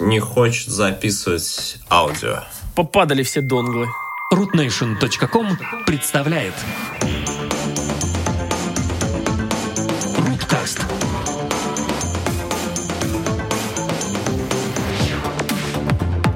не 0.00 0.20
хочет 0.20 0.68
записывать 0.68 1.78
аудио. 1.90 2.40
Попадали 2.74 3.22
все 3.22 3.40
донглы. 3.40 3.88
rootnation.com 4.32 5.58
представляет 5.86 6.52
Руткаст 10.18 10.80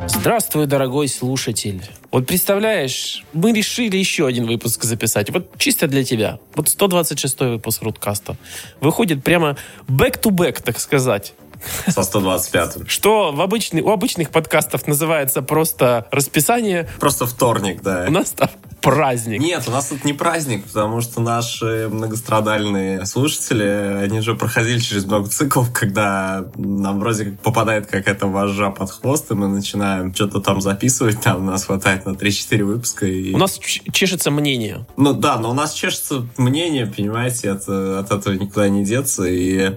Здравствуй, 0.06 0.66
дорогой 0.66 1.08
слушатель. 1.08 1.82
Вот 2.10 2.26
представляешь, 2.26 3.24
мы 3.32 3.52
решили 3.52 3.96
еще 3.96 4.26
один 4.26 4.46
выпуск 4.46 4.84
записать. 4.84 5.30
Вот 5.30 5.56
чисто 5.58 5.86
для 5.86 6.04
тебя. 6.04 6.38
Вот 6.54 6.68
126 6.68 7.40
выпуск 7.40 7.82
Руткаста. 7.82 8.36
Выходит 8.80 9.22
прямо 9.22 9.56
back-to-back, 9.86 10.62
так 10.62 10.78
сказать. 10.78 11.34
Со 11.88 12.00
125-м. 12.00 12.88
Что 12.88 13.32
в 13.32 13.40
обычный, 13.40 13.82
у 13.82 13.90
обычных 13.90 14.30
подкастов 14.30 14.86
называется 14.86 15.42
просто 15.42 16.06
расписание. 16.10 16.88
Просто 16.98 17.26
вторник, 17.26 17.82
да. 17.82 18.06
У 18.08 18.12
нас 18.12 18.30
там 18.30 18.48
праздник. 18.80 19.40
Нет, 19.40 19.64
у 19.66 19.70
нас 19.70 19.88
тут 19.88 20.04
не 20.04 20.12
праздник, 20.12 20.64
потому 20.64 21.00
что 21.00 21.20
наши 21.20 21.88
многострадальные 21.90 23.04
слушатели, 23.06 24.02
они 24.02 24.20
же 24.20 24.34
проходили 24.34 24.78
через 24.78 25.04
много 25.04 25.28
циклов, 25.28 25.72
когда 25.72 26.46
нам 26.56 27.00
вроде 27.00 27.26
как 27.26 27.40
попадает 27.40 27.86
какая-то 27.86 28.26
вожжа 28.26 28.70
под 28.70 28.90
хвост, 28.90 29.30
и 29.30 29.34
мы 29.34 29.48
начинаем 29.48 30.14
что-то 30.14 30.40
там 30.40 30.60
записывать, 30.60 31.20
там 31.20 31.46
нас 31.46 31.64
хватает 31.64 32.06
на 32.06 32.10
3-4 32.10 32.64
выпуска. 32.64 33.06
И... 33.06 33.34
У 33.34 33.38
нас 33.38 33.58
чешется 33.58 34.30
мнение. 34.30 34.86
Ну 34.96 35.12
да, 35.12 35.38
но 35.38 35.50
у 35.50 35.54
нас 35.54 35.72
чешется 35.74 36.26
мнение, 36.36 36.86
понимаете, 36.86 37.48
это, 37.48 38.00
от 38.00 38.10
этого 38.10 38.34
никуда 38.34 38.68
не 38.68 38.84
деться, 38.84 39.24
и 39.24 39.74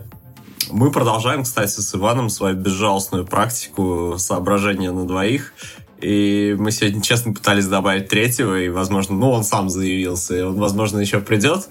мы 0.72 0.91
продолжаем, 0.91 1.44
кстати, 1.44 1.80
с 1.80 1.95
Иваном 1.95 2.30
свою 2.30 2.55
безжалостную 2.55 3.26
практику 3.26 4.16
соображения 4.17 4.91
на 4.91 5.05
двоих. 5.05 5.53
И 6.02 6.55
мы 6.59 6.72
сегодня, 6.72 7.02
честно, 7.02 7.34
пытались 7.34 7.67
добавить 7.67 8.09
третьего, 8.09 8.59
и, 8.59 8.70
возможно, 8.70 9.16
ну, 9.16 9.31
он 9.31 9.44
сам 9.44 9.70
заявился, 9.70 10.36
и 10.36 10.42
он, 10.42 10.55
возможно, 10.55 11.00
еще 11.00 11.22
придет. 11.22 11.70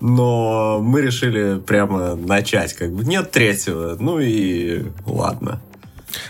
Но 0.00 0.80
мы 0.80 1.00
решили 1.00 1.58
прямо 1.58 2.14
начать, 2.14 2.74
как 2.74 2.92
бы, 2.92 3.04
нет 3.04 3.30
третьего, 3.30 3.96
ну 3.98 4.20
и 4.20 4.84
ладно. 5.06 5.60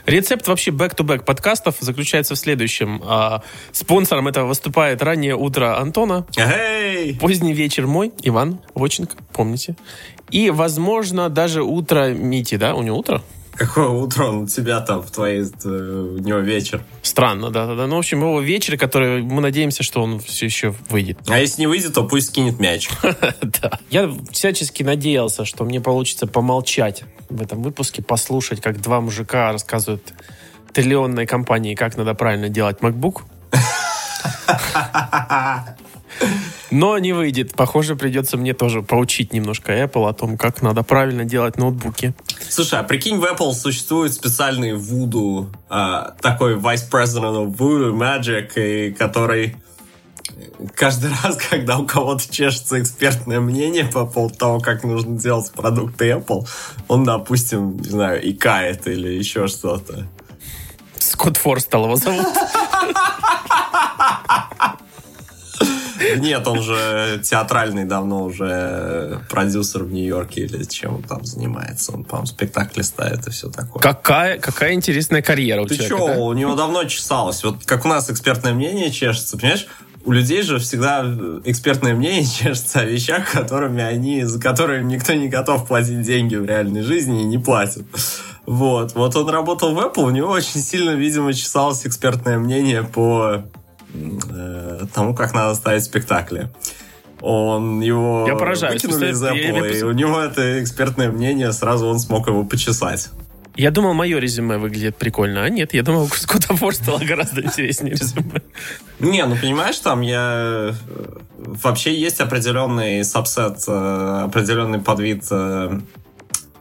Рецепт 0.06 0.46
вообще 0.48 0.70
back-to-back 0.70 1.24
подкастов 1.24 1.76
заключается 1.80 2.34
в 2.34 2.38
следующем. 2.38 3.02
А, 3.04 3.42
спонсором 3.72 4.28
этого 4.28 4.46
выступает 4.46 5.02
раннее 5.02 5.36
утро 5.36 5.78
Антона, 5.78 6.26
Эй! 6.36 7.16
поздний 7.16 7.52
вечер 7.52 7.86
мой, 7.86 8.12
Иван 8.22 8.60
Воченко, 8.74 9.16
помните. 9.32 9.76
И, 10.34 10.50
возможно, 10.50 11.28
даже 11.28 11.62
утро 11.62 12.08
Мити, 12.08 12.56
да? 12.56 12.74
У 12.74 12.82
него 12.82 12.98
утро? 12.98 13.22
Какое 13.52 13.86
утро 13.86 14.24
он 14.24 14.42
у 14.42 14.46
тебя 14.48 14.80
там, 14.80 15.00
в 15.00 15.12
твоей, 15.12 15.42
э, 15.42 15.68
у 15.68 16.18
него 16.18 16.40
вечер. 16.40 16.82
Странно, 17.02 17.50
да-да-да. 17.50 17.86
Ну, 17.86 17.94
в 17.94 17.98
общем, 18.00 18.18
его 18.18 18.40
вечер, 18.40 18.76
который 18.76 19.22
мы 19.22 19.40
надеемся, 19.40 19.84
что 19.84 20.02
он 20.02 20.18
все 20.18 20.46
еще 20.46 20.74
выйдет. 20.88 21.18
А 21.28 21.38
если 21.38 21.60
не 21.60 21.68
выйдет, 21.68 21.94
то 21.94 22.02
пусть 22.02 22.30
скинет 22.30 22.58
мяч. 22.58 22.90
Да. 23.62 23.78
Я 23.90 24.10
всячески 24.32 24.82
надеялся, 24.82 25.44
что 25.44 25.62
мне 25.62 25.80
получится 25.80 26.26
помолчать 26.26 27.04
в 27.30 27.40
этом 27.40 27.62
выпуске, 27.62 28.02
послушать, 28.02 28.60
как 28.60 28.82
два 28.82 29.00
мужика 29.00 29.52
рассказывают 29.52 30.14
триллионной 30.72 31.26
компании, 31.26 31.76
как 31.76 31.96
надо 31.96 32.14
правильно 32.14 32.48
делать 32.48 32.78
MacBook. 32.80 33.20
Но 36.74 36.98
не 36.98 37.12
выйдет. 37.12 37.54
Похоже, 37.54 37.94
придется 37.94 38.36
мне 38.36 38.52
тоже 38.52 38.82
поучить 38.82 39.32
немножко 39.32 39.80
Apple 39.80 40.08
о 40.08 40.12
том, 40.12 40.36
как 40.36 40.60
надо 40.60 40.82
правильно 40.82 41.24
делать 41.24 41.56
ноутбуки. 41.56 42.14
Слушай, 42.48 42.80
а 42.80 42.82
прикинь, 42.82 43.18
в 43.18 43.24
Apple 43.24 43.52
существует 43.52 44.12
специальный 44.12 44.72
Voodoo, 44.72 45.46
а, 45.68 46.16
такой 46.20 46.56
Vice 46.56 46.90
President 46.90 47.36
of 47.36 47.56
Voodoo 47.56 47.92
Magic, 47.92 48.54
и 48.56 48.92
который 48.92 49.54
каждый 50.74 51.12
раз, 51.22 51.36
когда 51.36 51.78
у 51.78 51.86
кого-то 51.86 52.24
чешется 52.28 52.82
экспертное 52.82 53.38
мнение 53.38 53.84
по 53.84 54.04
поводу 54.04 54.34
того, 54.34 54.58
как 54.58 54.82
нужно 54.82 55.16
делать 55.16 55.52
продукты 55.52 56.10
Apple, 56.10 56.44
он, 56.88 57.04
допустим, 57.04 57.76
не 57.76 57.88
знаю, 57.88 58.28
икает 58.28 58.88
или 58.88 59.10
еще 59.10 59.46
что-то. 59.46 60.08
Скотт 60.98 61.36
Форстелл 61.36 61.84
его 61.84 61.94
зовут. 61.94 62.26
Нет, 66.16 66.46
он 66.46 66.62
же 66.62 67.20
театральный 67.22 67.84
давно 67.84 68.24
уже 68.24 69.20
продюсер 69.28 69.84
в 69.84 69.92
Нью-Йорке 69.92 70.42
или 70.42 70.64
чем 70.64 70.96
он 70.96 71.02
там 71.02 71.24
занимается. 71.24 71.92
Он, 71.92 72.04
по-моему, 72.04 72.26
спектакли 72.26 72.82
ставит 72.82 73.26
и 73.26 73.30
все 73.30 73.48
такое. 73.50 73.82
Какая, 73.82 74.38
какая 74.38 74.74
интересная 74.74 75.22
карьера 75.22 75.62
у 75.62 75.66
Ты 75.66 75.76
человека. 75.76 75.96
чё, 75.96 76.06
да? 76.06 76.20
у 76.20 76.32
него 76.32 76.54
давно 76.54 76.84
чесалось. 76.84 77.42
Вот 77.44 77.64
как 77.64 77.84
у 77.84 77.88
нас 77.88 78.10
экспертное 78.10 78.54
мнение 78.54 78.90
чешется, 78.90 79.36
понимаешь? 79.36 79.66
У 80.06 80.12
людей 80.12 80.42
же 80.42 80.58
всегда 80.58 81.02
экспертное 81.44 81.94
мнение 81.94 82.26
чешется 82.38 82.80
о 82.80 82.84
вещах, 82.84 83.30
которыми 83.32 83.82
они, 83.82 84.24
за 84.24 84.40
которыми 84.40 84.92
никто 84.92 85.14
не 85.14 85.28
готов 85.28 85.66
платить 85.66 86.02
деньги 86.02 86.36
в 86.36 86.44
реальной 86.44 86.82
жизни 86.82 87.22
и 87.22 87.24
не 87.24 87.38
платит. 87.38 87.84
Вот. 88.46 88.94
Вот 88.94 89.16
он 89.16 89.28
работал 89.30 89.74
в 89.74 89.78
Apple, 89.78 90.04
у 90.04 90.10
него 90.10 90.28
очень 90.30 90.60
сильно, 90.60 90.90
видимо, 90.90 91.32
чесалось 91.32 91.86
экспертное 91.86 92.38
мнение 92.38 92.82
по 92.82 93.44
э, 93.94 94.80
тому, 94.94 95.14
как 95.14 95.32
надо 95.34 95.54
ставить 95.54 95.84
спектакли. 95.84 96.48
Он 97.20 97.80
его 97.80 98.26
Я 98.28 98.34
поражаюсь. 98.36 98.82
выкинули 98.82 99.06
из 99.12 99.20
Представляете, 99.20 99.48
я- 99.48 99.54
Apple, 99.60 99.72
я 99.72 99.78
и 99.78 99.82
у 99.82 99.92
него 99.92 100.20
это 100.20 100.62
экспертное 100.62 101.10
мнение, 101.10 101.52
сразу 101.52 101.86
он 101.86 101.98
смог 101.98 102.26
его 102.28 102.44
почесать. 102.44 103.08
Я 103.56 103.70
думал, 103.70 103.94
мое 103.94 104.18
резюме 104.18 104.58
выглядит 104.58 104.96
прикольно, 104.96 105.44
а 105.44 105.48
нет, 105.48 105.74
я 105.74 105.82
думал, 105.84 106.04
у 106.04 106.08
Скотта 106.08 106.56
Форстелла 106.56 106.98
гораздо 106.98 107.40
интереснее 107.40 107.92
резюме. 107.98 108.42
Не, 108.98 109.24
ну 109.26 109.36
понимаешь, 109.36 109.78
там 109.78 110.00
я... 110.00 110.70
э, 110.70 110.72
Вообще 111.38 111.94
есть 111.94 112.20
определенный 112.20 113.04
сабсет, 113.04 113.58
э, 113.68 114.22
определенный 114.24 114.80
подвид 114.80 115.24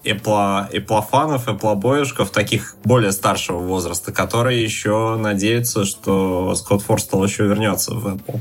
э, 0.04 0.10
Apple, 0.10 0.72
Apple-фанов, 0.72 1.48
Apple-боюшков, 1.48 2.30
таких 2.30 2.76
более 2.84 3.12
старшего 3.12 3.60
возраста, 3.60 4.12
которые 4.12 4.64
еще 4.64 5.18
надеются, 5.18 5.86
что 5.86 6.54
Скотт 6.56 6.82
Форстелл 6.82 7.24
еще 7.24 7.46
вернется 7.46 7.94
в 7.94 8.08
Apple. 8.08 8.40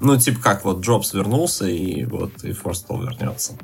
Ну, 0.00 0.16
типа 0.16 0.40
как 0.40 0.64
вот 0.64 0.80
Джобс 0.80 1.14
вернулся, 1.14 1.66
и 1.66 2.04
вот 2.04 2.44
и 2.44 2.52
Форстелл 2.52 3.02
вернется. 3.02 3.54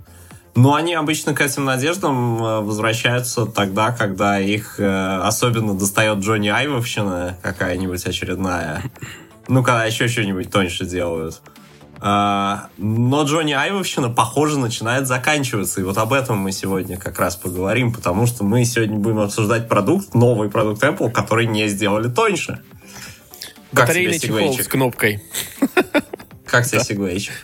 Но 0.55 0.75
они 0.75 0.95
обычно 0.95 1.35
к 1.35 1.41
этим 1.41 1.65
надеждам 1.65 2.43
э, 2.43 2.61
возвращаются 2.61 3.47
тогда, 3.47 3.93
когда 3.93 4.41
их 4.41 4.81
э, 4.81 5.21
особенно 5.23 5.75
достает 5.75 6.19
Джонни 6.19 6.49
Айвовщина 6.49 7.39
какая-нибудь 7.43 8.05
очередная. 8.05 8.83
Ну, 9.49 9.63
когда 9.63 9.85
еще 9.85 10.09
что-нибудь 10.09 10.51
тоньше 10.51 10.85
делают. 10.85 11.41
А, 12.03 12.69
но 12.79 13.25
Джонни 13.25 13.53
Айвовщина, 13.53 14.09
похоже, 14.09 14.59
начинает 14.59 15.07
заканчиваться. 15.07 15.81
И 15.81 15.85
вот 15.85 15.99
об 15.99 16.15
этом 16.15 16.39
мы 16.39 16.51
сегодня 16.51 16.97
как 16.97 17.19
раз 17.21 17.37
поговорим, 17.37 17.93
потому 17.93 18.27
что 18.27 18.43
мы 18.43 18.65
сегодня 18.65 18.97
будем 18.97 19.21
обсуждать 19.21 19.69
продукт, 19.69 20.15
новый 20.15 20.51
продукт 20.51 20.83
Apple, 20.83 21.11
который 21.11 21.47
не 21.47 21.69
сделали 21.69 22.09
тоньше. 22.09 22.63
Батарейный 23.73 24.19
чехол 24.19 24.59
с 24.59 24.67
кнопкой. 24.67 25.23
Как 26.47 26.67
тебе 26.67 26.81
сегвейчик? 26.81 27.35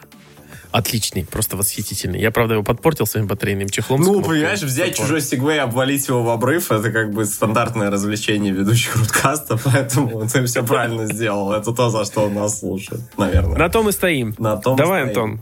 Отличный, 0.76 1.24
просто 1.24 1.56
восхитительный. 1.56 2.20
Я, 2.20 2.30
правда, 2.30 2.52
его 2.52 2.62
подпортил 2.62 3.06
своим 3.06 3.26
батарейным 3.26 3.70
чехлом. 3.70 4.02
Ну, 4.02 4.20
понимаешь, 4.20 4.60
взять 4.60 4.90
Такой. 4.90 5.06
чужой 5.06 5.20
сегвей, 5.22 5.58
обвалить 5.58 6.06
его 6.06 6.22
в 6.22 6.28
обрыв, 6.28 6.70
это 6.70 6.90
как 6.90 7.14
бы 7.14 7.24
стандартное 7.24 7.90
развлечение 7.90 8.52
ведущих 8.52 8.94
руткаста, 8.94 9.58
поэтому 9.64 10.28
ты 10.28 10.44
все 10.44 10.62
правильно 10.62 11.06
сделал. 11.06 11.54
Это 11.54 11.72
то, 11.72 11.88
за 11.88 12.04
что 12.04 12.26
он 12.26 12.34
нас 12.34 12.60
слушает, 12.60 13.00
наверное. 13.16 13.56
На 13.56 13.70
том 13.70 13.88
и 13.88 13.92
стоим. 13.92 14.34
На 14.36 14.58
том 14.58 14.74
и 14.74 14.76
Давай. 14.76 15.04
Антон, 15.04 15.40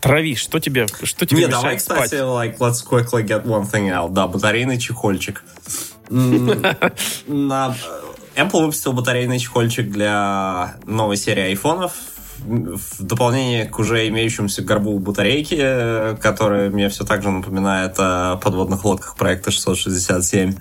трави, 0.00 0.34
что 0.34 0.60
тебе, 0.60 0.86
что 1.02 1.26
тебе 1.26 1.42
Не, 1.42 1.48
давай, 1.48 1.78
спать? 1.78 2.04
кстати, 2.04 2.22
like, 2.22 2.56
let's 2.56 2.82
quickly 2.82 3.22
get 3.22 3.44
one 3.44 3.70
thing 3.70 3.90
out. 3.90 4.14
Да, 4.14 4.28
батарейный 4.28 4.78
чехольчик. 4.78 5.44
Apple 6.08 7.74
выпустил 8.36 8.94
батарейный 8.94 9.38
чехольчик 9.38 9.90
для 9.90 10.76
новой 10.86 11.18
серии 11.18 11.42
айфонов 11.42 11.92
в 12.44 13.02
дополнение 13.02 13.66
к 13.66 13.78
уже 13.78 14.08
имеющемуся 14.08 14.62
горбу 14.62 14.98
батарейки, 14.98 15.56
э, 15.58 16.16
которая 16.20 16.70
мне 16.70 16.88
все 16.88 17.04
так 17.04 17.22
же 17.22 17.30
напоминает 17.30 17.94
о 17.98 18.36
подводных 18.36 18.84
лодках 18.84 19.16
проекта 19.16 19.50
667. 19.50 20.54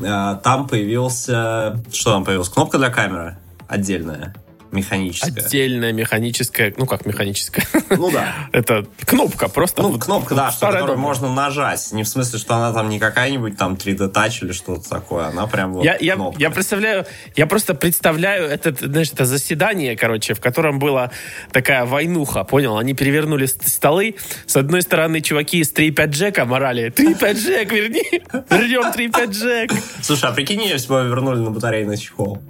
Э, 0.00 0.38
Там 0.42 0.68
появился... 0.68 1.82
Что 1.92 2.12
там 2.12 2.24
появилось? 2.24 2.48
Кнопка 2.48 2.78
для 2.78 2.90
камеры 2.90 3.38
отдельная. 3.66 4.34
Механическая. 4.72 5.44
Отдельная 5.44 5.92
механическая, 5.92 6.72
ну 6.76 6.86
как 6.86 7.06
механическая? 7.06 7.64
Ну 7.90 8.10
да. 8.10 8.34
Это 8.52 8.86
кнопка, 9.04 9.48
просто. 9.48 9.82
Ну, 9.82 9.98
кнопка, 9.98 10.34
да, 10.34 10.50
что, 10.50 10.66
которую 10.70 10.98
можно 10.98 11.32
нажать. 11.32 11.88
Не 11.92 12.02
в 12.02 12.08
смысле, 12.08 12.38
что 12.38 12.54
она 12.56 12.72
там 12.72 12.88
не 12.88 12.98
какая-нибудь 12.98 13.56
там 13.56 13.74
3D 13.74 14.12
Touch 14.12 14.44
или 14.44 14.52
что-то 14.52 14.88
такое. 14.88 15.26
Она 15.26 15.46
прям 15.46 15.74
вот 15.74 15.84
Я, 15.84 15.96
я, 16.00 16.14
кнопка. 16.14 16.40
я 16.40 16.50
представляю, 16.50 17.06
я 17.36 17.46
просто 17.46 17.74
представляю 17.74 18.46
это, 18.48 18.74
знаешь, 18.78 19.10
это 19.12 19.24
заседание, 19.24 19.96
короче, 19.96 20.34
в 20.34 20.40
котором 20.40 20.78
была 20.78 21.10
такая 21.52 21.84
войнуха, 21.84 22.44
понял? 22.44 22.76
Они 22.78 22.94
перевернули 22.94 23.46
ст- 23.46 23.68
столы. 23.68 24.16
С 24.46 24.56
одной 24.56 24.82
стороны, 24.82 25.20
чуваки 25.20 25.58
из 25.60 25.72
3.5 25.72 26.06
Джека 26.08 26.44
морали. 26.44 26.92
3.5 26.94 27.34
Джек, 27.34 27.72
верни! 27.72 28.02
Вернем 28.50 28.90
3.5 28.92 29.30
Джек! 29.30 29.72
Слушай, 30.02 30.30
а 30.30 30.32
прикинь, 30.32 30.62
если 30.62 30.88
бы 30.88 31.04
вернули 31.04 31.38
на 31.38 31.50
батарейный 31.50 31.96
чехол. 31.96 32.42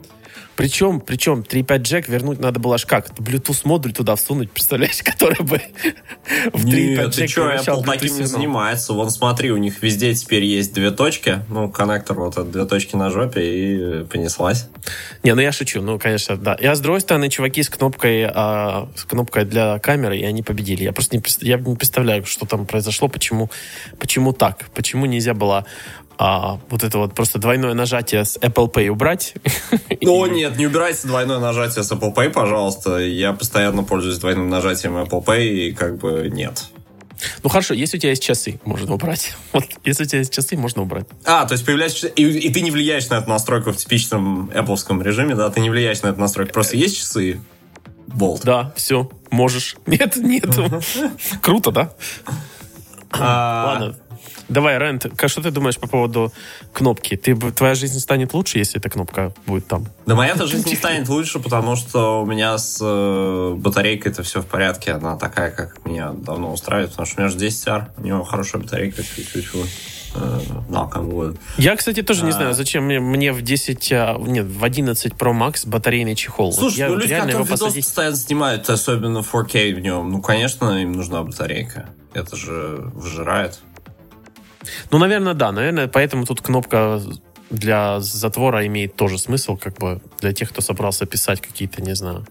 Причем, 0.59 1.01
причем 1.01 1.45
3.5 1.49 1.79
Джек 1.83 2.09
вернуть 2.09 2.41
надо 2.41 2.59
было 2.59 2.75
аж 2.75 2.85
как? 2.85 3.11
Bluetooth 3.11 3.61
модуль 3.63 3.93
туда 3.93 4.17
всунуть, 4.17 4.51
представляешь, 4.51 5.01
который 5.05 5.45
бы 5.45 5.63
в 6.53 6.67
3.5 6.67 6.97
Нет, 6.97 7.15
ты 7.15 7.27
Джек 7.27 7.31
что, 7.31 7.53
Apple 7.53 7.85
таким 7.85 8.17
не 8.17 8.25
занимается. 8.25 8.93
Вон, 8.93 9.09
смотри, 9.11 9.53
у 9.53 9.57
них 9.57 9.81
везде 9.81 10.13
теперь 10.15 10.43
есть 10.43 10.75
две 10.75 10.91
точки. 10.91 11.45
Ну, 11.49 11.71
коннектор 11.71 12.19
вот 12.19 12.39
от 12.39 12.51
две 12.51 12.65
точки 12.65 12.97
на 12.97 13.09
жопе 13.09 13.41
и 13.41 14.05
понеслась. 14.07 14.69
Не, 15.23 15.37
ну 15.37 15.43
я 15.43 15.53
шучу, 15.53 15.81
ну, 15.81 15.97
конечно, 15.97 16.37
да. 16.37 16.59
Я, 16.61 16.75
с 16.75 16.81
другой 16.81 17.03
стороны, 17.03 17.31
чуваки 17.31 17.63
с 17.63 17.69
кнопкой, 17.69 18.25
а, 18.25 18.89
с 18.97 19.05
кнопкой 19.05 19.45
для 19.45 19.79
камеры, 19.79 20.19
и 20.19 20.25
они 20.25 20.43
победили. 20.43 20.83
Я 20.83 20.93
просто 20.93 21.17
не, 21.17 21.23
я 21.43 21.59
не 21.59 21.77
представляю, 21.77 22.25
что 22.25 22.47
там 22.47 22.67
произошло, 22.67 23.07
почему, 23.07 23.49
почему 24.01 24.33
так, 24.33 24.65
почему 24.75 25.07
нельзя 25.07 25.35
было 25.35 25.67
а, 26.19 26.59
вот 26.69 26.83
это 26.83 26.99
вот 26.99 27.15
просто 27.15 27.39
двойное 27.39 27.75
нажатие 27.75 28.25
с 28.25 28.37
Apple 28.39 28.73
Pay 28.73 28.89
убрать. 28.89 29.35
О, 30.05 30.27
нет, 30.27 30.57
не 30.57 30.67
убирайте 30.67 31.07
двойное 31.07 31.39
нажатие 31.39 31.85
с 31.85 31.93
Apple 31.93 32.13
Pay, 32.13 32.31
пожалуйста. 32.31 32.99
Я 32.99 33.33
постоянно 33.33 33.85
пользуюсь 33.85 34.19
двойным 34.19 34.49
нажатием 34.49 34.97
Apple 34.97 35.25
Pay, 35.25 35.49
и 35.49 35.73
как 35.73 35.99
бы 35.99 36.29
нет. 36.29 36.65
Ну 37.43 37.49
хорошо, 37.49 37.75
если 37.75 37.97
у 37.97 38.01
тебя 38.01 38.11
есть 38.11 38.23
часы, 38.23 38.61
можно 38.65 38.95
убрать. 38.95 39.37
Вот, 39.53 39.65
если 39.85 40.05
у 40.05 40.07
тебя 40.07 40.19
есть 40.19 40.33
часы, 40.33 40.57
можно 40.57 40.83
убрать. 40.83 41.07
А, 41.25 41.47
то 41.47 41.53
есть 41.53 41.65
появляется... 41.65 42.09
И, 42.09 42.23
и 42.23 42.53
ты 42.53 42.61
не 42.61 42.71
влияешь 42.71 43.09
на 43.09 43.15
эту 43.15 43.29
настройку 43.29 43.73
в 43.73 43.77
типичном 43.77 44.51
Apple 44.51 45.03
режиме, 45.03 45.35
да? 45.35 45.51
Ты 45.51 45.61
не 45.61 45.71
влияешь 45.71 46.03
на 46.03 46.09
эту 46.09 46.21
настройку. 46.21 46.53
Просто 46.53 46.77
есть 46.77 46.99
часы, 46.99 47.41
болт. 48.09 48.43
Да, 48.45 48.73
все, 48.77 49.11
можешь. 49.31 49.77
Нет, 49.87 50.17
нету. 50.17 50.83
Круто, 51.43 51.71
да? 51.71 51.93
А, 53.11 53.67
Ладно. 53.67 53.97
Давай, 54.49 54.79
Рент, 54.79 55.07
что 55.29 55.43
ты 55.43 55.51
думаешь 55.51 55.79
по 55.79 55.87
поводу 55.87 56.33
кнопки? 56.73 57.17
Ты, 57.17 57.35
твоя 57.37 57.75
жизнь 57.75 57.99
станет 58.01 58.35
лучше, 58.35 58.59
если 58.59 58.79
эта 58.81 58.89
кнопка 58.89 59.33
будет 59.47 59.67
там? 59.67 59.87
Да 60.07 60.15
моя-то 60.15 60.47
жизнь 60.47 60.69
не 60.69 60.77
станет 60.77 61.09
лучше, 61.09 61.39
потому 61.39 61.77
что 61.77 62.23
у 62.23 62.27
меня 62.27 62.57
с 62.59 62.79
э, 62.81 63.55
батарейкой 63.57 64.13
это 64.13 64.23
все 64.23 64.41
в 64.41 64.47
порядке. 64.47 64.93
Она 64.93 65.17
такая, 65.17 65.51
как 65.51 65.85
меня 65.85 66.11
давно 66.13 66.53
устраивает, 66.53 66.91
потому 66.91 67.07
что 67.07 67.21
у 67.21 67.25
меня 67.25 67.31
же 67.33 67.39
10R, 67.39 67.85
у 67.97 68.03
него 68.03 68.25
хорошая 68.25 68.63
батарейка, 68.63 69.03
чуть-чуть. 69.03 69.49
Э, 70.15 70.41
knock 70.69 70.93
on 70.95 71.11
wood. 71.11 71.39
Я, 71.59 71.77
кстати, 71.77 72.03
тоже 72.03 72.25
не 72.25 72.31
А. 72.31 72.33
знаю, 72.33 72.55
зачем 72.55 72.85
мне, 72.85 72.99
мне 72.99 73.33
в 73.33 73.43
10, 73.43 73.93
а, 73.93 74.17
нет, 74.19 74.47
в 74.47 74.65
11 74.65 75.13
Pro 75.13 75.33
Max 75.39 75.69
батарейный 75.69 76.15
чехол. 76.15 76.53
Слушай, 76.53 76.79
я 76.79 76.89
ну 76.89 76.97
люди, 76.97 77.15
которые 77.15 77.45
посадить- 77.45 77.85
постоянно 77.85 78.17
снимают, 78.17 78.71
особенно 78.71 79.19
4K 79.19 79.75
в 79.75 79.81
нем, 79.81 80.11
ну, 80.11 80.23
конечно, 80.23 80.81
им 80.81 80.93
нужна 80.93 81.23
батарейка. 81.23 81.91
Это 82.15 82.37
же 82.37 82.91
выжирает. 82.95 83.61
Ну, 84.91 84.99
наверное, 84.99 85.35
да. 85.35 85.53
Наверное, 85.53 85.89
поэтому 85.89 86.25
тут 86.27 86.41
кнопка 86.41 87.01
для 87.51 88.01
затвора 88.01 88.67
имеет 88.67 88.97
тоже 88.97 89.19
смысл, 89.19 89.57
как 89.57 89.79
бы 89.79 90.01
для 90.21 90.33
тех, 90.33 90.51
кто 90.51 90.61
собрался 90.61 91.07
писать 91.07 91.41
какие-то, 91.41 91.81
не 91.83 91.95
знаю, 91.95 92.27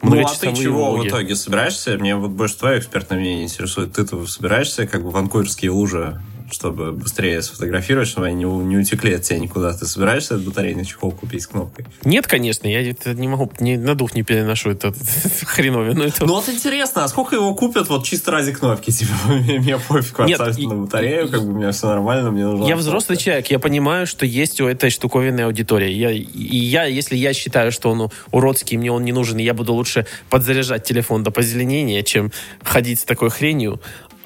Ну, 0.00 0.20
а 0.24 0.28
ты 0.34 0.52
чего 0.54 0.92
влоги. 0.92 1.06
в 1.06 1.10
итоге 1.10 1.34
собираешься? 1.36 1.96
Мне 1.98 2.16
вот 2.16 2.30
больше 2.30 2.56
твое 2.56 2.78
экспертное 2.78 3.18
мнение 3.18 3.44
интересует. 3.44 3.92
Ты-то 3.92 4.26
собираешься 4.26 4.86
как 4.86 5.02
бы 5.02 5.10
ванкуверские 5.10 5.70
лужи, 5.70 6.20
чтобы 6.52 6.92
быстрее 6.92 7.42
сфотографировать, 7.42 8.08
чтобы 8.08 8.26
они 8.26 8.36
не, 8.36 8.44
не 8.44 8.76
утекли 8.76 9.14
от 9.14 9.22
тебя 9.22 9.38
никуда. 9.38 9.72
Ты 9.72 9.86
собираешься 9.86 10.34
этот 10.34 10.46
батарейный 10.46 10.84
чехол 10.84 11.12
купить 11.12 11.42
с 11.42 11.46
кнопкой? 11.46 11.86
Нет, 12.04 12.26
конечно, 12.26 12.66
я 12.66 12.88
это 12.88 13.14
не 13.14 13.28
могу, 13.28 13.50
не, 13.60 13.76
на 13.76 13.94
дух 13.94 14.14
не 14.14 14.22
переношу 14.22 14.70
это 14.70 14.92
хреновину. 15.42 16.04
Это... 16.04 16.24
Ну 16.24 16.34
вот 16.34 16.48
интересно, 16.48 17.04
а 17.04 17.08
сколько 17.08 17.36
его 17.36 17.54
купят 17.54 17.88
вот 17.88 18.04
чисто 18.04 18.30
ради 18.30 18.52
кнопки? 18.52 18.90
Типа, 19.02 19.12
мне, 19.26 19.78
пофиг 19.78 20.20
и- 20.20 20.66
на 20.66 20.74
батарею, 20.74 21.28
как 21.28 21.42
бы 21.42 21.52
у 21.52 21.56
меня 21.56 21.72
все 21.72 21.86
нормально, 21.86 22.30
мне 22.30 22.44
нужно... 22.44 22.66
Я 22.66 22.76
взрослый 22.76 23.18
человек, 23.18 23.46
я 23.48 23.58
понимаю, 23.58 24.06
что 24.06 24.26
есть 24.26 24.60
у 24.60 24.66
этой 24.66 24.90
штуковины 24.90 25.40
аудитория. 25.40 25.92
Я, 25.92 26.10
и 26.10 26.56
я, 26.56 26.84
если 26.84 27.16
я 27.16 27.32
считаю, 27.32 27.72
что 27.72 27.90
он 27.90 28.10
уродский, 28.30 28.76
мне 28.76 28.92
он 28.92 29.04
не 29.04 29.12
нужен, 29.12 29.38
и 29.38 29.42
я 29.42 29.54
буду 29.54 29.72
лучше 29.72 30.06
подзаряжать 30.30 30.84
телефон 30.84 31.22
до 31.22 31.30
позеленения, 31.30 32.02
чем 32.02 32.30
ходить 32.62 33.00
с 33.00 33.04
такой 33.04 33.30
хренью, 33.30 33.80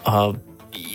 а, 0.05 0.37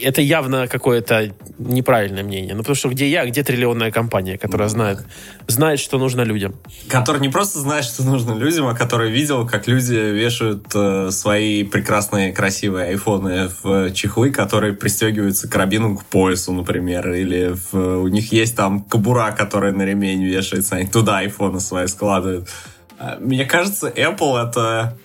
это 0.04 0.22
явно 0.22 0.68
какое-то 0.68 1.32
неправильное 1.60 2.24
мнение. 2.24 2.54
Ну, 2.54 2.60
потому 2.60 2.76
что 2.76 2.90
где 2.90 3.08
я, 3.10 3.26
где 3.26 3.44
триллионная 3.44 3.92
компания, 3.92 4.38
которая 4.38 4.68
знает, 4.68 5.00
знает, 5.48 5.80
что 5.80 5.98
нужно 6.00 6.22
людям. 6.22 6.56
Который 6.90 7.22
не 7.22 7.30
просто 7.30 7.60
знает, 7.60 7.86
что 7.86 8.04
нужно 8.04 8.34
людям, 8.34 8.68
а 8.68 8.74
который 8.76 9.12
видел, 9.12 9.48
как 9.48 9.68
люди 9.68 9.94
вешают 9.94 10.66
э, 10.74 11.10
свои 11.12 11.64
прекрасные, 11.64 12.34
красивые 12.34 12.90
айфоны 12.90 13.50
в 13.62 13.92
чехлы, 13.94 14.32
которые 14.32 14.74
пристегиваются 14.74 15.48
карабином 15.48 15.98
к 15.98 16.06
поясу, 16.06 16.52
например, 16.54 17.12
или 17.14 17.56
в- 17.72 18.02
у 18.04 18.08
них 18.08 18.32
есть 18.32 18.56
там 18.56 18.82
кобура, 18.82 19.32
которая 19.32 19.72
на 19.72 19.84
ремень 19.84 20.24
вешается, 20.26 20.76
они 20.78 20.88
туда 20.88 21.20
айфоны 21.20 21.60
свои 21.60 21.88
складывают. 21.88 22.50
А, 22.98 23.18
Мне 23.20 23.46
кажется, 23.46 23.88
Apple 23.90 24.50
это 24.50 24.98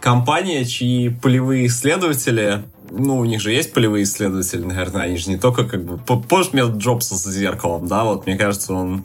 компания, 0.00 0.64
чьи 0.64 1.08
полевые 1.08 1.66
исследователи, 1.66 2.62
ну, 2.90 3.18
у 3.18 3.24
них 3.24 3.40
же 3.40 3.52
есть 3.52 3.72
полевые 3.72 4.04
исследователи, 4.04 4.62
наверное, 4.62 5.02
они 5.02 5.16
же 5.16 5.30
не 5.30 5.38
только 5.38 5.64
как 5.64 5.84
бы... 5.84 5.98
По- 5.98 6.20
Помнишь 6.20 6.52
метод 6.52 6.76
Джобса 6.76 7.16
с 7.16 7.24
зеркалом, 7.24 7.86
да? 7.86 8.04
Вот, 8.04 8.26
мне 8.26 8.36
кажется, 8.36 8.72
он 8.72 9.04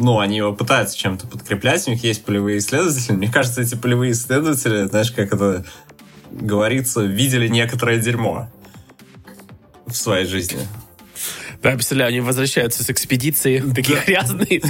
ну, 0.00 0.18
они 0.18 0.38
его 0.38 0.54
пытаются 0.54 0.96
чем-то 0.96 1.26
подкреплять, 1.26 1.86
у 1.86 1.90
них 1.90 2.02
есть 2.02 2.24
полевые 2.24 2.58
исследователи. 2.58 3.12
Мне 3.12 3.30
кажется, 3.30 3.60
эти 3.60 3.74
полевые 3.74 4.12
исследователи, 4.12 4.86
знаешь, 4.86 5.12
как 5.12 5.32
это 5.32 5.64
говорится, 6.30 7.02
видели 7.02 7.48
некоторое 7.48 7.98
дерьмо 7.98 8.48
в 9.86 9.94
своей 9.94 10.24
жизни. 10.24 10.60
Представляю, 11.62 12.08
они 12.08 12.20
возвращаются 12.20 12.82
с 12.82 12.88
экспедиции, 12.88 13.62
такие 13.74 13.98
грязные, 14.06 14.60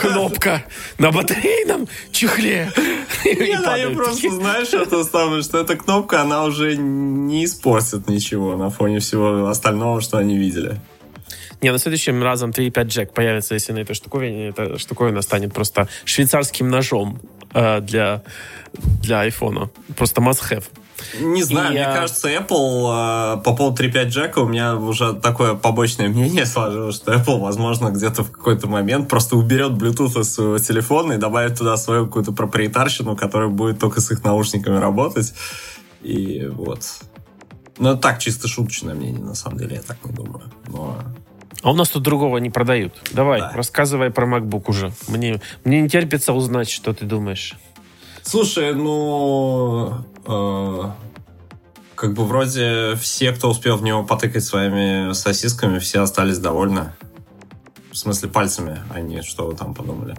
кнопка 0.00 0.64
на 0.98 1.10
батарейном 1.10 1.88
чехле. 2.12 2.70
Да, 3.64 3.76
я 3.76 3.90
просто 3.90 4.30
знаешь, 4.30 4.72
это 4.72 5.02
самое, 5.02 5.42
что 5.42 5.58
эта 5.58 5.76
кнопка, 5.76 6.22
она 6.22 6.44
уже 6.44 6.76
не 6.76 7.44
испортит 7.44 8.08
ничего 8.08 8.56
на 8.56 8.70
фоне 8.70 9.00
всего 9.00 9.48
остального, 9.48 10.00
что 10.00 10.18
они 10.18 10.36
видели. 10.38 10.78
Не, 11.62 11.72
на 11.72 11.78
следующем 11.78 12.22
разом 12.22 12.50
3.5 12.50 12.84
Джек 12.84 13.12
появится, 13.12 13.54
если 13.54 13.72
на 13.72 13.78
этой 13.78 13.94
штуковине, 13.94 14.48
эта 14.48 14.78
штуковина 14.78 15.22
станет 15.22 15.52
просто 15.54 15.88
швейцарским 16.04 16.68
ножом 16.68 17.20
э, 17.54 17.80
для, 17.80 18.22
для 19.02 19.20
айфона. 19.20 19.70
Просто 19.96 20.20
must-have. 20.20 20.64
Не 21.20 21.42
знаю, 21.42 21.68
И 21.68 21.70
мне 21.72 21.80
я- 21.80 21.92
кажется, 21.94 22.28
Apple 22.28 23.38
э, 23.38 23.42
по 23.42 23.54
поводу 23.54 23.76
3.5 23.82 24.08
Джека 24.08 24.38
у 24.40 24.48
меня 24.48 24.76
уже 24.76 25.14
такое 25.14 25.54
побочное 25.54 26.08
мнение 26.08 26.46
сложилось, 26.46 26.96
что 26.96 27.12
Apple, 27.12 27.38
возможно, 27.40 27.90
где-то 27.90 28.24
в 28.24 28.30
какой-то 28.30 28.68
момент 28.68 29.08
просто 29.08 29.36
уберет 29.36 29.72
Bluetooth 29.72 30.20
из 30.20 30.32
своего 30.34 30.58
телефона 30.58 31.14
и 31.14 31.16
добавит 31.18 31.58
туда 31.58 31.76
свою 31.76 32.06
какую-то 32.06 32.32
проприетарщину, 32.32 33.16
которая 33.16 33.48
будет 33.48 33.78
только 33.78 34.00
с 34.00 34.10
их 34.10 34.24
наушниками 34.24 34.76
работать. 34.78 35.32
И 36.02 36.46
вот. 36.46 36.82
Ну, 37.78 37.96
так, 37.96 38.18
чисто 38.20 38.48
шуточное 38.48 38.94
мнение, 38.94 39.22
на 39.24 39.34
самом 39.34 39.58
деле, 39.58 39.76
я 39.76 39.82
так 39.82 39.98
не 40.04 40.12
думаю. 40.12 40.44
Но... 40.68 40.98
А 41.62 41.70
у 41.70 41.74
нас 41.74 41.88
тут 41.88 42.02
другого 42.02 42.38
не 42.38 42.48
продают. 42.50 42.94
Давай, 43.12 43.40
Да. 43.40 43.52
рассказывай 43.52 44.10
про 44.10 44.26
MacBook 44.26 44.64
уже. 44.68 44.92
Мне, 45.08 45.40
мне 45.64 45.80
не 45.82 45.88
терпится 45.88 46.32
узнать, 46.32 46.70
что 46.70 46.92
ты 46.94 47.04
думаешь. 47.06 47.54
Слушай, 48.26 48.74
ну... 48.74 50.04
э, 50.26 50.82
как 51.94 52.12
бы 52.12 52.24
вроде 52.24 52.96
все, 52.96 53.30
кто 53.30 53.48
успел 53.48 53.76
в 53.76 53.84
него 53.84 54.02
потыкать 54.02 54.42
своими 54.44 55.12
сосисками, 55.12 55.78
все 55.78 56.00
остались 56.02 56.38
довольны. 56.38 56.92
В 57.92 57.96
смысле 57.96 58.28
пальцами, 58.28 58.80
а 58.92 59.00
не 59.00 59.22
что 59.22 59.46
вы 59.46 59.54
там 59.54 59.74
подумали. 59.74 60.16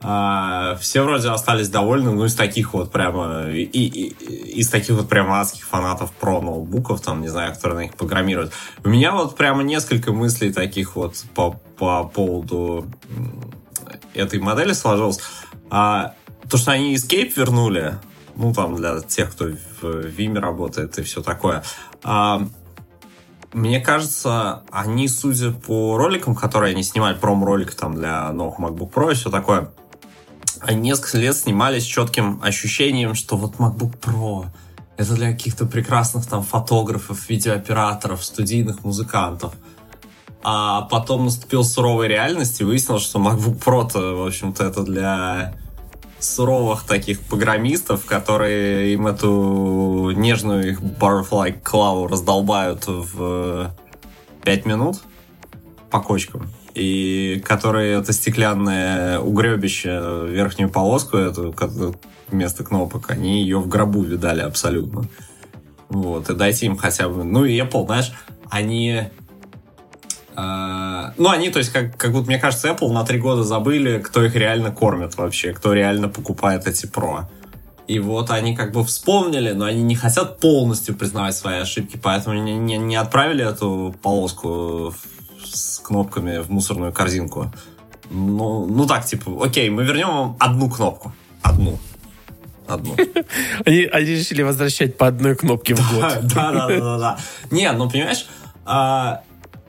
А, 0.00 0.76
все 0.80 1.02
вроде 1.02 1.28
остались 1.28 1.68
довольны, 1.68 2.10
ну, 2.10 2.24
из 2.24 2.34
таких 2.34 2.72
вот 2.72 2.90
прямо, 2.90 3.50
и, 3.50 3.62
и- 3.62 3.86
и- 4.08 4.58
из 4.58 4.68
таких 4.70 4.96
вот 4.96 5.08
прямо 5.10 5.40
адских 5.40 5.64
фанатов 5.64 6.10
про 6.12 6.40
ноутбуков, 6.40 7.02
там, 7.02 7.20
не 7.20 7.28
знаю, 7.28 7.54
которые 7.54 7.76
на 7.76 7.82
них 7.82 7.94
программируют. 7.94 8.52
У 8.82 8.88
меня 8.88 9.12
вот 9.12 9.36
прямо 9.36 9.62
несколько 9.62 10.12
мыслей 10.12 10.52
таких 10.54 10.96
вот 10.96 11.22
по, 11.34 11.52
по 11.76 12.04
поводу 12.04 12.86
этой 14.14 14.40
модели 14.40 14.72
сложилось. 14.72 15.20
А, 15.70 16.14
то, 16.48 16.56
что 16.56 16.72
они 16.72 16.94
Escape 16.94 17.32
вернули, 17.36 17.94
ну, 18.36 18.52
там, 18.52 18.76
для 18.76 19.00
тех, 19.00 19.32
кто 19.32 19.46
в 19.80 19.84
Vime 19.84 20.38
работает 20.38 20.98
и 20.98 21.02
все 21.02 21.22
такое, 21.22 21.62
а, 22.02 22.46
мне 23.52 23.80
кажется, 23.80 24.62
они, 24.70 25.08
судя 25.08 25.50
по 25.52 25.98
роликам, 25.98 26.34
которые 26.34 26.72
они 26.72 26.82
снимали, 26.82 27.18
промо-ролик 27.18 27.74
там 27.74 27.94
для 27.94 28.32
новых 28.32 28.58
MacBook 28.58 28.90
Pro 28.90 29.12
и 29.12 29.14
все 29.14 29.30
такое, 29.30 29.70
они 30.60 30.80
несколько 30.80 31.18
лет 31.18 31.36
снимались 31.36 31.82
с 31.82 31.86
четким 31.86 32.40
ощущением, 32.42 33.14
что 33.14 33.36
вот 33.36 33.56
MacBook 33.56 33.98
Pro 33.98 34.46
это 34.96 35.14
для 35.14 35.32
каких-то 35.32 35.66
прекрасных 35.66 36.26
там 36.26 36.42
фотографов, 36.42 37.28
видеооператоров, 37.28 38.24
студийных 38.24 38.84
музыкантов. 38.84 39.54
А 40.44 40.82
потом 40.82 41.26
наступил 41.26 41.64
суровая 41.64 42.08
реальность 42.08 42.60
и 42.60 42.64
выяснилось, 42.64 43.02
что 43.02 43.18
MacBook 43.18 43.62
Pro, 43.62 44.14
в 44.14 44.26
общем-то, 44.26 44.64
это 44.64 44.82
для 44.82 45.54
суровых 46.22 46.84
таких 46.84 47.20
программистов, 47.20 48.04
которые 48.04 48.94
им 48.94 49.06
эту 49.06 50.10
нежную 50.14 50.70
их 50.70 50.80
Butterfly 50.80 51.60
клаву 51.62 52.06
раздолбают 52.06 52.84
в 52.86 53.74
5 54.44 54.66
минут 54.66 55.00
по 55.90 56.00
кочкам. 56.00 56.48
И 56.74 57.42
которые 57.44 58.00
это 58.00 58.12
стеклянное 58.12 59.18
угребище, 59.18 60.26
верхнюю 60.28 60.70
полоску, 60.70 61.18
эту, 61.18 61.54
вместо 62.28 62.64
кнопок, 62.64 63.10
они 63.10 63.42
ее 63.42 63.58
в 63.58 63.68
гробу 63.68 64.02
видали 64.02 64.40
абсолютно. 64.40 65.04
Вот, 65.88 66.30
и 66.30 66.34
дайте 66.34 66.66
им 66.66 66.76
хотя 66.76 67.08
бы... 67.08 67.24
Ну 67.24 67.44
и 67.44 67.60
Apple, 67.60 67.84
знаешь, 67.84 68.12
они 68.48 69.10
ну, 70.34 71.30
они, 71.30 71.50
то 71.50 71.58
есть, 71.58 71.72
как, 71.72 71.96
как 71.96 72.12
будто, 72.12 72.26
мне 72.26 72.38
кажется, 72.38 72.68
Apple 72.68 72.90
на 72.92 73.04
три 73.04 73.18
года 73.18 73.42
забыли, 73.42 73.98
кто 73.98 74.24
их 74.24 74.34
реально 74.34 74.70
кормит 74.70 75.16
вообще, 75.16 75.52
кто 75.52 75.72
реально 75.72 76.08
покупает 76.08 76.66
эти 76.66 76.86
Pro. 76.86 77.24
И 77.88 77.98
вот 77.98 78.30
они 78.30 78.56
как 78.56 78.72
бы 78.72 78.84
вспомнили, 78.84 79.52
но 79.52 79.66
они 79.66 79.82
не 79.82 79.96
хотят 79.96 80.38
полностью 80.38 80.94
признавать 80.94 81.36
свои 81.36 81.58
ошибки, 81.58 81.98
поэтому 82.02 82.36
не, 82.36 82.56
не, 82.56 82.78
не 82.78 82.96
отправили 82.96 83.46
эту 83.46 83.94
полоску 84.00 84.94
с 85.44 85.78
кнопками 85.80 86.38
в 86.38 86.50
мусорную 86.50 86.92
корзинку. 86.92 87.52
Ну, 88.10 88.66
ну 88.66 88.86
так, 88.86 89.04
типа, 89.04 89.44
окей, 89.44 89.68
мы 89.70 89.84
вернем 89.84 90.08
вам 90.08 90.36
одну 90.38 90.70
кнопку. 90.70 91.12
Одну. 91.42 91.78
Одну. 92.68 92.94
Они, 93.66 93.84
они 93.84 94.06
решили 94.06 94.42
возвращать 94.42 94.96
по 94.96 95.08
одной 95.08 95.34
кнопке 95.34 95.74
в 95.74 95.92
год. 95.92 96.20
Да, 96.22 96.52
да, 96.52 96.68
да, 96.68 96.78
да, 96.78 96.98
да. 96.98 97.18
Не, 97.50 97.70
ну 97.72 97.90
понимаешь, 97.90 98.26
а, 98.64 99.22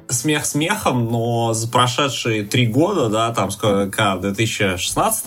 смех 0.10 0.46
смехом, 0.46 1.12
но 1.12 1.54
за 1.54 1.68
прошедшие 1.68 2.44
три 2.44 2.68
года, 2.68 3.10
да, 3.10 3.34
там, 3.34 3.52
сколько, 3.52 4.16
в 4.16 4.22
2016 4.22 5.26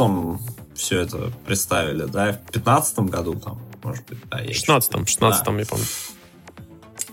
все 0.75 1.01
это 1.01 1.33
представили, 1.47 2.05
да, 2.05 2.33
в 2.33 2.53
2015 2.53 2.99
году, 3.01 3.35
там, 3.35 3.61
может 3.83 4.05
быть, 4.07 4.19
да. 4.31 4.39
В 4.39 4.53
16 4.53 5.09
16 5.09 5.45
да. 5.45 5.59
я 5.59 5.67
помню. 5.67 5.85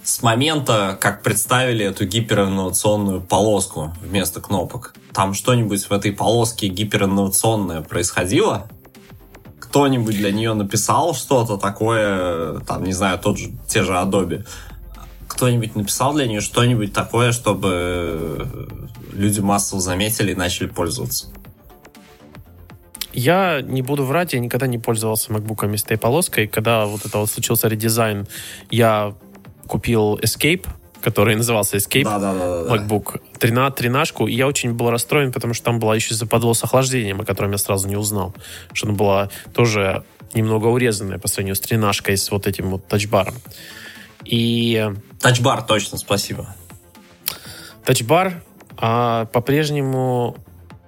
С 0.03 0.21
момента, 0.21 0.97
как 0.99 1.23
представили 1.23 1.85
эту 1.85 2.05
гиперинновационную 2.05 3.21
полоску 3.21 3.93
вместо 4.01 4.41
кнопок, 4.41 4.93
там 5.13 5.33
что-нибудь 5.33 5.85
в 5.85 5.91
этой 5.93 6.11
полоске 6.11 6.67
гиперинновационное 6.67 7.81
происходило? 7.81 8.67
Кто-нибудь 9.59 10.15
для 10.15 10.31
нее 10.31 10.53
написал 10.53 11.15
что-то 11.15 11.57
такое, 11.57 12.59
там, 12.59 12.83
не 12.83 12.91
знаю, 12.91 13.17
тот 13.17 13.37
же, 13.37 13.51
те 13.67 13.83
же 13.83 13.93
Adobe, 13.93 14.45
кто-нибудь 15.43 15.75
написал 15.75 16.13
для 16.13 16.25
нее 16.25 16.39
что-нибудь 16.39 16.93
такое, 16.93 17.33
чтобы 17.33 18.47
люди 19.11 19.41
массово 19.41 19.81
заметили 19.81 20.31
и 20.31 20.35
начали 20.35 20.67
пользоваться? 20.67 21.27
Я 23.11 23.59
не 23.61 23.81
буду 23.81 24.05
врать, 24.05 24.31
я 24.31 24.39
никогда 24.39 24.67
не 24.67 24.79
пользовался 24.79 25.33
макбуками 25.33 25.75
с 25.75 25.83
этой 25.83 25.97
полоской. 25.97 26.47
Когда 26.47 26.85
вот 26.85 27.05
это 27.05 27.17
вот 27.17 27.29
случился 27.29 27.67
редизайн, 27.67 28.25
я 28.71 29.15
купил 29.67 30.15
Escape, 30.15 30.65
который 31.01 31.35
назывался 31.35 31.75
Escape, 31.75 32.05
да, 32.05 32.19
да, 32.19 32.33
да, 32.33 32.63
да. 32.63 32.75
MacBook, 32.77 33.19
13, 33.37 33.75
13 33.75 34.15
и 34.21 34.31
я 34.31 34.47
очень 34.47 34.71
был 34.71 34.91
расстроен, 34.91 35.33
потому 35.33 35.53
что 35.53 35.65
там 35.65 35.79
была 35.79 35.93
еще 35.93 36.15
западло 36.15 36.53
с 36.53 36.63
охлаждением, 36.63 37.19
о 37.19 37.25
котором 37.25 37.51
я 37.51 37.57
сразу 37.57 37.89
не 37.89 37.97
узнал, 37.97 38.33
что 38.71 38.87
она 38.87 38.95
была 38.95 39.29
тоже 39.53 40.05
немного 40.33 40.67
урезанная 40.67 41.19
по 41.19 41.27
сравнению 41.27 41.55
с 41.55 41.59
13 41.59 42.17
с 42.17 42.31
вот 42.31 42.47
этим 42.47 42.69
вот 42.69 42.87
тачбаром. 42.87 43.35
И... 44.23 44.89
Тачбар, 45.23 45.63
точно, 45.63 45.97
спасибо. 45.97 46.53
Тачбар 47.85 48.43
а, 48.77 49.25
по-прежнему 49.25 50.35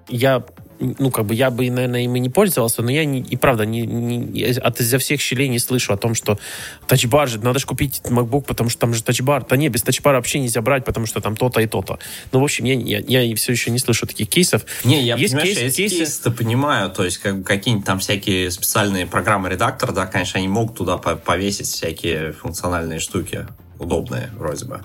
я 0.10 0.44
ну, 0.78 1.10
как 1.10 1.26
бы 1.26 1.34
я 1.34 1.52
бы, 1.52 1.70
наверное, 1.72 2.02
им 2.02 2.18
и 2.18 2.20
не 2.20 2.30
пользовался, 2.30 2.82
но 2.82 2.92
я 2.92 3.06
не, 3.06 3.22
и 3.22 3.38
правда 3.38 3.66
не, 3.66 3.84
не, 3.86 4.44
от 4.44 4.82
изо 4.82 4.98
всех 4.98 5.22
щелей 5.22 5.48
не 5.48 5.58
слышу 5.58 5.94
о 5.94 5.98
том, 5.98 6.16
что 6.16 6.38
тачбар 6.86 7.30
же, 7.30 7.40
надо 7.40 7.60
же 7.60 7.66
купить 7.66 8.02
MacBook, 8.04 8.42
потому 8.42 8.70
что 8.70 8.82
там 8.82 8.94
же 8.94 9.02
тачбар. 9.02 9.46
Да 9.46 9.56
не, 9.56 9.70
без 9.70 9.84
тачбара 9.84 10.18
вообще 10.18 10.40
нельзя 10.40 10.62
брать, 10.62 10.84
потому 10.84 11.06
что 11.06 11.22
там 11.22 11.38
то-то 11.38 11.62
и 11.62 11.66
то-то. 11.66 11.98
Ну, 12.34 12.42
в 12.42 12.44
общем, 12.44 12.66
я, 12.66 12.74
я, 12.74 13.22
я 13.22 13.36
все 13.38 13.54
еще 13.54 13.72
не 13.72 13.80
слышу 13.80 14.06
таких 14.06 14.28
кейсов. 14.28 14.66
Не, 14.84 15.02
я, 15.02 15.16
есть 15.16 15.34
понимаешь, 15.34 15.58
кейс, 15.58 15.76
кейсы... 15.76 15.96
кейсы 15.96 16.32
понимаю, 16.32 16.90
то 16.90 17.06
есть 17.06 17.20
как, 17.20 17.46
какие-нибудь 17.46 17.86
там 17.86 18.00
всякие 18.00 18.52
специальные 18.52 19.08
программы 19.08 19.50
редактора, 19.50 19.94
да, 19.94 20.06
конечно, 20.06 20.40
они 20.40 20.50
могут 20.50 20.76
туда 20.76 20.98
повесить 20.98 21.68
всякие 21.68 22.34
функциональные 22.34 23.00
штуки 23.00 23.48
удобные 23.80 24.30
вроде 24.38 24.66
бы. 24.66 24.82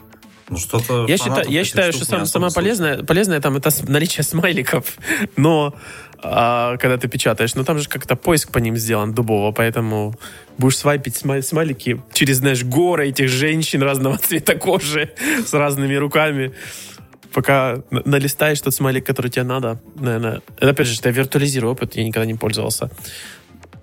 Ну, 0.50 0.56
что-то 0.56 1.06
я 1.06 1.16
считаю, 1.16 1.48
я 1.48 1.64
считаю 1.64 1.92
что 1.92 2.04
сам, 2.04 2.26
самое 2.26 2.52
полезное, 2.52 3.04
полезное 3.04 3.40
там 3.40 3.56
это 3.56 3.70
наличие 3.86 4.24
смайликов. 4.24 4.98
Но 5.36 5.74
а, 6.18 6.76
когда 6.78 6.98
ты 6.98 7.06
печатаешь, 7.06 7.54
ну 7.54 7.64
там 7.64 7.78
же 7.78 7.88
как-то 7.88 8.16
поиск 8.16 8.50
по 8.50 8.58
ним 8.58 8.76
сделан 8.76 9.14
дубово, 9.14 9.52
поэтому 9.52 10.14
будешь 10.58 10.76
свайпить 10.76 11.14
смай 11.14 11.42
смайлики 11.42 12.02
через, 12.12 12.38
знаешь, 12.38 12.64
горы 12.64 13.08
этих 13.08 13.28
женщин 13.28 13.82
разного 13.82 14.16
цвета 14.22 14.56
кожи 14.56 15.12
с 15.46 15.52
разными 15.52 15.94
руками. 15.94 16.52
Пока 17.32 17.84
налистаешь 17.90 18.60
тот 18.60 18.74
смайлик, 18.74 19.06
который 19.06 19.30
тебе 19.30 19.44
надо, 19.44 19.80
наверное. 19.94 20.42
Это, 20.58 20.70
опять 20.70 20.88
же, 20.88 21.00
я 21.04 21.12
виртуализирую 21.12 21.72
опыт, 21.72 21.94
я 21.94 22.02
никогда 22.02 22.26
не 22.26 22.34
пользовался. 22.34 22.90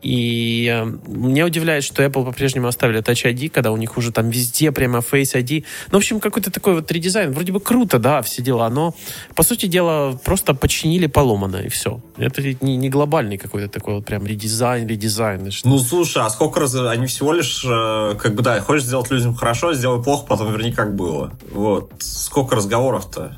И 0.01 0.67
э, 0.71 0.85
мне 1.07 1.43
удивляет, 1.43 1.83
что 1.83 2.03
Apple 2.03 2.25
по-прежнему 2.25 2.67
оставили 2.67 3.01
Touch 3.01 3.25
ID, 3.25 3.49
когда 3.49 3.71
у 3.71 3.77
них 3.77 3.97
уже 3.97 4.11
там 4.11 4.29
везде 4.29 4.71
прямо 4.71 4.99
Face 4.99 5.35
ID. 5.35 5.65
Ну, 5.91 5.97
в 5.97 6.01
общем, 6.01 6.19
какой-то 6.19 6.51
такой 6.51 6.75
вот 6.75 6.91
редизайн. 6.91 7.31
Вроде 7.31 7.51
бы 7.51 7.59
круто, 7.59 7.99
да, 7.99 8.21
все 8.21 8.41
дела, 8.41 8.69
но, 8.69 8.93
по 9.35 9.43
сути 9.43 9.65
дела, 9.65 10.19
просто 10.23 10.53
починили 10.53 11.07
поломанное, 11.07 11.63
и 11.63 11.69
все. 11.69 12.01
Это 12.17 12.41
не, 12.61 12.77
не 12.77 12.89
глобальный 12.89 13.37
какой-то 13.37 13.69
такой 13.69 13.95
вот 13.95 14.05
прям 14.05 14.25
редизайн, 14.25 14.87
редизайн. 14.87 15.49
Ну, 15.63 15.79
слушай, 15.79 16.23
а 16.23 16.29
сколько 16.29 16.59
раз... 16.59 16.75
Они 16.75 17.07
всего 17.07 17.33
лишь, 17.33 17.65
э, 17.65 18.15
как 18.19 18.35
бы, 18.35 18.43
да, 18.43 18.59
хочешь 18.61 18.83
сделать 18.83 19.09
людям 19.09 19.35
хорошо, 19.35 19.73
сделай 19.73 20.03
плохо, 20.03 20.25
потом 20.27 20.51
верни 20.51 20.71
как 20.71 20.95
было. 20.95 21.31
Вот. 21.51 21.91
Сколько 21.99 22.55
разговоров-то? 22.55 23.37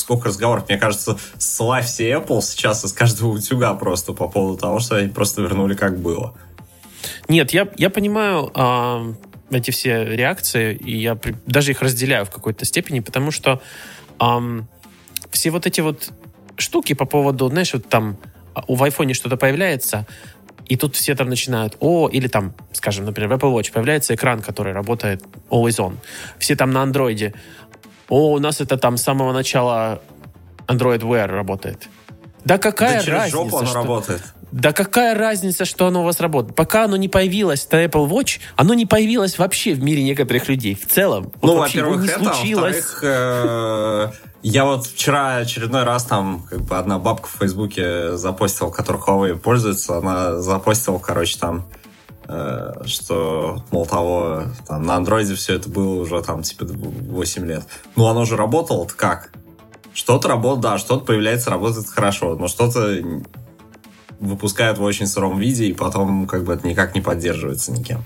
Сколько 0.00 0.28
разговоров, 0.28 0.68
мне 0.68 0.78
кажется, 0.78 1.18
славь 1.38 1.86
все 1.86 2.10
Apple 2.12 2.40
сейчас 2.42 2.84
из 2.84 2.92
каждого 2.92 3.30
утюга 3.30 3.74
просто 3.74 4.12
по 4.12 4.28
поводу 4.28 4.58
того, 4.58 4.80
что 4.80 4.96
они 4.96 5.08
просто 5.08 5.42
вернули 5.42 5.74
как 5.74 5.98
было. 5.98 6.34
Нет, 7.28 7.52
я, 7.52 7.68
я 7.76 7.90
понимаю 7.90 8.50
а, 8.54 9.14
эти 9.50 9.70
все 9.70 10.04
реакции, 10.04 10.74
и 10.74 10.98
я 10.98 11.14
при, 11.14 11.36
даже 11.46 11.70
их 11.70 11.82
разделяю 11.82 12.24
в 12.24 12.30
какой-то 12.30 12.64
степени, 12.64 13.00
потому 13.00 13.30
что 13.30 13.60
а, 14.18 14.42
все 15.30 15.50
вот 15.50 15.66
эти 15.66 15.80
вот 15.80 16.10
штуки 16.56 16.92
по 16.94 17.04
поводу, 17.04 17.48
знаешь, 17.48 17.72
вот 17.72 17.88
там 17.88 18.16
а, 18.54 18.64
у 18.66 18.74
в 18.74 18.82
айфоне 18.82 19.14
что-то 19.14 19.36
появляется, 19.36 20.06
и 20.66 20.76
тут 20.76 20.94
все 20.94 21.16
там 21.16 21.28
начинают, 21.28 21.76
о, 21.80 22.08
или 22.08 22.28
там, 22.28 22.54
скажем, 22.72 23.04
например, 23.04 23.28
в 23.28 23.32
Apple 23.32 23.52
Watch 23.52 23.72
появляется 23.72 24.14
экран, 24.14 24.40
который 24.40 24.72
работает 24.72 25.22
always 25.50 25.78
on. 25.78 25.96
Все 26.38 26.54
там 26.54 26.70
на 26.70 26.82
андроиде, 26.82 27.34
о, 28.10 28.32
у 28.32 28.38
нас 28.38 28.60
это 28.60 28.76
там 28.76 28.96
с 28.96 29.02
самого 29.02 29.32
начала 29.32 30.02
Android 30.66 31.00
Wear 31.00 31.26
работает. 31.26 31.88
Да 32.44 32.58
какая 32.58 32.98
да 32.98 33.04
через 33.04 33.18
разница? 33.18 33.36
Жопу 33.36 33.56
оно 33.58 33.66
что... 33.66 33.76
работает. 33.76 34.22
Да 34.52 34.72
какая 34.72 35.14
разница, 35.14 35.64
что 35.64 35.86
оно 35.86 36.02
у 36.02 36.04
вас 36.04 36.18
работает? 36.18 36.56
Пока 36.56 36.84
оно 36.84 36.96
не 36.96 37.08
появилось 37.08 37.70
на 37.70 37.84
Apple 37.84 38.08
Watch, 38.08 38.40
оно 38.56 38.74
не 38.74 38.84
появилось 38.84 39.38
вообще 39.38 39.74
в 39.74 39.82
мире 39.82 40.02
некоторых 40.02 40.48
людей. 40.48 40.74
В 40.74 40.88
целом. 40.88 41.32
Ну, 41.40 41.52
вот 41.52 41.58
во-первых, 41.60 42.04
это, 42.04 42.30
а 42.30 42.34
во-вторых, 42.34 43.00
э, 43.04 44.10
я 44.42 44.64
вот 44.64 44.86
вчера 44.86 45.36
очередной 45.36 45.84
раз 45.84 46.04
там, 46.04 46.44
как 46.50 46.62
бы 46.62 46.76
одна 46.76 46.98
бабка 46.98 47.28
в 47.28 47.38
Фейсбуке 47.38 48.16
запостила, 48.16 48.70
которая 48.70 49.02
Huawei 49.02 49.38
пользуется, 49.38 49.98
она 49.98 50.40
запостила, 50.40 50.98
короче, 50.98 51.38
там 51.38 51.66
что, 52.86 53.64
мол, 53.70 53.86
того, 53.86 54.44
там, 54.66 54.84
на 54.84 54.96
андроиде 54.96 55.34
все 55.34 55.54
это 55.54 55.68
было 55.68 56.00
уже, 56.00 56.22
там, 56.22 56.42
типа, 56.42 56.66
8 56.66 57.46
лет. 57.46 57.64
Ну, 57.96 58.06
оно 58.06 58.24
же 58.24 58.36
работало 58.36 58.86
как? 58.96 59.32
Что-то 59.92 60.28
работает, 60.28 60.62
да, 60.62 60.78
что-то 60.78 61.04
появляется, 61.04 61.50
работает 61.50 61.88
хорошо, 61.88 62.36
но 62.36 62.48
что-то 62.48 63.02
выпускают 64.20 64.78
в 64.78 64.82
очень 64.82 65.06
сыром 65.06 65.38
виде, 65.38 65.66
и 65.66 65.72
потом, 65.72 66.26
как 66.26 66.44
бы, 66.44 66.52
это 66.52 66.66
никак 66.66 66.94
не 66.94 67.00
поддерживается 67.00 67.72
никем. 67.72 68.04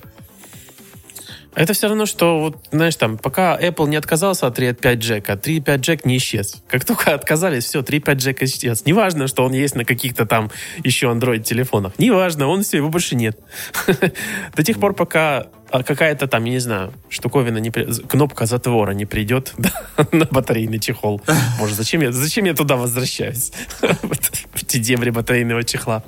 Это 1.55 1.73
все 1.73 1.89
равно, 1.89 2.07
что, 2.07 2.41
вот, 2.41 2.67
знаешь, 2.73 2.97
там, 2.97 3.17
пока 3.17 3.59
Apple 3.59 3.89
не 3.89 3.97
отказался 3.97 4.47
от 4.47 4.59
3.5 4.59 4.95
джека, 4.97 5.33
3.5 5.35 5.77
джек 5.79 6.05
не 6.05 6.17
исчез. 6.17 6.63
Как 6.69 6.85
только 6.85 7.15
отказались, 7.15 7.65
все, 7.65 7.81
3.5 7.81 8.15
джек 8.15 8.43
исчез. 8.43 8.85
Неважно, 8.85 9.29
что 9.29 9.45
он 9.45 9.53
есть 9.53 9.77
на 9.77 9.85
каких-то 9.85 10.27
там 10.27 10.51
еще 10.83 11.07
Android-телефонах. 11.07 11.93
Неважно, 11.99 12.49
он 12.49 12.63
все, 12.63 12.79
его 12.79 12.89
больше 12.89 13.15
нет. 13.15 13.39
До 14.57 14.65
тех 14.65 14.81
пор, 14.81 14.95
пока 14.95 15.47
а, 15.71 15.83
какая-то 15.83 16.27
там, 16.27 16.45
я 16.45 16.53
не 16.53 16.59
знаю, 16.59 16.93
штуковина, 17.09 17.59
не 17.59 17.71
при... 17.71 17.85
кнопка 17.85 18.47
затвора 18.47 18.93
не 18.93 19.07
придет 19.07 19.55
на 20.13 20.25
батарейный 20.25 20.79
чехол. 20.79 21.21
Боже, 21.59 21.75
зачем 21.75 22.01
я, 22.01 22.13
зачем 22.13 22.45
я 22.47 22.55
туда 22.55 22.77
возвращаюсь? 22.77 23.53
в 23.81 24.63
эти 24.63 24.79
дебри 24.79 25.11
батарейного 25.11 25.63
чехла. 25.63 26.03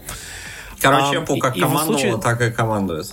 Короче, 0.81 1.19
Apple 1.19 1.39
как 1.39 1.57
командовала, 1.57 2.21
так 2.21 2.41
и 2.43 2.51
командует. 2.51 3.07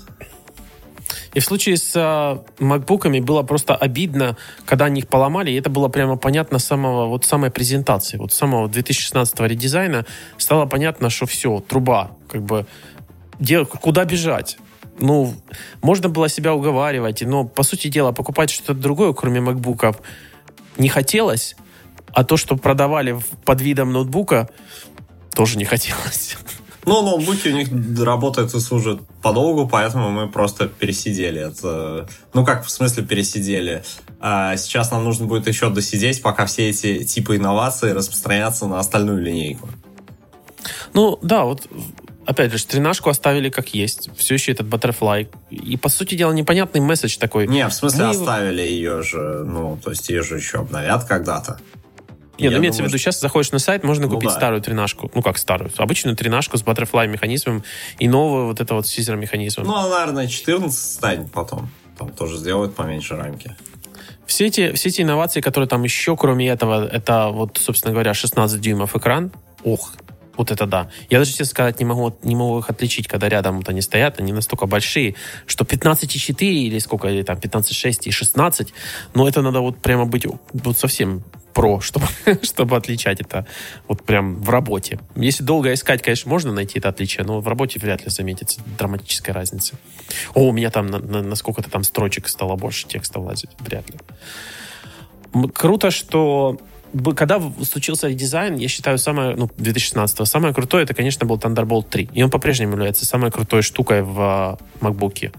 И 1.34 1.40
в 1.40 1.46
случае 1.46 1.78
с 1.78 1.96
uh, 1.96 2.46
макбуками 2.60 3.20
было 3.20 3.44
просто 3.44 3.76
обидно, 3.76 4.38
когда 4.66 4.86
они 4.86 5.02
их 5.02 5.08
поломали, 5.08 5.52
и 5.52 5.56
это 5.56 5.70
было 5.70 5.88
прямо 5.88 6.16
понятно 6.16 6.60
с 6.60 6.66
самого, 6.66 7.08
вот 7.08 7.26
самой 7.26 7.50
презентации, 7.50 8.18
вот 8.18 8.32
с 8.32 8.36
самого 8.36 8.68
2016 8.70 9.40
редизайна 9.42 10.06
стало 10.38 10.66
понятно, 10.66 11.10
что 11.10 11.26
все, 11.26 11.60
труба, 11.60 12.12
как 12.30 12.44
бы, 12.44 12.68
где, 13.40 13.66
куда 13.66 14.06
бежать. 14.06 14.58
Ну, 15.00 15.34
можно 15.82 16.08
было 16.08 16.30
себя 16.30 16.54
уговаривать, 16.54 17.24
но, 17.24 17.46
по 17.46 17.64
сути 17.64 17.88
дела, 17.88 18.12
покупать 18.12 18.52
что-то 18.52 18.76
другое, 18.76 19.14
кроме 19.14 19.42
макбуков, 19.42 20.02
не 20.78 20.88
хотелось, 20.88 21.56
а 22.14 22.24
то, 22.24 22.38
что 22.38 22.56
продавали 22.58 23.18
под 23.44 23.62
видом 23.62 23.92
ноутбука, 23.92 24.50
тоже 25.34 25.58
не 25.58 25.66
хотелось. 25.66 26.38
Ну, 26.86 27.02
ноутбуки 27.02 27.48
у 27.48 27.56
них 27.56 27.70
работают 28.00 28.54
и 28.54 28.60
служат 28.60 29.02
подолгу, 29.22 29.68
поэтому 29.68 30.10
мы 30.12 30.30
просто 30.30 30.68
пересидели. 30.68 31.42
Это, 31.42 32.08
ну, 32.34 32.46
как 32.46 32.66
в 32.66 32.70
смысле 32.70 33.04
пересидели? 33.04 33.84
А 34.20 34.56
сейчас 34.58 34.92
нам 34.92 35.04
нужно 35.04 35.26
будет 35.26 35.48
еще 35.48 35.70
досидеть, 35.70 36.22
пока 36.22 36.46
все 36.46 36.70
эти 36.70 37.04
типы 37.04 37.38
инноваций 37.38 37.94
распространятся 37.94 38.68
на 38.68 38.80
остальную 38.80 39.22
линейку. 39.22 39.70
Ну, 40.94 41.20
да, 41.22 41.44
вот 41.44 41.68
опять 42.26 42.52
же, 42.54 42.66
тринашку 42.66 43.10
оставили 43.10 43.50
как 43.50 43.74
есть. 43.74 44.10
Все 44.18 44.36
еще 44.36 44.52
этот 44.52 44.68
Butterfly. 44.68 45.28
И, 45.50 45.78
по 45.78 45.90
сути 45.90 46.16
дела, 46.16 46.32
непонятный 46.32 46.82
месседж 46.82 47.18
такой. 47.18 47.48
Не, 47.48 47.68
в 47.68 47.74
смысле, 47.74 48.06
Мы... 48.06 48.10
оставили 48.12 48.62
ее 48.62 49.02
же, 49.04 49.44
ну, 49.46 49.78
то 49.84 49.92
есть 49.92 50.10
ее 50.10 50.24
же 50.24 50.38
еще 50.38 50.60
обновят 50.60 51.06
когда-то. 51.06 51.60
Нет, 52.40 52.52
ну, 52.52 52.58
имеется 52.58 52.82
в 52.82 52.88
виду, 52.88 52.98
сейчас 52.98 53.20
заходишь 53.20 53.52
на 53.52 53.60
сайт, 53.60 53.84
можно 53.84 54.08
ну, 54.08 54.14
купить 54.14 54.30
да. 54.30 54.36
старую 54.36 54.62
тринашку. 54.62 55.12
Ну, 55.14 55.22
как 55.22 55.38
старую? 55.38 55.72
Обычную 55.78 56.16
тринашку 56.16 56.58
с 56.58 56.64
Butterfly 56.64 57.08
механизмом 57.08 57.64
и 58.00 58.08
новую 58.08 58.48
вот 58.48 58.60
это 58.60 58.74
вот 58.74 58.88
сизер 58.88 59.16
механизмом. 59.18 59.68
Ну, 59.68 59.90
наверное, 59.90 60.28
14 60.28 60.74
станет 60.74 61.32
потом. 61.32 61.70
Там 61.98 62.10
тоже 62.10 62.38
сделают 62.38 62.76
поменьше 62.76 63.16
рамки. 63.16 63.56
Все 64.26 64.48
эти, 64.48 64.74
все 64.74 64.90
эти 64.90 65.02
инновации, 65.02 65.42
которые 65.42 65.68
там 65.68 65.84
еще, 65.84 66.18
кроме 66.18 66.48
этого, 66.48 66.88
это 66.88 67.30
вот, 67.30 67.60
собственно 67.62 67.94
говоря, 67.94 68.16
16 68.16 68.60
дюймов 68.60 68.96
экран. 68.96 69.32
Ох, 69.64 69.94
вот 70.36 70.50
это 70.50 70.66
да. 70.66 70.90
Я 71.10 71.20
даже, 71.20 71.32
честно 71.32 71.46
сказать, 71.46 71.80
не 71.80 71.86
могу, 71.86 72.16
не 72.24 72.36
могу 72.36 72.58
их 72.60 72.70
отличить, 72.70 73.08
когда 73.08 73.30
рядом 73.30 73.58
вот 73.58 73.70
они 73.70 73.82
стоят. 73.82 74.20
Они 74.20 74.34
настолько 74.34 74.66
большие, 74.66 75.16
что 75.46 75.66
15,4 75.66 76.36
или 76.42 76.80
сколько, 76.80 77.10
или 77.10 77.22
там 77.22 77.38
15,6 77.38 78.04
и 78.06 78.12
16, 78.12 78.74
но 79.14 79.28
это 79.28 79.42
надо 79.42 79.60
вот 79.60 79.78
прямо 79.78 80.06
быть 80.06 80.26
вот 80.26 80.78
совсем 80.78 81.24
про, 81.54 81.80
чтобы, 81.82 82.08
чтобы 82.44 82.76
отличать 82.76 83.22
это 83.22 83.46
вот 83.88 84.04
прям 84.04 84.42
в 84.42 84.50
работе. 84.50 85.00
Если 85.16 85.44
долго 85.44 85.74
искать, 85.74 86.02
конечно, 86.02 86.30
можно 86.30 86.52
найти 86.52 86.80
это 86.80 86.90
отличие, 86.90 87.26
но 87.26 87.40
в 87.40 87.48
работе 87.48 87.80
вряд 87.80 88.04
ли 88.04 88.10
заметится 88.10 88.62
драматическая 88.78 89.34
разница. 89.34 89.76
О, 90.34 90.50
у 90.50 90.52
меня 90.52 90.70
там 90.70 90.88
на, 90.88 91.00
на, 91.00 91.22
на 91.22 91.36
сколько-то 91.36 91.70
там 91.70 91.84
строчек 91.84 92.28
стало 92.28 92.56
больше 92.56 92.88
текста 92.88 93.20
влазить. 93.20 93.52
Вряд 93.60 93.90
ли. 93.90 93.98
Круто, 95.54 95.92
что 95.92 96.60
когда 97.16 97.42
случился 97.64 98.12
дизайн, 98.14 98.56
я 98.56 98.68
считаю, 98.68 98.98
самое, 98.98 99.36
ну, 99.36 99.50
2016 99.58 100.28
самое 100.28 100.54
крутое, 100.54 100.84
это, 100.84 100.94
конечно, 100.94 101.26
был 101.26 101.38
Thunderbolt 101.38 101.90
3. 101.90 102.10
И 102.14 102.24
он 102.24 102.30
по-прежнему 102.30 102.74
является 102.74 103.06
самой 103.06 103.32
крутой 103.32 103.64
штукой 103.64 104.04
в 104.04 104.20
uh, 104.20 104.60
MacBook. 104.80 105.34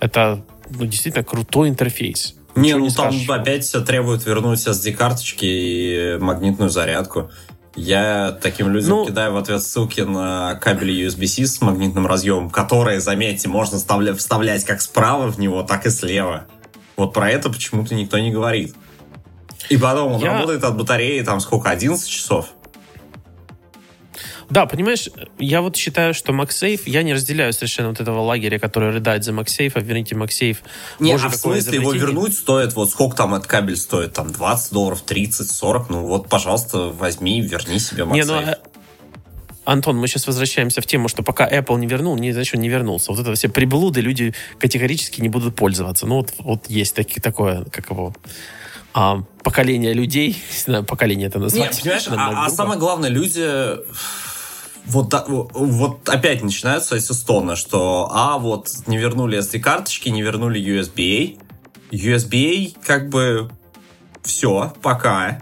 Это 0.00 0.44
ну, 0.70 0.86
действительно 0.86 1.24
крутой 1.24 1.70
интерфейс. 1.70 2.34
Не, 2.60 2.74
ну 2.74 2.84
не 2.84 2.90
там 2.90 3.12
скажешь. 3.12 3.28
опять 3.28 3.64
все 3.64 3.80
требует 3.80 4.26
вернуть 4.26 4.58
SD-карточки 4.66 5.44
и 5.44 6.18
магнитную 6.18 6.70
зарядку. 6.70 7.30
Я 7.74 8.36
таким 8.42 8.70
людям 8.70 8.90
ну, 8.90 9.06
кидаю 9.06 9.32
в 9.32 9.36
ответ 9.36 9.62
ссылки 9.62 10.00
на 10.00 10.56
кабели 10.56 11.06
USB-C 11.06 11.46
с 11.46 11.60
магнитным 11.60 12.06
разъемом, 12.06 12.50
которые, 12.50 13.00
заметьте, 13.00 13.48
можно 13.48 13.78
вставлять 13.78 14.64
как 14.64 14.80
справа 14.80 15.30
в 15.30 15.38
него, 15.38 15.62
так 15.62 15.86
и 15.86 15.90
слева. 15.90 16.46
Вот 16.96 17.12
про 17.12 17.30
это 17.30 17.50
почему-то 17.50 17.94
никто 17.94 18.18
не 18.18 18.32
говорит. 18.32 18.74
И 19.68 19.76
потом 19.76 20.14
он 20.14 20.20
я... 20.20 20.32
работает 20.32 20.64
от 20.64 20.76
батареи 20.76 21.22
там 21.22 21.40
сколько, 21.40 21.70
11 21.70 22.08
часов? 22.08 22.48
Да, 24.50 24.66
понимаешь, 24.66 25.10
я 25.38 25.60
вот 25.60 25.76
считаю, 25.76 26.14
что 26.14 26.32
MagSafe, 26.32 26.82
я 26.86 27.02
не 27.02 27.12
разделяю 27.12 27.52
совершенно 27.52 27.90
вот 27.90 28.00
этого 28.00 28.20
лагеря, 28.20 28.58
который 28.58 28.90
рыдает 28.90 29.24
за 29.24 29.32
MagSafe, 29.32 29.72
а 29.74 29.80
верните 29.80 30.14
MagSafe. 30.14 30.58
Не, 31.00 31.12
а 31.12 31.28
в 31.28 31.34
смысле 31.34 31.78
его 31.78 31.92
вернуть 31.92 32.34
стоит, 32.34 32.74
вот 32.74 32.90
сколько 32.90 33.16
там 33.16 33.34
этот 33.34 33.46
кабель 33.46 33.76
стоит, 33.76 34.14
там 34.14 34.32
20 34.32 34.72
долларов, 34.72 35.02
30, 35.02 35.50
40, 35.50 35.90
ну 35.90 36.06
вот, 36.06 36.28
пожалуйста, 36.28 36.78
возьми, 36.88 37.40
верни 37.40 37.78
себе 37.78 38.04
MagSafe. 38.04 38.14
Не, 38.14 38.24
ну, 38.24 38.34
а, 38.34 38.58
Антон, 39.68 39.98
мы 39.98 40.08
сейчас 40.08 40.26
возвращаемся 40.26 40.80
в 40.80 40.86
тему, 40.86 41.08
что 41.08 41.22
пока 41.22 41.46
Apple 41.46 41.78
не 41.78 41.86
вернул, 41.86 42.16
не 42.16 42.32
значит, 42.32 42.54
он 42.54 42.62
не 42.62 42.70
вернулся. 42.70 43.12
Вот 43.12 43.20
это 43.20 43.34
все 43.34 43.50
приблуды 43.50 44.00
люди 44.00 44.34
категорически 44.58 45.20
не 45.20 45.28
будут 45.28 45.56
пользоваться. 45.56 46.06
Ну, 46.06 46.16
вот, 46.16 46.32
вот 46.38 46.70
есть 46.70 46.94
таки, 46.94 47.20
такое, 47.20 47.64
как 47.64 47.90
его, 47.90 48.14
а, 48.94 49.22
поколение 49.42 49.92
людей, 49.92 50.42
не 50.52 50.58
знаю, 50.58 50.84
поколение 50.84 51.28
это 51.28 51.38
назвать. 51.38 51.72
Нет, 51.72 51.82
понимаешь, 51.82 52.08
а, 52.08 52.46
а 52.46 52.48
самое 52.48 52.80
главное, 52.80 53.10
люди 53.10 53.46
вот, 54.88 55.14
вот 55.28 56.08
опять 56.08 56.42
начинаются 56.42 56.96
эти 56.96 57.12
стоны, 57.12 57.56
что, 57.56 58.08
а, 58.10 58.38
вот, 58.38 58.70
не 58.86 58.96
вернули 58.96 59.38
SD-карточки, 59.38 60.08
не 60.08 60.22
вернули 60.22 60.60
USB-A. 60.60 61.38
USB-A, 61.94 62.80
как 62.84 63.10
бы, 63.10 63.50
все, 64.22 64.72
пока. 64.82 65.40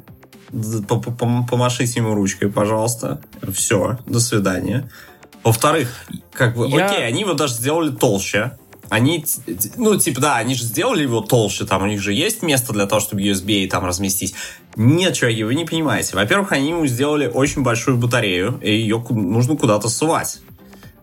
Помашите 0.50 2.00
ему 2.00 2.14
ручкой, 2.14 2.50
пожалуйста. 2.50 3.20
Все, 3.52 3.98
до 4.06 4.20
свидания. 4.20 4.90
Во-вторых, 5.44 6.06
как 6.32 6.56
бы, 6.56 6.68
Я... 6.68 6.86
окей, 6.86 7.06
они 7.06 7.20
его 7.20 7.34
даже 7.34 7.54
сделали 7.54 7.90
толще 7.90 8.58
они, 8.88 9.24
ну, 9.76 9.96
типа, 9.96 10.20
да, 10.20 10.36
они 10.36 10.54
же 10.54 10.64
сделали 10.64 11.02
его 11.02 11.20
толще, 11.20 11.64
там 11.64 11.82
у 11.82 11.86
них 11.86 12.00
же 12.00 12.12
есть 12.12 12.42
место 12.42 12.72
для 12.72 12.86
того, 12.86 13.00
чтобы 13.00 13.22
USB 13.22 13.68
там 13.68 13.84
разместить. 13.84 14.34
Нет, 14.76 15.14
чуваки, 15.14 15.44
вы 15.44 15.54
не 15.54 15.64
понимаете. 15.64 16.16
Во-первых, 16.16 16.52
они 16.52 16.70
ему 16.70 16.86
сделали 16.86 17.26
очень 17.26 17.62
большую 17.62 17.96
батарею, 17.96 18.60
и 18.62 18.70
ее 18.70 19.04
нужно 19.10 19.56
куда-то 19.56 19.88
сувать. 19.88 20.38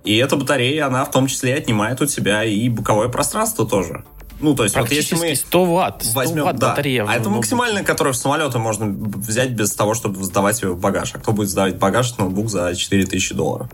И 0.03 0.15
эта 0.17 0.35
батарея, 0.35 0.87
она 0.87 1.05
в 1.05 1.11
том 1.11 1.27
числе 1.27 1.55
отнимает 1.55 2.01
у 2.01 2.05
тебя 2.05 2.43
и 2.43 2.69
боковое 2.69 3.07
пространство 3.07 3.67
тоже. 3.67 4.03
Ну, 4.39 4.55
то 4.55 4.63
есть, 4.63 4.75
вот 4.75 4.91
если 4.91 5.15
мы 5.15 5.35
100 5.35 5.65
ватт, 5.65 6.03
100 6.03 6.13
возьмем, 6.13 6.43
ватт 6.43 6.57
да, 6.57 6.71
батарея. 6.71 7.05
А 7.07 7.15
это 7.15 7.29
максимальная, 7.29 7.83
которую 7.83 8.13
в 8.13 8.17
самолеты 8.17 8.59
можно 8.59 8.87
взять 8.87 9.51
без 9.51 9.71
того, 9.73 9.93
чтобы 9.93 10.21
сдавать 10.21 10.61
ее 10.61 10.73
в 10.73 10.79
багаж. 10.79 11.11
А 11.15 11.19
кто 11.19 11.31
будет 11.31 11.49
сдавать 11.49 11.77
багаж 11.77 12.17
ноутбук 12.17 12.49
за 12.49 12.75
4000 12.75 13.35
долларов? 13.35 13.69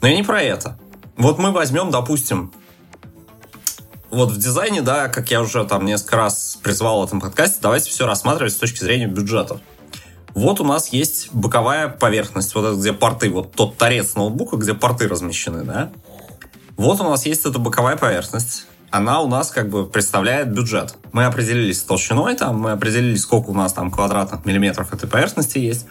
Но 0.00 0.08
я 0.08 0.14
не 0.14 0.22
про 0.22 0.40
это. 0.40 0.78
Вот 1.16 1.38
мы 1.38 1.50
возьмем, 1.50 1.90
допустим, 1.90 2.52
вот 4.10 4.30
в 4.30 4.38
дизайне, 4.38 4.82
да, 4.82 5.08
как 5.08 5.30
я 5.30 5.40
уже 5.40 5.64
там 5.64 5.84
несколько 5.84 6.16
раз 6.16 6.58
призвал 6.62 7.00
в 7.00 7.04
этом 7.06 7.20
подкасте, 7.20 7.58
давайте 7.60 7.90
все 7.90 8.06
рассматривать 8.06 8.52
с 8.52 8.56
точки 8.56 8.80
зрения 8.80 9.06
бюджета. 9.06 9.60
Вот 10.34 10.60
у 10.60 10.64
нас 10.64 10.88
есть 10.88 11.32
боковая 11.32 11.88
поверхность, 11.88 12.54
вот 12.54 12.66
это, 12.66 12.76
где 12.76 12.92
порты, 12.92 13.30
вот 13.30 13.52
тот 13.52 13.78
торец 13.78 14.14
ноутбука, 14.16 14.56
где 14.56 14.74
порты 14.74 15.08
размещены, 15.08 15.64
да. 15.64 15.90
Вот 16.76 17.00
у 17.00 17.04
нас 17.04 17.24
есть 17.24 17.46
эта 17.46 17.58
боковая 17.58 17.96
поверхность. 17.96 18.66
Она 18.90 19.20
у 19.20 19.28
нас 19.28 19.50
как 19.50 19.70
бы 19.70 19.86
представляет 19.86 20.52
бюджет. 20.52 20.94
Мы 21.12 21.24
определились 21.24 21.80
с 21.80 21.82
толщиной, 21.82 22.36
там, 22.36 22.60
мы 22.60 22.72
определились, 22.72 23.22
сколько 23.22 23.48
у 23.48 23.54
нас 23.54 23.72
там 23.72 23.90
квадратных 23.90 24.44
миллиметров 24.44 24.92
этой 24.92 25.08
поверхности 25.08 25.58
есть. 25.58 25.86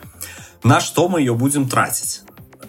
На 0.64 0.80
что 0.80 1.10
мы 1.10 1.20
ее 1.20 1.34
будем 1.34 1.68
тратить? 1.68 2.22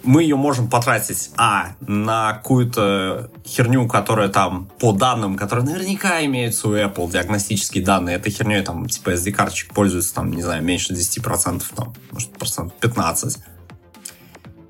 Мы 0.07 0.23
ее 0.23 0.37
можем 0.37 0.69
потратить, 0.69 1.31
а, 1.35 1.75
на 1.81 2.33
какую-то 2.33 3.29
херню, 3.45 3.87
которая 3.87 4.29
там 4.29 4.69
по 4.79 4.93
данным, 4.93 5.35
которые 5.35 5.65
наверняка 5.65 6.23
имеются 6.25 6.69
у 6.69 6.73
Apple, 6.73 7.11
диагностические 7.11 7.83
данные, 7.83 8.15
этой 8.15 8.31
херней 8.31 8.61
там, 8.61 8.87
типа 8.87 9.11
SD-карточек 9.11 9.73
пользуются, 9.73 10.15
там, 10.15 10.31
не 10.31 10.41
знаю, 10.41 10.63
меньше 10.63 10.93
10%, 10.93 11.61
там, 11.75 11.93
может, 12.11 12.31
процент 12.31 12.73
15%. 12.81 13.37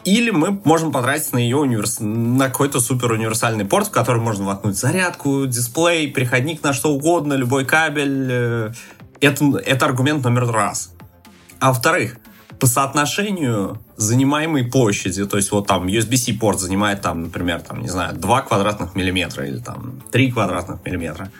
Или 0.05 0.31
мы 0.31 0.59
можем 0.63 0.91
потратить 0.91 1.33
на 1.33 1.37
ее 1.37 1.57
универс... 1.57 1.97
на 1.99 2.47
какой-то 2.47 2.79
супер 2.79 3.11
универсальный 3.11 3.65
порт, 3.65 3.87
в 3.87 3.91
который 3.91 4.21
можно 4.21 4.45
воткнуть 4.45 4.77
зарядку, 4.77 5.45
дисплей, 5.45 6.09
переходник 6.09 6.63
на 6.63 6.73
что 6.73 6.93
угодно, 6.93 7.33
любой 7.33 7.65
кабель. 7.65 8.27
Э, 8.31 8.71
это, 9.19 9.57
это 9.57 9.85
аргумент 9.85 10.23
номер 10.23 10.47
раз. 10.47 10.93
А 11.59 11.69
во-вторых, 11.69 12.17
по 12.59 12.67
соотношению 12.67 13.79
занимаемой 13.97 14.63
площади, 14.63 15.25
то 15.25 15.37
есть 15.37 15.51
вот 15.51 15.67
там 15.67 15.87
USB-C 15.87 16.33
порт 16.33 16.59
занимает 16.59 17.01
там, 17.01 17.23
например, 17.23 17.61
там, 17.61 17.81
не 17.81 17.89
знаю, 17.89 18.15
2 18.15 18.41
квадратных 18.41 18.95
миллиметра 18.95 19.45
или 19.47 19.59
там 19.59 20.01
3 20.11 20.31
квадратных 20.31 20.83
миллиметра. 20.85 21.31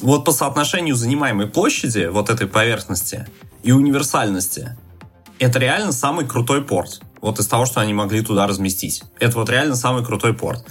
Вот 0.00 0.24
по 0.24 0.32
соотношению 0.32 0.94
занимаемой 0.94 1.46
площади 1.46 2.06
вот 2.06 2.30
этой 2.30 2.46
поверхности 2.46 3.26
и 3.62 3.72
универсальности, 3.72 4.76
это 5.38 5.58
реально 5.58 5.92
самый 5.92 6.26
крутой 6.26 6.62
порт. 6.62 7.00
Вот 7.20 7.38
из 7.40 7.46
того, 7.46 7.66
что 7.66 7.80
они 7.80 7.94
могли 7.94 8.22
туда 8.22 8.46
разместить. 8.46 9.02
Это 9.18 9.38
вот 9.38 9.50
реально 9.50 9.74
самый 9.74 10.04
крутой 10.04 10.34
порт. 10.34 10.64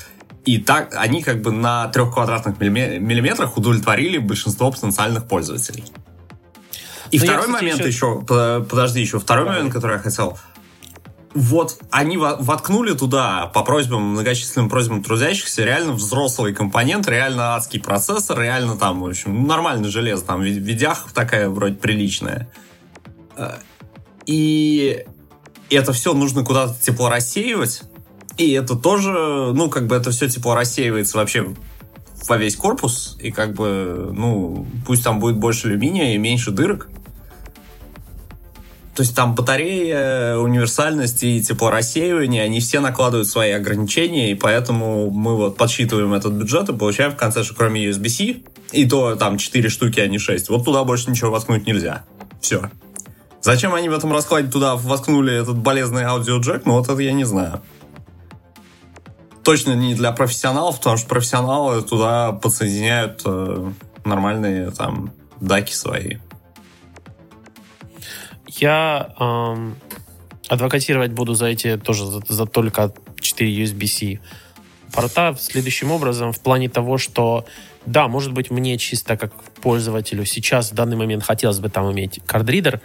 И 0.46 0.60
так 0.60 0.96
они 0.96 1.22
как 1.22 1.42
бы 1.42 1.52
на 1.52 1.90
трех 1.90 2.14
квадратных 2.14 2.58
миллиметрах 2.60 3.58
удовлетворили 3.58 4.18
большинство 4.18 4.72
потенциальных 4.72 5.28
пользователей. 5.28 5.84
И 7.12 7.20
Но 7.20 7.26
второй 7.26 7.48
момент 7.48 7.80
еще... 7.80 7.88
еще, 7.88 8.22
подожди, 8.70 9.02
еще 9.02 9.20
второй 9.20 9.46
Давай. 9.46 9.60
момент, 9.60 9.74
который 9.74 9.94
я 9.94 10.00
хотел. 10.00 10.38
вот 11.34 11.78
они 11.92 12.18
воткнули 12.18 12.94
туда 12.94 13.48
по 13.48 13.64
просьбам, 13.64 14.02
многочисленным 14.14 14.70
просьбам 14.70 15.04
трудящихся 15.04 15.64
реально 15.64 15.94
взрослый 15.94 16.54
компонент, 16.54 17.08
реально 17.08 17.56
адский 17.56 17.80
процессор, 17.80 18.40
реально 18.40 18.76
там, 18.76 19.02
в 19.02 19.08
общем, 19.08 19.46
нормальный 19.46 19.90
железо, 19.90 20.26
там 20.26 20.42
видях 20.42 21.12
такая 21.14 21.50
вроде 21.50 21.76
приличная. 21.76 22.50
Э, 23.36 23.58
и 24.26 25.06
это 25.70 25.94
все 25.94 26.14
нужно 26.14 26.44
куда-то 26.44 26.76
тепло 26.82 27.10
рассеивать, 27.10 27.84
и 28.38 28.52
это 28.54 28.76
тоже, 28.76 29.12
ну, 29.54 29.70
как 29.70 29.88
бы 29.88 29.96
это 29.96 30.12
все 30.12 30.28
тепло 30.30 30.56
рассеивается 30.56 31.18
вообще 31.18 31.54
во 32.28 32.38
весь 32.38 32.56
корпус, 32.56 33.18
и 33.22 33.32
как 33.32 33.54
бы, 33.54 34.10
ну, 34.12 34.66
пусть 34.86 35.04
там 35.04 35.20
будет 35.20 35.38
больше 35.38 35.68
алюминия 35.68 36.16
и 36.16 36.18
меньше 36.18 36.52
дырок, 36.52 36.90
то 38.98 39.04
есть 39.04 39.16
там 39.16 39.36
батарея, 39.36 40.38
универсальность 40.38 41.22
и 41.22 41.40
теплорассеивание, 41.40 42.42
они 42.42 42.60
все 42.60 42.80
накладывают 42.80 43.28
свои 43.28 43.52
ограничения, 43.52 44.32
и 44.32 44.34
поэтому 44.34 45.12
мы 45.12 45.36
вот 45.36 45.56
подсчитываем 45.56 46.16
этот 46.16 46.34
бюджет 46.34 46.68
и 46.70 46.74
получаем 46.74 47.12
в 47.12 47.16
конце, 47.16 47.44
что 47.44 47.54
кроме 47.54 47.88
USB-C, 47.88 48.38
и 48.72 48.90
то 48.90 49.16
там 49.16 49.38
4 49.38 49.70
штуки, 49.70 50.00
а 50.00 50.08
не 50.08 50.18
6, 50.18 50.50
вот 50.50 50.66
туда 50.66 50.84
больше 50.84 51.12
ничего 51.12 51.30
воткнуть 51.30 51.68
нельзя. 51.68 52.06
Все. 52.42 52.72
Зачем 53.40 53.76
они 53.76 53.88
в 53.88 53.94
этом 53.94 54.12
раскладе 54.12 54.50
туда 54.50 54.76
воткнули 54.76 55.32
этот 55.32 55.58
болезный 55.60 56.04
аудиоджек, 56.04 56.66
ну 56.66 56.74
вот 56.74 56.90
это 56.90 57.00
я 57.00 57.14
не 57.14 57.24
знаю. 57.24 57.62
Точно 59.44 59.74
не 59.74 59.94
для 59.94 60.12
профессионалов, 60.12 60.78
потому 60.78 60.98
что 60.98 61.08
профессионалы 61.08 61.84
туда 61.84 62.32
подсоединяют 62.32 63.22
э, 63.26 63.72
нормальные 64.06 64.72
там 64.72 65.14
даки 65.40 65.76
свои. 65.76 66.18
Я 68.60 69.14
эм, 69.20 69.76
адвокатировать 70.48 71.12
буду 71.12 71.34
за 71.34 71.48
эти 71.48 71.78
тоже 71.78 72.06
за, 72.06 72.22
за 72.28 72.46
только 72.46 72.94
4 73.20 73.64
USB-C 73.64 74.20
порта 74.92 75.36
следующим 75.40 75.92
образом 75.92 76.32
в 76.32 76.40
плане 76.40 76.70
того, 76.70 76.98
что 76.98 77.46
да, 77.86 78.08
может 78.08 78.34
быть, 78.34 78.50
мне 78.50 78.78
чисто 78.78 79.16
как 79.16 79.34
пользователю 79.62 80.26
сейчас 80.26 80.72
в 80.72 80.76
данный 80.76 80.98
момент 80.98 81.24
хотелось 81.24 81.60
бы 81.60 81.70
там 81.70 81.92
иметь 81.92 82.20
кардридер, 82.26 82.82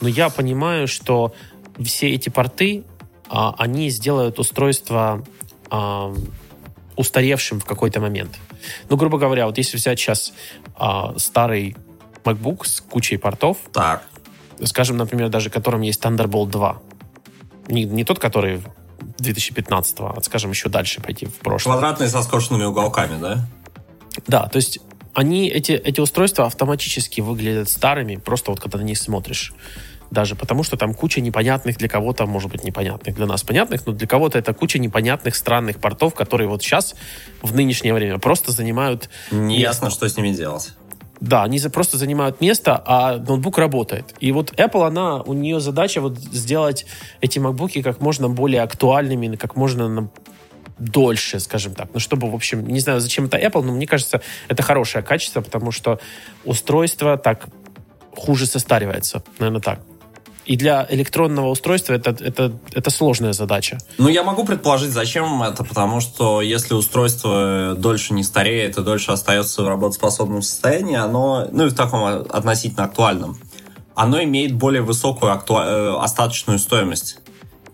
но 0.00 0.08
я 0.08 0.30
понимаю, 0.30 0.88
что 0.88 1.34
все 1.82 2.10
эти 2.10 2.28
порты, 2.28 2.84
а, 3.28 3.54
они 3.58 3.90
сделают 3.90 4.38
устройство 4.38 5.24
а, 5.70 6.14
устаревшим 6.96 7.60
в 7.60 7.64
какой-то 7.64 8.00
момент. 8.00 8.38
Ну, 8.88 8.96
грубо 8.96 9.18
говоря, 9.18 9.46
вот 9.46 9.58
если 9.58 9.76
взять 9.76 9.98
сейчас 9.98 10.32
а, 10.74 11.14
старый 11.18 11.76
MacBook 12.24 12.64
с 12.64 12.80
кучей 12.80 13.18
портов, 13.18 13.58
так 13.72 14.04
скажем, 14.64 14.96
например, 14.96 15.28
даже 15.28 15.50
которым 15.50 15.82
есть 15.82 16.02
Thunderbolt 16.02 16.50
2. 16.50 16.82
Не, 17.68 17.84
не 17.84 18.04
тот, 18.04 18.18
который 18.18 18.62
2015, 19.18 19.96
а, 20.00 20.20
скажем, 20.22 20.50
еще 20.50 20.68
дальше 20.68 21.00
пойти 21.00 21.26
в 21.26 21.34
прошлое. 21.34 21.74
Квадратные 21.74 22.08
со 22.08 22.22
скошенными 22.22 22.64
уголками, 22.64 23.20
да? 23.20 23.46
Да, 24.26 24.46
то 24.48 24.56
есть 24.56 24.80
они, 25.14 25.48
эти, 25.48 25.72
эти 25.72 26.00
устройства 26.00 26.46
автоматически 26.46 27.20
выглядят 27.20 27.68
старыми, 27.68 28.16
просто 28.16 28.50
вот 28.50 28.60
когда 28.60 28.78
на 28.78 28.82
них 28.82 28.98
смотришь. 28.98 29.54
Даже 30.10 30.36
потому, 30.36 30.62
что 30.62 30.76
там 30.76 30.94
куча 30.94 31.20
непонятных 31.20 31.78
для 31.78 31.88
кого-то, 31.88 32.26
может 32.26 32.50
быть, 32.50 32.62
непонятных 32.62 33.16
для 33.16 33.26
нас 33.26 33.42
понятных, 33.42 33.86
но 33.86 33.92
для 33.92 34.06
кого-то 34.06 34.38
это 34.38 34.54
куча 34.54 34.78
непонятных 34.78 35.34
странных 35.34 35.80
портов, 35.80 36.14
которые 36.14 36.48
вот 36.48 36.62
сейчас, 36.62 36.94
в 37.42 37.54
нынешнее 37.54 37.92
время, 37.92 38.18
просто 38.18 38.52
занимают... 38.52 39.08
Неясно, 39.32 39.90
что 39.90 40.08
с 40.08 40.16
ними 40.16 40.30
делать. 40.30 40.74
Да, 41.20 41.44
они 41.44 41.58
просто 41.72 41.96
занимают 41.96 42.40
место, 42.40 42.82
а 42.84 43.16
ноутбук 43.16 43.58
работает. 43.58 44.14
И 44.20 44.32
вот 44.32 44.52
Apple, 44.52 44.86
она, 44.86 45.22
у 45.22 45.32
нее 45.32 45.60
задача 45.60 46.00
вот 46.00 46.18
сделать 46.18 46.86
эти 47.20 47.38
MacBook 47.38 47.82
как 47.82 48.00
можно 48.00 48.28
более 48.28 48.62
актуальными, 48.62 49.36
как 49.36 49.56
можно 49.56 50.10
дольше, 50.78 51.40
скажем 51.40 51.74
так. 51.74 51.88
Ну, 51.94 52.00
чтобы, 52.00 52.30
в 52.30 52.34
общем, 52.34 52.66
не 52.66 52.80
знаю, 52.80 53.00
зачем 53.00 53.26
это 53.26 53.38
Apple, 53.38 53.62
но 53.62 53.72
мне 53.72 53.86
кажется, 53.86 54.20
это 54.48 54.62
хорошее 54.62 55.02
качество, 55.02 55.40
потому 55.40 55.72
что 55.72 55.98
устройство 56.44 57.16
так 57.16 57.46
хуже 58.14 58.46
состаривается. 58.46 59.22
Наверное, 59.38 59.62
так. 59.62 59.80
И 60.46 60.56
для 60.56 60.86
электронного 60.88 61.48
устройства 61.48 61.94
это, 61.94 62.10
это, 62.10 62.52
это 62.72 62.90
сложная 62.90 63.32
задача. 63.32 63.78
Ну, 63.98 64.08
я 64.08 64.22
могу 64.22 64.44
предположить, 64.44 64.90
зачем 64.90 65.42
это, 65.42 65.64
потому 65.64 66.00
что 66.00 66.40
если 66.40 66.74
устройство 66.74 67.74
дольше 67.76 68.14
не 68.14 68.22
стареет 68.22 68.78
и 68.78 68.82
дольше 68.82 69.10
остается 69.10 69.62
в 69.62 69.68
работоспособном 69.68 70.42
состоянии, 70.42 70.96
оно, 70.96 71.48
ну 71.50 71.66
и 71.66 71.68
в 71.68 71.74
таком 71.74 72.04
относительно 72.04 72.84
актуальном, 72.84 73.38
оно 73.96 74.22
имеет 74.22 74.52
более 74.52 74.82
высокую 74.82 75.32
акту... 75.32 75.56
Э, 75.56 75.96
остаточную 76.00 76.58
стоимость. 76.60 77.18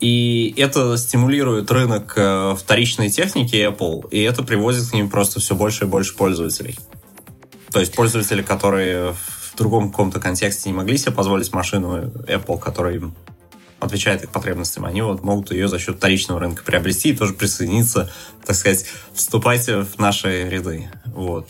И 0.00 0.54
это 0.56 0.96
стимулирует 0.96 1.70
рынок 1.70 2.14
э, 2.16 2.56
вторичной 2.58 3.10
техники 3.10 3.54
Apple, 3.54 4.08
и 4.10 4.22
это 4.22 4.42
приводит 4.42 4.88
к 4.88 4.94
ним 4.94 5.10
просто 5.10 5.40
все 5.40 5.54
больше 5.54 5.84
и 5.84 5.88
больше 5.88 6.16
пользователей. 6.16 6.76
То 7.70 7.80
есть 7.80 7.94
пользователи, 7.94 8.42
которые 8.42 9.14
в 9.52 9.56
другом 9.56 9.90
каком-то 9.90 10.20
контексте 10.20 10.70
не 10.70 10.76
могли 10.76 10.96
себе 10.96 11.12
позволить 11.12 11.52
машину 11.52 12.04
Apple, 12.26 12.58
которая 12.58 12.94
им 12.94 13.14
отвечает 13.80 14.22
их 14.22 14.30
потребностям, 14.30 14.84
они 14.84 15.02
вот 15.02 15.24
могут 15.24 15.50
ее 15.50 15.68
за 15.68 15.78
счет 15.78 15.96
вторичного 15.96 16.40
рынка 16.40 16.62
приобрести 16.62 17.10
и 17.10 17.16
тоже 17.16 17.34
присоединиться, 17.34 18.10
так 18.46 18.54
сказать, 18.54 18.86
вступайте 19.12 19.82
в 19.82 19.98
наши 19.98 20.48
ряды. 20.48 20.88
Вот. 21.06 21.48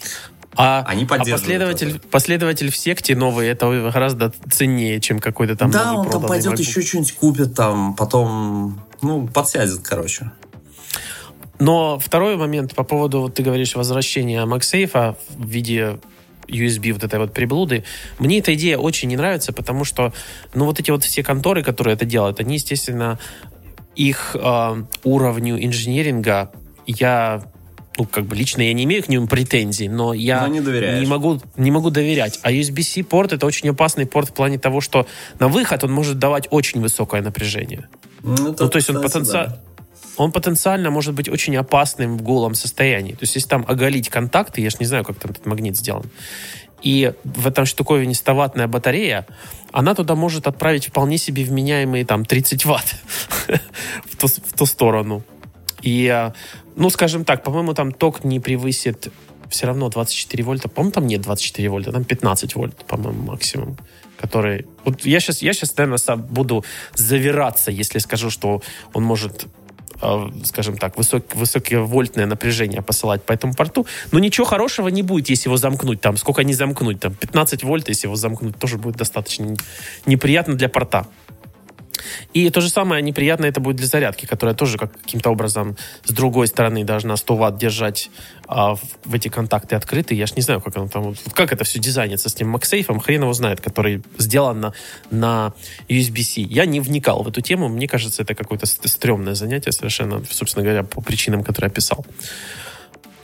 А, 0.54 0.84
Они 0.86 1.04
а 1.04 1.06
последователь, 1.06 1.96
это. 1.96 2.08
последователь 2.08 2.70
в 2.70 2.76
секте 2.76 3.14
новый, 3.14 3.48
это 3.48 3.90
гораздо 3.92 4.32
ценнее, 4.50 5.00
чем 5.00 5.18
какой-то 5.18 5.56
там 5.56 5.70
Да, 5.70 5.94
он 5.94 6.10
там 6.10 6.22
пойдет 6.26 6.54
MacBook. 6.54 6.60
еще 6.60 6.82
что-нибудь 6.82 7.12
купит, 7.12 7.54
там, 7.54 7.94
потом, 7.94 8.82
ну, 9.00 9.26
подсядет, 9.28 9.80
короче. 9.80 10.30
Но 11.58 11.98
второй 11.98 12.36
момент 12.36 12.74
по 12.74 12.82
поводу, 12.82 13.20
вот 13.20 13.34
ты 13.34 13.42
говоришь, 13.42 13.76
возвращения 13.76 14.44
MagSafe 14.44 15.16
в 15.30 15.46
виде 15.46 16.00
USB 16.52 16.92
вот 16.92 17.04
этой 17.04 17.18
вот 17.18 17.32
приблуды. 17.32 17.84
Мне 18.18 18.38
эта 18.38 18.54
идея 18.54 18.78
очень 18.78 19.08
не 19.08 19.16
нравится, 19.16 19.52
потому 19.52 19.84
что, 19.84 20.12
ну, 20.54 20.66
вот 20.66 20.78
эти 20.80 20.90
вот 20.90 21.04
все 21.04 21.22
конторы, 21.22 21.62
которые 21.62 21.94
это 21.94 22.04
делают, 22.04 22.40
они, 22.40 22.54
естественно, 22.54 23.18
их 23.96 24.36
э, 24.38 24.84
уровню 25.04 25.64
инженеринга 25.64 26.50
я 26.86 27.42
ну, 27.98 28.06
как 28.06 28.24
бы 28.24 28.34
лично 28.34 28.62
я 28.62 28.72
не 28.72 28.84
имею 28.84 29.02
к 29.02 29.08
ним 29.08 29.28
претензий, 29.28 29.88
но 29.88 30.14
я 30.14 30.46
но 30.46 30.48
не, 30.48 30.60
не, 31.00 31.06
могу, 31.06 31.40
не 31.56 31.70
могу 31.70 31.90
доверять. 31.90 32.40
А 32.42 32.50
USB-C 32.50 33.04
порт 33.04 33.34
это 33.34 33.44
очень 33.44 33.68
опасный 33.68 34.06
порт 34.06 34.30
в 34.30 34.32
плане 34.32 34.58
того, 34.58 34.80
что 34.80 35.06
на 35.38 35.48
выход 35.48 35.84
он 35.84 35.92
может 35.92 36.18
давать 36.18 36.48
очень 36.50 36.80
высокое 36.80 37.20
напряжение. 37.20 37.88
Ну, 38.22 38.54
ну 38.58 38.68
то 38.68 38.76
есть 38.76 38.88
он 38.88 39.02
потенциально... 39.02 39.50
Да 39.50 39.71
он 40.16 40.32
потенциально 40.32 40.90
может 40.90 41.14
быть 41.14 41.28
очень 41.28 41.56
опасным 41.56 42.18
в 42.18 42.22
голом 42.22 42.54
состоянии. 42.54 43.12
То 43.12 43.22
есть, 43.22 43.34
если 43.34 43.48
там 43.48 43.64
оголить 43.66 44.08
контакты, 44.08 44.60
я 44.60 44.70
же 44.70 44.76
не 44.80 44.86
знаю, 44.86 45.04
как 45.04 45.18
там 45.18 45.30
этот 45.30 45.46
магнит 45.46 45.76
сделан, 45.76 46.04
и 46.82 47.12
в 47.24 47.46
этом 47.46 47.64
штуковине 47.64 48.12
100-ваттная 48.12 48.66
батарея, 48.66 49.26
она 49.70 49.94
туда 49.94 50.14
может 50.14 50.46
отправить 50.46 50.88
вполне 50.88 51.16
себе 51.16 51.44
вменяемые 51.44 52.04
там 52.04 52.24
30 52.24 52.64
ватт 52.64 52.96
в, 54.04 54.16
ту, 54.16 54.26
в 54.26 54.52
ту 54.58 54.66
сторону. 54.66 55.22
И, 55.82 56.30
ну, 56.76 56.90
скажем 56.90 57.24
так, 57.24 57.42
по-моему, 57.44 57.74
там 57.74 57.92
ток 57.92 58.24
не 58.24 58.40
превысит 58.40 59.12
все 59.48 59.66
равно 59.66 59.88
24 59.88 60.44
вольта. 60.44 60.68
По-моему, 60.68 60.92
там 60.92 61.06
нет 61.06 61.20
24 61.20 61.68
вольта, 61.68 61.92
там 61.92 62.04
15 62.04 62.54
вольт, 62.56 62.76
по-моему, 62.86 63.22
максимум. 63.22 63.76
Который... 64.18 64.66
Вот 64.84 65.04
я 65.04 65.20
сейчас, 65.20 65.42
я 65.42 65.52
сейчас, 65.52 65.76
наверное, 65.76 66.16
буду 66.16 66.64
завираться, 66.94 67.70
если 67.70 67.98
скажу, 67.98 68.30
что 68.30 68.62
он 68.92 69.04
может 69.04 69.46
скажем 70.44 70.76
так, 70.76 70.96
высок, 70.96 71.34
высоковольтное 71.34 72.26
напряжение 72.26 72.82
посылать 72.82 73.22
по 73.22 73.32
этому 73.32 73.54
порту. 73.54 73.86
Но 74.10 74.18
ничего 74.18 74.44
хорошего 74.46 74.88
не 74.88 75.02
будет, 75.02 75.28
если 75.28 75.48
его 75.48 75.56
замкнуть. 75.56 76.00
Там, 76.00 76.16
сколько 76.16 76.42
не 76.44 76.54
замкнуть? 76.54 77.00
Там 77.00 77.14
15 77.14 77.62
вольт, 77.62 77.88
если 77.88 78.06
его 78.06 78.16
замкнуть, 78.16 78.58
тоже 78.58 78.78
будет 78.78 78.96
достаточно 78.96 79.54
неприятно 80.06 80.54
для 80.54 80.68
порта. 80.68 81.06
И 82.32 82.48
то 82.50 82.60
же 82.60 82.68
самое 82.68 83.02
неприятно 83.02 83.46
это 83.46 83.60
будет 83.60 83.76
для 83.76 83.86
зарядки, 83.86 84.26
которая 84.26 84.54
тоже 84.54 84.78
как, 84.78 84.92
каким-то 85.00 85.30
образом 85.30 85.76
с 86.04 86.12
другой 86.12 86.46
стороны 86.46 86.84
должна 86.84 87.16
100 87.16 87.36
ватт 87.36 87.58
держать 87.58 88.10
а, 88.46 88.74
в, 88.74 88.82
в 89.04 89.14
эти 89.14 89.28
контакты 89.28 89.76
открыты. 89.76 90.14
Я 90.14 90.26
ж 90.26 90.36
не 90.36 90.42
знаю, 90.42 90.60
как 90.60 90.76
оно 90.76 90.88
там, 90.88 91.14
как 91.34 91.52
это 91.52 91.64
все 91.64 91.78
дизайнится 91.78 92.28
с 92.28 92.34
тем 92.34 92.54
MagSafe, 92.54 93.00
хрен 93.00 93.22
его 93.22 93.32
знает, 93.32 93.60
который 93.60 94.02
сделан 94.18 94.60
на, 94.60 94.74
на 95.10 95.54
USB-C. 95.88 96.40
Я 96.42 96.66
не 96.66 96.80
вникал 96.80 97.22
в 97.22 97.28
эту 97.28 97.40
тему, 97.40 97.68
мне 97.68 97.88
кажется, 97.88 98.22
это 98.22 98.34
какое-то 98.34 98.66
стрёмное 98.66 99.34
занятие 99.34 99.72
совершенно, 99.72 100.22
собственно 100.30 100.64
говоря, 100.64 100.82
по 100.82 101.00
причинам, 101.00 101.42
которые 101.42 101.68
я 101.68 101.72
описал. 101.72 102.04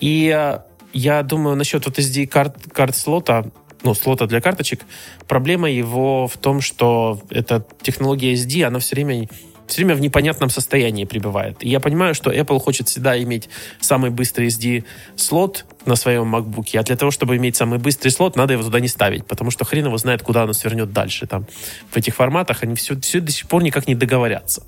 И 0.01 0.31
а, 0.31 0.65
я 0.93 1.23
думаю, 1.23 1.57
насчет 1.57 1.85
вот 1.85 1.99
SD-карт 1.99 2.73
карт 2.73 2.97
слота, 2.97 3.47
ну, 3.83 3.95
слота 3.95 4.27
для 4.27 4.41
карточек, 4.41 4.83
проблема 5.27 5.71
его 5.71 6.27
в 6.27 6.37
том, 6.37 6.61
что 6.61 7.21
эта 7.31 7.65
технология 7.83 8.35
SD, 8.35 8.65
она 8.65 8.79
все 8.79 8.97
время 8.97 9.29
все 9.69 9.85
время 9.85 9.95
в 9.95 10.01
непонятном 10.01 10.51
состоянии 10.51 11.05
пребывает. 11.05 11.63
И 11.63 11.69
я 11.69 11.79
понимаю, 11.79 12.15
что 12.15 12.33
Apple 12.33 12.59
хочет 12.59 12.89
всегда 12.89 13.23
иметь 13.23 13.49
самый 13.81 14.11
быстрый 14.11 14.49
SD-слот 14.49 15.67
на 15.85 15.95
своем 15.95 16.35
MacBook, 16.35 16.77
а 16.79 16.83
для 16.83 16.97
того, 16.97 17.11
чтобы 17.11 17.37
иметь 17.37 17.57
самый 17.57 17.79
быстрый 17.79 18.09
слот, 18.09 18.35
надо 18.35 18.55
его 18.55 18.63
туда 18.63 18.81
не 18.81 18.89
ставить, 18.89 19.27
потому 19.27 19.51
что 19.51 19.65
хрен 19.65 19.87
его 19.87 19.99
знает, 19.99 20.23
куда 20.23 20.45
оно 20.45 20.53
свернет 20.55 20.93
дальше. 20.93 21.27
Там, 21.27 21.47
в 21.91 21.97
этих 21.97 22.15
форматах 22.15 22.63
они 22.63 22.75
все, 22.75 22.99
все 22.99 23.21
до 23.21 23.31
сих 23.31 23.47
пор 23.47 23.63
никак 23.63 23.87
не 23.87 23.95
договорятся. 23.95 24.63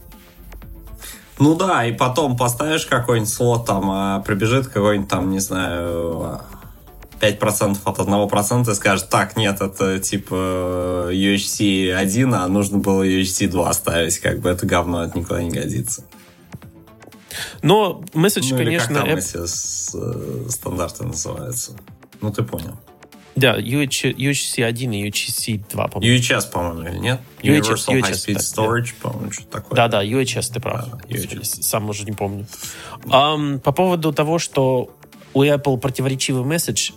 Ну 1.39 1.55
да, 1.55 1.87
и 1.87 1.93
потом 1.93 2.37
поставишь 2.37 2.85
какой-нибудь 2.85 3.33
слот, 3.33 3.65
там, 3.65 3.91
а 3.91 4.21
прибежит 4.21 4.67
какой-нибудь 4.67 5.09
там, 5.09 5.31
не 5.31 5.39
знаю, 5.39 6.43
5% 7.21 7.79
от 7.85 7.99
1% 7.99 8.71
и 8.71 8.75
скажет, 8.75 9.09
так, 9.09 9.37
нет, 9.37 9.61
это 9.61 9.99
типа 9.99 11.11
UHC 11.13 11.93
1, 11.93 12.35
а 12.35 12.49
нужно 12.49 12.79
было 12.79 13.07
UHC 13.07 13.49
2 13.49 13.73
ставить, 13.75 14.19
как 14.19 14.41
бы 14.41 14.51
это 14.51 14.67
говно, 14.67 15.05
это 15.05 15.19
никуда 15.19 15.43
не 15.43 15.51
годится. 15.51 16.05
Но 17.63 18.03
месседж, 18.15 18.49
ну, 18.51 18.57
конечно... 18.57 18.95
Как 18.95 19.05
там 19.07 19.17
эти 19.17 19.47
с, 19.47 19.95
э, 19.95 20.47
стандарты 20.49 21.05
называются. 21.05 21.77
Ну, 22.21 22.33
ты 22.33 22.43
понял. 22.43 22.77
Да, 23.37 23.59
UH, 23.59 24.15
UHC 24.17 24.65
1 24.65 24.93
и 24.93 25.09
UHC 25.09 25.63
2, 25.71 25.89
по-моему. 25.89 26.19
UHS, 26.19 26.51
по-моему, 26.51 26.89
или 26.89 26.99
нет? 26.99 27.21
UHS, 27.43 27.61
Universal 27.61 28.01
UHS, 28.01 28.03
High 28.03 28.13
Speed 28.13 28.35
да, 28.35 28.41
Storage, 28.41 28.95
по-моему, 29.01 29.33
что 29.33 29.47
такое. 29.47 29.77
Да-да, 29.77 30.05
UHS, 30.05 30.53
ты 30.53 30.61
прав. 30.61 30.91
Да, 30.91 30.99
UHS. 31.09 31.63
Сам 31.63 31.89
уже 31.89 32.05
не 32.05 32.13
помню. 32.13 32.47
Um, 33.05 33.61
по 33.61 33.73
поводу 33.73 34.13
того, 34.13 34.39
что 34.39 34.91
у 35.33 35.45
Apple 35.45 35.79
противоречивый 35.79 36.45
месседж 36.45 36.91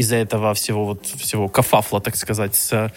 из-за 0.00 0.16
этого 0.16 0.52
всего 0.54 0.84
вот 0.84 1.06
всего 1.06 1.48
кафафла, 1.48 2.00
так 2.00 2.16
сказать, 2.16 2.54
с 2.54 2.92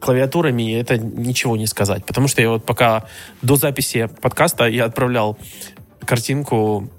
клавиатурами, 0.00 0.78
это 0.78 0.98
ничего 0.98 1.56
не 1.56 1.66
сказать. 1.66 2.04
Потому 2.04 2.28
что 2.28 2.42
я 2.42 2.50
вот 2.50 2.64
пока 2.64 3.04
до 3.42 3.56
записи 3.56 4.08
подкаста 4.20 4.66
я 4.66 4.84
отправлял 4.84 5.38
картинку 6.04 6.90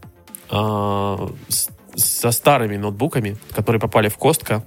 э, 0.50 1.28
с, 1.50 1.70
со 1.96 2.32
старыми 2.32 2.78
ноутбуками, 2.78 3.38
которые 3.52 3.80
попали 3.80 4.10
в 4.10 4.18
Костка, 4.18 4.64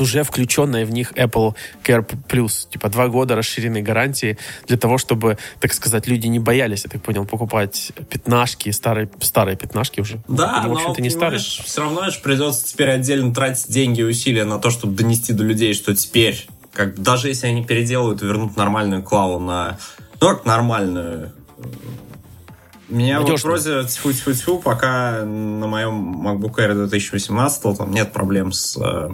с 0.00 0.02
уже 0.02 0.22
включенной 0.22 0.84
в 0.84 0.90
них 0.90 1.12
Apple 1.12 1.54
Care 1.84 2.06
Plus. 2.28 2.68
Типа 2.70 2.88
два 2.88 3.08
года 3.08 3.36
расширенной 3.36 3.82
гарантии 3.82 4.38
для 4.66 4.76
того, 4.78 4.98
чтобы, 4.98 5.36
так 5.60 5.72
сказать, 5.74 6.06
люди 6.06 6.26
не 6.26 6.38
боялись, 6.38 6.84
я 6.84 6.90
так 6.90 7.02
понял, 7.02 7.26
покупать 7.26 7.92
пятнашки, 8.08 8.70
старые, 8.70 9.10
старые 9.20 9.56
пятнашки 9.56 10.00
уже. 10.00 10.22
Да, 10.26 10.60
Они, 10.60 10.68
в 10.70 10.72
общем-то, 10.72 11.00
но, 11.00 11.04
не 11.04 11.10
старые. 11.10 11.38
все 11.38 11.82
равно 11.82 12.08
же 12.10 12.18
придется 12.20 12.66
теперь 12.66 12.90
отдельно 12.90 13.34
тратить 13.34 13.68
деньги 13.68 14.00
и 14.00 14.04
усилия 14.04 14.44
на 14.44 14.58
то, 14.58 14.70
чтобы 14.70 14.96
донести 14.96 15.32
до 15.32 15.44
людей, 15.44 15.74
что 15.74 15.94
теперь, 15.94 16.46
как 16.72 17.00
даже 17.00 17.28
если 17.28 17.46
они 17.48 17.64
переделают 17.64 18.22
вернут 18.22 18.56
нормальную 18.56 19.02
клаву 19.02 19.38
на... 19.38 19.78
Ну, 20.20 20.28
как 20.28 20.44
нормальную, 20.44 21.32
меня 22.88 23.20
Надежно. 23.20 23.50
вот 23.50 23.62
вроде 23.62 23.88
тьфу 23.88 24.12
тьфу 24.12 24.32
тьфу 24.32 24.58
пока 24.58 25.24
на 25.24 25.66
моем 25.66 26.26
MacBook 26.26 26.56
Air 26.56 26.74
2018 26.74 27.78
там 27.78 27.92
нет 27.92 28.12
проблем 28.12 28.52
с 28.52 28.76
э, 28.76 29.10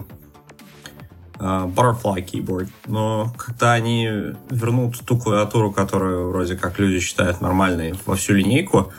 Butterfly 1.38 2.24
Keyboard. 2.24 2.68
Но 2.86 3.32
когда 3.36 3.72
они 3.72 4.08
вернут 4.50 4.98
ту 5.04 5.18
клавиатуру, 5.18 5.72
которую 5.72 6.30
вроде 6.30 6.56
как 6.56 6.78
люди 6.78 7.00
считают 7.00 7.40
нормальной 7.40 7.94
во 8.06 8.16
всю 8.16 8.34
линейку, 8.34 8.92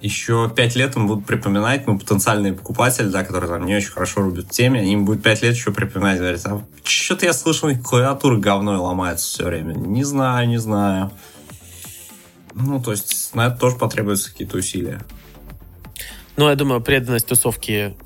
еще 0.00 0.50
пять 0.54 0.76
лет 0.76 0.96
им 0.96 1.06
будут 1.06 1.26
припоминать, 1.26 1.86
ну, 1.86 1.98
потенциальные 1.98 2.52
покупатели, 2.52 3.08
да, 3.08 3.24
которые 3.24 3.50
там 3.50 3.64
не 3.64 3.76
очень 3.76 3.90
хорошо 3.90 4.22
рубят 4.22 4.50
теме, 4.50 4.90
им 4.92 5.04
будут 5.04 5.22
пять 5.22 5.42
лет 5.42 5.54
еще 5.54 5.72
припоминать, 5.72 6.18
говорят, 6.18 6.44
а 6.46 6.62
что-то 6.84 7.24
я 7.24 7.32
слышал, 7.32 7.70
клавиатура 7.82 8.36
говно 8.36 8.82
ломается 8.82 9.26
все 9.26 9.44
время. 9.44 9.74
Не 9.74 10.04
знаю, 10.04 10.48
не 10.48 10.58
знаю. 10.58 11.10
Ну, 12.54 12.82
то 12.82 12.90
есть 12.90 13.34
на 13.34 13.46
это 13.46 13.56
тоже 13.58 13.76
потребуются 13.76 14.30
какие-то 14.30 14.58
усилия. 14.58 15.00
Ну, 16.36 16.48
я 16.48 16.56
думаю, 16.56 16.80
преданность 16.82 17.26
тусовки 17.26 17.96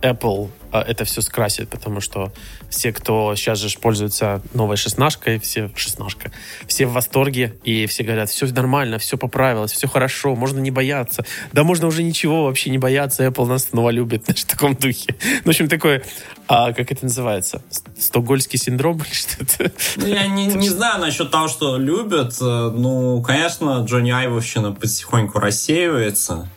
Apple 0.00 0.50
это 0.80 1.04
все 1.04 1.20
скрасит, 1.20 1.68
потому 1.68 2.00
что 2.00 2.32
все, 2.70 2.92
кто 2.92 3.34
сейчас 3.36 3.58
же 3.58 3.78
пользуется 3.78 4.42
новой 4.54 4.76
шестнашкой, 4.76 5.38
все 5.38 5.70
шестнашка, 5.76 6.32
все 6.66 6.86
в 6.86 6.92
восторге, 6.92 7.54
и 7.64 7.86
все 7.86 8.02
говорят, 8.02 8.30
все 8.30 8.46
нормально, 8.46 8.98
все 8.98 9.18
поправилось, 9.18 9.72
все 9.72 9.86
хорошо, 9.86 10.34
можно 10.34 10.58
не 10.58 10.70
бояться. 10.70 11.24
Да 11.52 11.64
можно 11.64 11.86
уже 11.86 12.02
ничего 12.02 12.44
вообще 12.44 12.70
не 12.70 12.78
бояться, 12.78 13.24
Apple 13.24 13.46
нас 13.46 13.64
снова 13.64 13.90
любит, 13.90 14.24
знаешь, 14.24 14.42
в 14.42 14.46
таком 14.46 14.74
духе. 14.74 15.14
Ну, 15.20 15.42
в 15.44 15.48
общем, 15.48 15.68
такое, 15.68 16.02
а, 16.48 16.72
как 16.72 16.90
это 16.90 17.04
называется? 17.04 17.62
Стокгольский 17.98 18.58
синдром 18.58 18.96
или 19.06 19.14
что-то? 19.14 19.72
Ну, 19.96 20.06
я 20.06 20.26
не, 20.26 20.46
не 20.46 20.68
знаю 20.68 21.00
насчет 21.00 21.30
того, 21.30 21.48
что 21.48 21.76
любят. 21.76 22.36
Ну, 22.40 23.22
конечно, 23.22 23.84
Джонни 23.84 24.10
Айвовщина 24.10 24.72
потихоньку 24.72 25.38
рассеивается. 25.38 26.48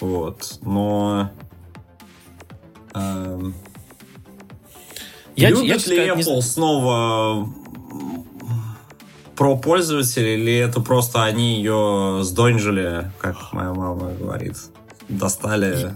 Вот. 0.00 0.58
Но 0.62 1.30
я, 5.36 5.50
Любит 5.50 5.86
я, 5.86 5.94
ли 5.94 6.08
Apple 6.10 6.36
не... 6.36 6.42
снова 6.42 7.48
про 9.36 9.56
пользователей, 9.56 10.34
или 10.34 10.54
это 10.56 10.80
просто 10.80 11.24
они 11.24 11.56
ее 11.56 12.20
сдонжили, 12.22 13.10
как 13.20 13.52
моя 13.52 13.72
мама 13.72 14.12
говорит, 14.12 14.56
достали... 15.08 15.92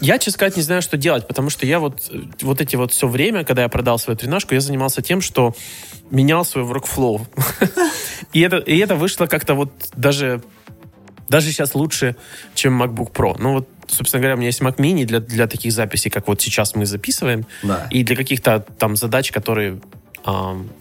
Я, 0.00 0.18
честно 0.18 0.32
сказать, 0.34 0.56
не 0.56 0.62
знаю, 0.62 0.80
что 0.80 0.96
делать, 0.96 1.26
потому 1.26 1.50
что 1.50 1.66
я 1.66 1.80
вот, 1.80 2.08
вот 2.42 2.60
эти 2.60 2.76
вот 2.76 2.92
все 2.92 3.08
время, 3.08 3.44
когда 3.44 3.62
я 3.62 3.68
продал 3.68 3.98
свою 3.98 4.16
тренажку, 4.16 4.54
я 4.54 4.60
занимался 4.60 5.02
тем, 5.02 5.20
что 5.20 5.56
менял 6.12 6.44
свой 6.44 6.64
workflow. 6.64 7.26
и, 8.32 8.40
это, 8.40 8.58
и 8.58 8.78
это 8.78 8.94
вышло 8.94 9.26
как-то 9.26 9.54
вот 9.54 9.72
даже, 9.96 10.40
даже 11.28 11.50
сейчас 11.50 11.74
лучше, 11.74 12.14
чем 12.54 12.80
MacBook 12.80 13.10
Pro. 13.10 13.34
Ну 13.40 13.54
вот 13.54 13.68
собственно 13.88 14.20
говоря, 14.20 14.34
у 14.34 14.38
меня 14.38 14.48
есть 14.48 14.60
Mac 14.60 14.76
Mini 14.76 15.04
для, 15.04 15.20
для 15.20 15.46
таких 15.46 15.72
записей, 15.72 16.10
как 16.10 16.28
вот 16.28 16.40
сейчас 16.40 16.74
мы 16.74 16.86
записываем, 16.86 17.46
да. 17.62 17.88
и 17.90 18.04
для 18.04 18.16
каких-то 18.16 18.64
там 18.78 18.96
задач, 18.96 19.32
которые 19.32 19.80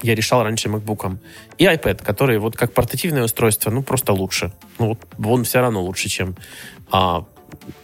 я 0.02 0.16
решал 0.16 0.44
раньше 0.44 0.68
MacBook. 0.68 1.18
И 1.58 1.66
iPad, 1.66 2.04
который 2.04 2.38
вот 2.38 2.58
как 2.58 2.74
портативное 2.74 3.24
устройство, 3.24 3.70
ну, 3.72 3.82
просто 3.82 4.12
лучше. 4.12 4.52
Ну, 4.78 4.88
вот 4.90 5.00
он 5.24 5.46
все 5.46 5.62
равно 5.62 5.82
лучше, 5.82 6.10
чем 6.10 6.36
а, 6.92 7.26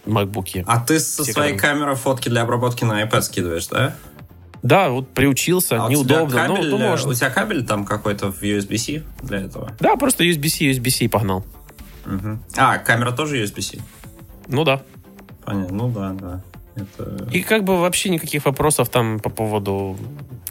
MacBook. 0.04 0.64
А 0.66 0.80
ты 0.80 1.00
со 1.00 1.24
своей 1.24 1.56
камерой 1.56 1.94
фотки 1.94 2.28
для 2.28 2.42
обработки 2.42 2.84
на 2.84 3.02
iPad 3.02 3.22
скидываешь, 3.22 3.66
да? 3.68 3.96
Да, 4.62 4.88
вот 4.88 5.10
приучился, 5.10 5.84
а 5.84 5.90
неудобно, 5.90 6.46
кабель, 6.46 6.70
но, 6.70 6.78
но 6.78 6.88
можно. 6.88 7.10
У 7.10 7.14
тебя 7.14 7.30
кабель 7.30 7.66
там 7.66 7.84
какой-то 7.84 8.32
в 8.32 8.42
USB-C 8.42 9.02
для 9.22 9.38
этого? 9.42 9.72
Да, 9.78 9.96
просто 9.96 10.24
USB-C, 10.24 10.70
USB-C 10.70 11.08
погнал. 11.08 11.44
Угу. 12.06 12.38
А, 12.56 12.78
камера 12.78 13.12
тоже 13.12 13.42
USB-C? 13.42 13.78
Ну 14.48 14.64
да. 14.64 14.82
Понятно, 15.44 15.76
ну 15.76 15.88
да, 15.90 16.12
да. 16.12 16.40
Это... 16.76 17.28
И 17.30 17.42
как 17.42 17.64
бы 17.64 17.80
вообще 17.80 18.08
никаких 18.08 18.44
вопросов 18.44 18.88
там 18.88 19.20
по 19.20 19.30
поводу 19.30 19.96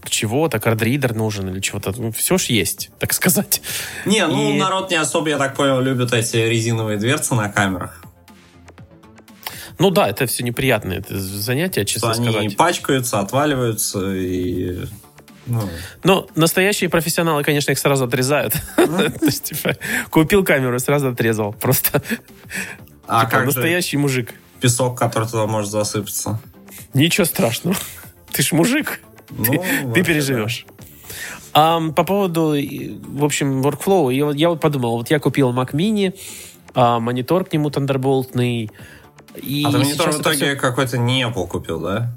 чего-то, 0.06 0.60
кардридер 0.60 1.14
нужен 1.14 1.50
или 1.50 1.60
чего-то. 1.60 1.94
Ну, 1.98 2.12
все 2.12 2.38
ж 2.38 2.46
есть, 2.46 2.92
так 3.00 3.14
сказать. 3.14 3.62
Не, 4.06 4.26
ну 4.28 4.54
и... 4.54 4.58
народ 4.58 4.90
не 4.92 4.98
особо, 4.98 5.30
я 5.30 5.38
так 5.38 5.56
понял, 5.56 5.82
любит 5.82 6.14
эти 6.14 6.38
резиновые 6.38 6.98
дверцы 6.98 7.36
на 7.36 7.50
камерах. 7.50 8.04
Ну 9.80 9.90
да, 9.90 10.08
это 10.08 10.28
все 10.28 10.44
неприятное 10.44 11.00
это 11.00 11.20
занятие, 11.20 11.84
честно 11.86 12.12
Они 12.12 12.24
сказать. 12.24 12.42
Они 12.42 12.50
пачкаются, 12.50 13.20
отваливаются 13.20 14.14
и... 14.14 14.86
Ну. 15.46 15.68
Но 16.04 16.28
настоящие 16.36 16.90
профессионалы, 16.90 17.44
конечно, 17.44 17.72
их 17.72 17.80
сразу 17.80 18.06
отрезают. 18.06 18.54
Типа, 19.44 19.76
купил 20.10 20.46
камеру, 20.46 20.80
сразу 20.80 21.10
отрезал. 21.10 21.52
Просто 21.52 22.02
а 23.08 23.26
типа, 23.26 23.42
настоящий 23.42 23.98
мужик 23.98 24.36
песок, 24.64 24.98
который 24.98 25.28
туда 25.28 25.46
может 25.46 25.70
засыпаться. 25.72 26.40
Ничего 26.94 27.26
страшного. 27.26 27.76
Ты 28.32 28.44
ж 28.44 28.54
мужик. 28.54 29.02
Ну, 29.30 29.44
ты, 29.44 29.60
ты 29.94 30.04
переживешь. 30.06 30.66
Да. 31.54 31.78
А, 31.78 31.92
по 31.92 32.06
поводу, 32.06 32.56
в 32.56 33.26
общем, 33.26 33.62
workflow, 33.62 34.14
я, 34.14 34.32
я 34.32 34.50
вот 34.50 34.62
подумал, 34.62 34.98
вот 34.98 35.12
я 35.12 35.20
купил 35.20 35.52
Mac 35.52 35.74
Mini, 35.74 36.18
а, 36.74 37.02
монитор 37.02 37.44
к 37.44 37.52
нему 37.52 37.70
Thunderbolt. 37.70 38.38
И 38.38 39.64
а 39.66 39.72
ты 39.72 39.78
монитор 39.78 40.12
в 40.12 40.22
итоге 40.22 40.38
все... 40.38 40.56
какой-то 40.56 40.98
не 40.98 41.24
Apple 41.24 41.46
купил, 41.48 41.82
да? 41.82 42.16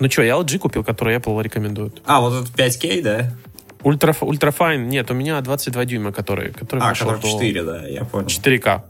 Ну 0.00 0.10
что, 0.10 0.22
я 0.22 0.34
LG 0.34 0.58
купил, 0.58 0.84
который 0.84 1.16
Apple 1.16 1.42
рекомендует. 1.42 2.02
А, 2.04 2.20
вот 2.20 2.42
этот 2.42 2.54
5K, 2.54 3.00
да? 3.00 3.30
Ультра, 3.82 4.14
ультрафайн, 4.20 4.86
нет, 4.86 5.10
у 5.10 5.14
меня 5.14 5.40
22 5.40 5.84
дюйма, 5.86 6.12
который, 6.12 6.52
который 6.52 6.80
а, 6.80 6.94
который 6.94 7.22
4, 7.22 7.62
да, 7.62 7.86
я 7.86 8.04
понял. 8.04 8.26
4К 8.26 8.82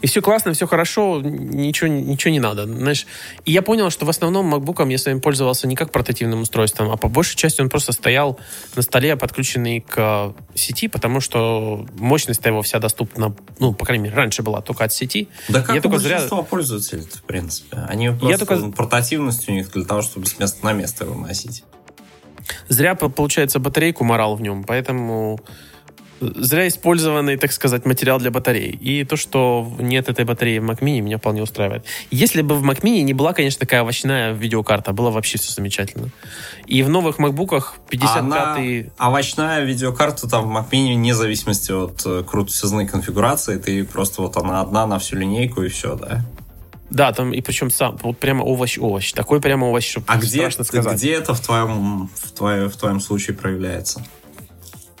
и 0.00 0.06
все 0.06 0.22
классно, 0.22 0.52
все 0.52 0.66
хорошо, 0.66 1.20
ничего, 1.20 1.88
ничего 1.88 2.30
не 2.30 2.40
надо. 2.40 2.66
Знаешь, 2.66 3.06
и 3.44 3.52
я 3.52 3.62
понял, 3.62 3.90
что 3.90 4.06
в 4.06 4.10
основном 4.10 4.54
MacBook 4.54 4.90
я 4.90 4.98
своим 4.98 5.20
пользовался 5.20 5.66
не 5.66 5.76
как 5.76 5.92
портативным 5.92 6.42
устройством, 6.42 6.90
а 6.90 6.96
по 6.96 7.08
большей 7.08 7.36
части 7.36 7.60
он 7.60 7.68
просто 7.68 7.92
стоял 7.92 8.38
на 8.76 8.82
столе, 8.82 9.16
подключенный 9.16 9.80
к 9.80 10.34
сети, 10.54 10.88
потому 10.88 11.20
что 11.20 11.86
мощность 11.96 12.44
его 12.44 12.62
вся 12.62 12.78
доступна, 12.78 13.34
ну, 13.58 13.74
по 13.74 13.84
крайней 13.84 14.04
мере, 14.04 14.16
раньше 14.16 14.42
была 14.42 14.60
только 14.60 14.84
от 14.84 14.92
сети. 14.92 15.28
Да 15.48 15.62
как 15.62 15.74
я 15.74 15.80
только 15.80 15.98
зря... 15.98 16.20
пользователей, 16.20 17.02
в 17.02 17.22
принципе. 17.22 17.78
Они 17.88 18.08
просто 18.08 18.28
я 18.28 18.38
только... 18.38 18.70
портативность 18.70 19.48
у 19.48 19.52
них 19.52 19.70
для 19.72 19.84
того, 19.84 20.02
чтобы 20.02 20.26
с 20.26 20.38
места 20.38 20.64
на 20.64 20.72
место 20.72 21.04
его 21.04 21.14
носить. 21.14 21.64
Зря, 22.68 22.94
получается, 22.94 23.58
батарейку 23.58 24.04
морал 24.04 24.36
в 24.36 24.42
нем, 24.42 24.64
поэтому 24.64 25.40
зря 26.36 26.68
использованный, 26.68 27.36
так 27.36 27.52
сказать, 27.52 27.84
материал 27.84 28.18
для 28.18 28.30
батареи. 28.30 28.70
И 28.70 29.04
то, 29.04 29.16
что 29.16 29.70
нет 29.78 30.08
этой 30.08 30.24
батареи 30.24 30.58
в 30.58 30.70
Mac 30.70 30.80
Mini, 30.80 31.00
меня 31.00 31.18
вполне 31.18 31.42
устраивает. 31.42 31.84
Если 32.10 32.42
бы 32.42 32.54
в 32.54 32.64
Mac 32.64 32.82
Mini 32.82 33.02
не 33.02 33.14
была, 33.14 33.32
конечно, 33.32 33.60
такая 33.60 33.82
овощная 33.82 34.32
видеокарта, 34.32 34.92
было 34.92 35.10
вообще 35.10 35.38
все 35.38 35.52
замечательно. 35.52 36.08
И 36.66 36.82
в 36.82 36.88
новых 36.88 37.18
MacBook'ах 37.18 37.74
55-й... 37.90 38.90
А 38.96 39.08
овощная 39.08 39.62
видеокарта 39.64 40.28
там 40.28 40.48
в 40.48 40.56
Mac 40.56 40.70
Mini, 40.70 40.94
вне 40.94 41.14
зависимости 41.14 41.72
от 41.72 42.02
э, 42.06 42.22
крутосизны 42.22 42.86
конфигурации, 42.86 43.58
ты 43.58 43.84
просто 43.84 44.22
вот 44.22 44.36
она 44.36 44.60
одна 44.60 44.86
на 44.86 44.98
всю 44.98 45.16
линейку 45.16 45.62
и 45.62 45.68
все, 45.68 45.96
да? 45.96 46.24
Да, 46.92 47.10
там 47.12 47.32
и 47.32 47.40
причем 47.40 47.70
сам, 47.70 47.96
вот 48.02 48.18
прямо 48.18 48.42
овощ-овощ. 48.42 49.12
Такой 49.12 49.40
прямо 49.40 49.64
овощ, 49.64 49.90
что 49.90 50.02
А 50.06 50.18
где, 50.18 50.40
страшно 50.40 50.64
сказать. 50.64 50.96
где 50.98 51.14
это 51.14 51.32
в 51.32 51.40
твоем, 51.40 52.10
в, 52.14 52.32
твоем, 52.32 52.68
в 52.68 52.76
твоем 52.76 53.00
случае 53.00 53.34
проявляется? 53.34 54.04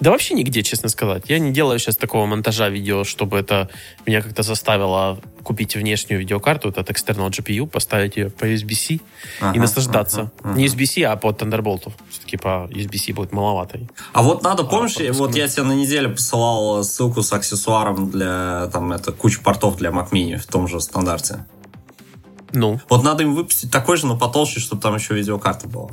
Да 0.02 0.10
вообще 0.10 0.34
нигде, 0.34 0.64
честно 0.64 0.88
сказать. 0.88 1.26
Я 1.28 1.38
не 1.38 1.52
делаю 1.52 1.78
сейчас 1.78 1.96
такого 1.96 2.26
монтажа 2.26 2.68
видео, 2.68 3.04
чтобы 3.04 3.38
это 3.38 3.68
меня 4.04 4.20
как-то 4.20 4.42
заставило 4.42 5.20
купить 5.44 5.76
внешнюю 5.76 6.18
видеокарту, 6.18 6.70
этот 6.70 6.90
external 6.90 7.30
GPU, 7.30 7.68
поставить 7.68 8.16
ее 8.16 8.28
по 8.28 8.44
USB-C 8.44 8.98
Ага, 9.40 9.56
и 9.56 9.60
наслаждаться. 9.60 10.20
ага, 10.22 10.32
ага. 10.42 10.58
Не 10.58 10.66
USB-C, 10.66 11.02
а 11.04 11.14
по 11.14 11.28
Thunderbolt. 11.30 11.92
Все-таки 12.10 12.36
по 12.36 12.68
USB-C 12.72 13.12
будет 13.12 13.30
маловато. 13.32 13.78
А 14.12 14.22
вот 14.22 14.42
надо, 14.42 14.64
помнишь, 14.64 14.94
пропускной. 14.96 15.28
вот 15.28 15.36
я 15.36 15.46
тебе 15.46 15.62
на 15.62 15.72
неделе 15.72 16.08
посылал 16.08 16.82
ссылку 16.82 17.22
с 17.22 17.32
аксессуаром 17.32 18.10
для, 18.10 18.68
там, 18.72 18.90
это, 18.90 19.12
куча 19.12 19.40
портов 19.40 19.76
для 19.76 19.90
Mac 19.90 20.10
Mini 20.10 20.36
в 20.36 20.46
том 20.48 20.66
же 20.66 20.80
стандарте. 20.80 21.46
Ну, 22.50 22.80
Вот 22.88 23.04
надо 23.04 23.22
им 23.22 23.36
выпустить 23.36 23.70
такой 23.70 23.96
же, 23.98 24.06
но 24.08 24.18
потолще, 24.18 24.58
чтобы 24.58 24.82
там 24.82 24.96
еще 24.96 25.14
видеокарта 25.14 25.68
была. 25.68 25.90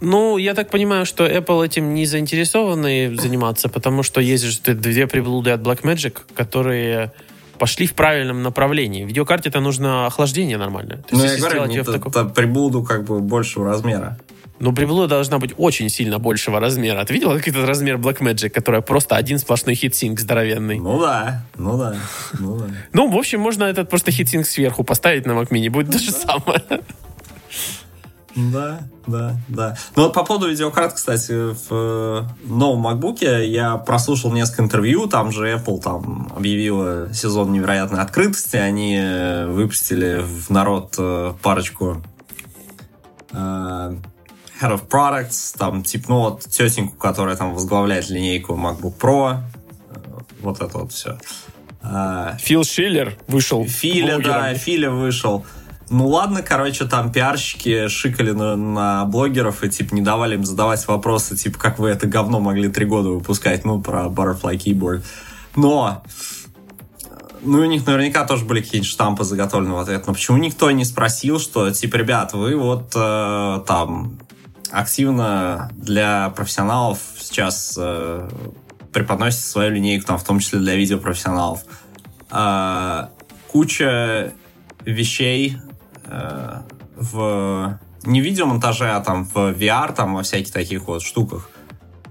Ну, 0.00 0.38
я 0.38 0.54
так 0.54 0.70
понимаю, 0.70 1.06
что 1.06 1.26
Apple 1.26 1.64
этим 1.64 1.94
не 1.94 2.06
заинтересованы 2.06 3.16
заниматься, 3.16 3.68
потому 3.68 4.02
что 4.02 4.20
есть 4.20 4.44
же 4.44 4.74
две 4.74 5.06
приблуды 5.06 5.50
от 5.50 5.60
Blackmagic, 5.60 6.16
которые 6.34 7.12
пошли 7.58 7.86
в 7.86 7.94
правильном 7.94 8.42
направлении. 8.42 9.04
В 9.04 9.08
видеокарте-то 9.08 9.60
нужно 9.60 10.06
охлаждение 10.06 10.58
нормальное. 10.58 11.04
Ну, 11.10 11.22
я 11.24 11.36
говорю, 11.36 11.64
её 11.64 11.84
в 11.84 11.88
это, 11.88 11.92
таком- 11.92 12.10
это 12.10 12.24
приблуду 12.24 12.82
как 12.82 13.04
бы 13.04 13.20
большего 13.20 13.66
размера. 13.66 14.18
Ну, 14.58 14.72
приблуда 14.72 15.08
должна 15.08 15.38
быть 15.38 15.54
очень 15.56 15.88
сильно 15.88 16.18
большего 16.20 16.60
размера. 16.60 17.04
Ты 17.04 17.14
видел 17.14 17.32
как 17.32 17.48
этот 17.48 17.66
размер 17.68 17.96
Blackmagic, 17.96 18.50
которая 18.50 18.80
просто 18.80 19.16
один 19.16 19.38
сплошной 19.38 19.74
хитсинк 19.74 20.20
здоровенный? 20.20 20.78
Ну 20.78 21.00
да, 21.00 21.44
ну 21.56 21.76
да, 21.76 21.96
ну 22.38 22.58
да. 22.58 22.66
Ну, 22.92 23.10
в 23.10 23.16
общем, 23.16 23.40
можно 23.40 23.64
этот 23.64 23.90
просто 23.90 24.12
хитсинк 24.12 24.46
сверху 24.46 24.84
поставить 24.84 25.26
на 25.26 25.32
Mac 25.32 25.48
Mini, 25.50 25.68
будет 25.68 25.90
то 25.90 25.98
же 25.98 26.12
самое. 26.12 26.62
Да, 28.34 28.88
да, 29.06 29.36
да. 29.48 29.76
Ну 29.94 30.04
вот 30.04 30.14
по 30.14 30.24
поводу 30.24 30.48
видеокарт, 30.48 30.94
кстати, 30.94 31.32
в 31.52 31.66
э, 31.70 32.22
новом 32.44 32.86
MacBook 32.86 33.44
я 33.44 33.76
прослушал 33.76 34.32
несколько 34.32 34.62
интервью, 34.62 35.06
там 35.06 35.32
же 35.32 35.52
Apple 35.52 35.80
там 35.82 36.32
объявила 36.34 37.12
сезон 37.12 37.52
невероятной 37.52 38.00
открытости, 38.00 38.56
они 38.56 38.96
э, 38.96 39.46
выпустили 39.46 40.22
в 40.22 40.50
народ 40.50 40.94
э, 40.98 41.34
парочку 41.42 42.02
Head 43.32 44.02
of 44.60 44.86
Products, 44.88 45.56
там, 45.58 45.82
типа, 45.82 46.04
ну 46.08 46.20
вот 46.20 46.40
тетеньку, 46.44 46.96
которая 46.96 47.34
там 47.36 47.54
возглавляет 47.54 48.10
линейку 48.10 48.54
MacBook 48.54 48.98
Pro, 48.98 49.38
вот 50.40 50.60
это 50.60 50.78
вот 50.78 50.92
все. 50.92 51.18
Фил 52.38 52.62
Шиллер 52.62 53.16
вышел 53.26 53.66
Филя, 53.66 54.14
блогером. 54.14 54.40
да, 54.40 54.54
Филя 54.54 54.90
вышел. 54.90 55.44
Ну 55.92 56.08
ладно, 56.08 56.42
короче, 56.42 56.86
там 56.86 57.12
пиарщики 57.12 57.86
шикали 57.88 58.30
на, 58.30 58.56
на 58.56 59.04
блогеров 59.04 59.62
и, 59.62 59.68
типа, 59.68 59.94
не 59.94 60.00
давали 60.00 60.36
им 60.36 60.44
задавать 60.46 60.88
вопросы, 60.88 61.36
типа, 61.36 61.58
как 61.58 61.78
вы 61.78 61.90
это 61.90 62.06
говно 62.06 62.40
могли 62.40 62.70
три 62.70 62.86
года 62.86 63.10
выпускать, 63.10 63.66
ну, 63.66 63.78
про 63.78 64.06
Butterfly 64.06 64.56
Keyboard. 64.56 65.02
Но, 65.54 66.02
ну, 67.42 67.58
у 67.58 67.64
них 67.66 67.86
наверняка 67.86 68.24
тоже 68.24 68.46
были 68.46 68.62
какие-нибудь 68.62 68.90
штампы 68.90 69.24
заготовлены 69.24 69.74
в 69.74 69.78
ответ. 69.80 70.06
Но 70.06 70.14
почему 70.14 70.38
никто 70.38 70.70
не 70.70 70.86
спросил, 70.86 71.38
что, 71.38 71.70
типа, 71.70 71.96
ребят, 71.96 72.32
вы 72.32 72.56
вот 72.56 72.92
э, 72.94 73.60
там 73.66 74.18
активно 74.70 75.70
для 75.76 76.30
профессионалов 76.30 77.00
сейчас 77.18 77.74
э, 77.78 78.30
преподносите 78.94 79.46
свою 79.46 79.72
линейку, 79.72 80.06
там, 80.06 80.16
в 80.16 80.24
том 80.24 80.38
числе 80.38 80.58
для 80.58 80.74
видеопрофессионалов. 80.74 81.60
А, 82.30 83.10
куча 83.48 84.32
вещей 84.86 85.58
в 86.96 87.78
не 88.04 88.20
видеомонтаже, 88.20 88.90
а 88.90 89.00
там 89.00 89.24
в 89.24 89.36
VR, 89.36 89.94
там 89.94 90.14
во 90.14 90.22
всяких 90.22 90.52
таких 90.52 90.86
вот 90.86 91.02
штуках 91.02 91.48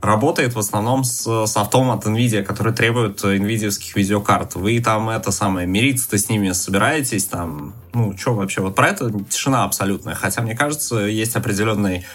работает 0.02 0.56
в 0.56 0.60
основном 0.60 1.04
с 1.04 1.46
софтом 1.46 1.92
от 1.92 2.06
NVIDIA, 2.06 2.44
который 2.44 2.74
требует 2.74 3.24
NVIDIA-ских 3.24 3.96
видеокарт. 3.96 4.56
Вы 4.56 4.80
там 4.80 5.10
это 5.10 5.32
самое, 5.32 5.68
мириться-то 5.68 6.18
с 6.18 6.28
ними 6.28 6.52
собираетесь, 6.52 7.26
там, 7.26 7.74
ну, 7.94 8.18
что 8.18 8.34
вообще, 8.34 8.62
вот 8.62 8.76
про 8.76 8.90
это 8.90 9.12
тишина 9.30 9.64
абсолютная. 9.64 10.16
Хотя, 10.16 10.42
мне 10.42 10.56
кажется, 10.56 10.98
есть 11.02 11.36
определенный 11.36 12.06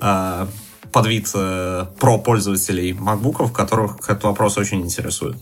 э, 0.00 0.46
подвид 0.92 1.30
э, 1.34 1.86
про 1.98 2.18
пользователей 2.18 2.92
MacBook'ов, 2.92 3.52
которых 3.52 3.98
этот 4.08 4.24
вопрос 4.24 4.58
очень 4.58 4.82
интересует. 4.82 5.38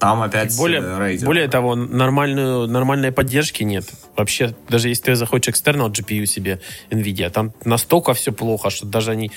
Там 0.00 0.22
опять 0.22 0.56
Более, 0.56 0.80
э, 0.80 0.98
Radeon. 0.98 1.26
более 1.26 1.46
того, 1.46 1.74
нормальную, 1.74 2.66
нормальной 2.66 3.12
поддержки 3.12 3.62
нет. 3.62 3.84
Вообще, 4.16 4.54
даже 4.68 4.88
если 4.88 5.04
ты 5.04 5.14
захочешь 5.14 5.54
external 5.54 5.90
GPU 5.90 6.24
себе 6.24 6.58
NVIDIA, 6.90 7.28
там 7.28 7.52
настолько 7.66 8.14
все 8.14 8.32
плохо, 8.32 8.70
что 8.70 8.86
даже 8.86 9.10
они 9.10 9.30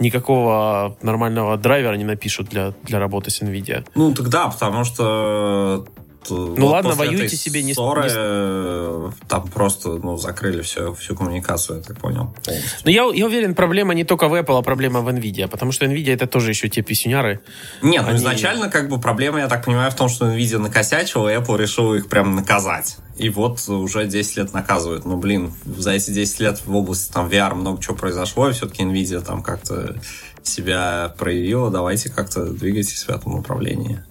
никакого 0.00 0.96
нормального 1.02 1.56
драйвера 1.56 1.94
не 1.94 2.04
напишут 2.04 2.48
для, 2.48 2.74
для 2.82 2.98
работы 2.98 3.30
с 3.30 3.40
NVIDIA. 3.40 3.86
Ну, 3.94 4.12
тогда, 4.12 4.48
потому 4.48 4.84
что... 4.84 5.86
Ну 6.36 6.66
ладно, 6.66 6.94
воюйте 6.94 7.36
себе, 7.36 7.62
не- 7.62 7.74
ссоры, 7.74 8.02
не- 8.02 8.08
э, 8.14 9.10
там 9.28 9.48
просто 9.48 9.88
ну, 10.02 10.16
закрыли 10.16 10.62
все, 10.62 10.94
всю 10.94 11.14
коммуникацию, 11.16 11.78
я 11.78 11.82
так 11.84 11.98
понял, 11.98 12.34
полностью. 12.44 12.78
Но 12.84 12.90
я, 12.90 13.02
я 13.14 13.26
уверен, 13.26 13.54
проблема 13.54 13.94
не 13.94 14.04
только 14.04 14.28
в 14.28 14.34
Apple, 14.34 14.58
а 14.58 14.62
проблема 14.62 15.00
в 15.00 15.08
NVIDIA, 15.08 15.48
потому 15.48 15.72
что 15.72 15.86
NVIDIA 15.86 16.14
это 16.14 16.26
тоже 16.26 16.50
еще 16.50 16.68
те 16.68 16.82
писюняры. 16.82 17.40
Нет, 17.82 18.02
ну 18.02 18.08
Они- 18.10 18.18
изначально 18.18 18.68
как 18.68 18.88
бы 18.88 19.00
проблема, 19.00 19.38
я 19.40 19.48
так 19.48 19.64
понимаю, 19.64 19.90
в 19.90 19.94
том, 19.94 20.08
что 20.08 20.26
Nvidia 20.26 20.58
накосячила, 20.58 21.28
и 21.32 21.36
Apple 21.36 21.56
решил 21.58 21.94
их 21.94 22.08
прям 22.08 22.36
наказать. 22.36 22.96
И 23.16 23.30
вот 23.30 23.58
уже 23.68 24.06
10 24.06 24.36
лет 24.36 24.52
наказывают. 24.52 25.04
Ну, 25.04 25.16
блин, 25.16 25.52
за 25.64 25.90
эти 25.90 26.12
10 26.12 26.38
лет 26.40 26.60
в 26.64 26.76
области 26.76 27.12
там 27.12 27.28
VR 27.28 27.54
много 27.54 27.82
чего 27.82 27.96
произошло, 27.96 28.48
и 28.48 28.52
все-таки 28.52 28.84
Nvidia 28.84 29.20
там 29.20 29.42
как-то 29.42 29.96
себя 30.44 31.12
проявила. 31.18 31.70
Давайте 31.70 32.10
как-то 32.10 32.44
двигайтесь 32.46 33.02
в 33.04 33.08
этом 33.10 33.36
направлении. 33.36 34.02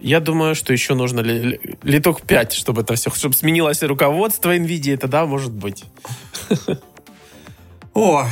Я 0.00 0.20
думаю, 0.20 0.54
что 0.54 0.72
еще 0.72 0.94
нужно 0.94 1.20
ли- 1.20 1.42
ли- 1.42 1.60
литок 1.82 2.22
5, 2.22 2.52
чтобы 2.52 2.82
это 2.82 2.94
все, 2.94 3.10
чтобы 3.10 3.34
сменилось 3.34 3.82
руководство 3.82 4.56
NVIDIA, 4.56 4.96
тогда 4.96 5.26
может 5.26 5.52
быть. 5.52 5.84
Ой, 7.94 8.24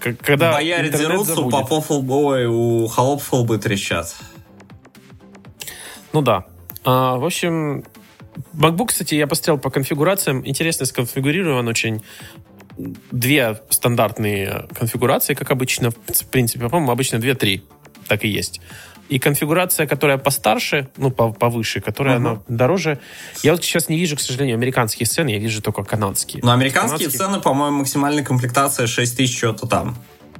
К- 0.00 0.14
Когда 0.14 0.52
бояре 0.52 0.90
дерутся, 0.90 1.40
у 1.40 1.50
попов 1.50 1.90
лбовой, 1.90 2.46
у 2.46 2.86
холопов 2.86 3.32
лбы 3.32 3.58
трещат. 3.58 4.14
Ну 6.12 6.22
да. 6.22 6.44
А, 6.84 7.16
в 7.16 7.24
общем, 7.24 7.84
MacBook, 8.54 8.86
кстати, 8.88 9.14
я 9.16 9.26
посмотрел 9.26 9.58
по 9.58 9.70
конфигурациям. 9.70 10.46
Интересно 10.46 10.86
сконфигурирован 10.86 11.66
очень. 11.66 12.02
Две 13.10 13.60
стандартные 13.70 14.68
конфигурации, 14.78 15.34
как 15.34 15.50
обычно. 15.50 15.90
В 15.90 16.26
принципе, 16.30 16.68
по-моему, 16.68 16.92
обычно 16.92 17.16
2-3. 17.16 17.62
Так 18.06 18.24
и 18.24 18.28
есть. 18.28 18.60
И 19.08 19.18
конфигурация, 19.18 19.86
которая 19.86 20.18
постарше, 20.18 20.88
ну, 20.96 21.10
по- 21.10 21.32
повыше, 21.32 21.80
которая 21.80 22.16
Ага. 22.16 22.30
она 22.30 22.40
дороже. 22.48 22.98
Я 23.42 23.52
вот 23.52 23.62
сейчас 23.64 23.88
не 23.88 23.96
вижу, 23.98 24.16
к 24.16 24.20
сожалению, 24.20 24.56
американские 24.56 25.06
цены, 25.06 25.30
я 25.30 25.38
вижу 25.38 25.62
только 25.62 25.84
канадские. 25.84 26.42
Но 26.44 26.52
американские 26.52 27.08
Канадские- 27.08 27.18
цены, 27.18 27.40
по-моему, 27.40 27.78
максимальная 27.78 28.24
комплектация 28.24 28.86
6 28.86 29.16
тысяч 29.16 29.36
что-то 29.38 29.66
там. 29.66 29.96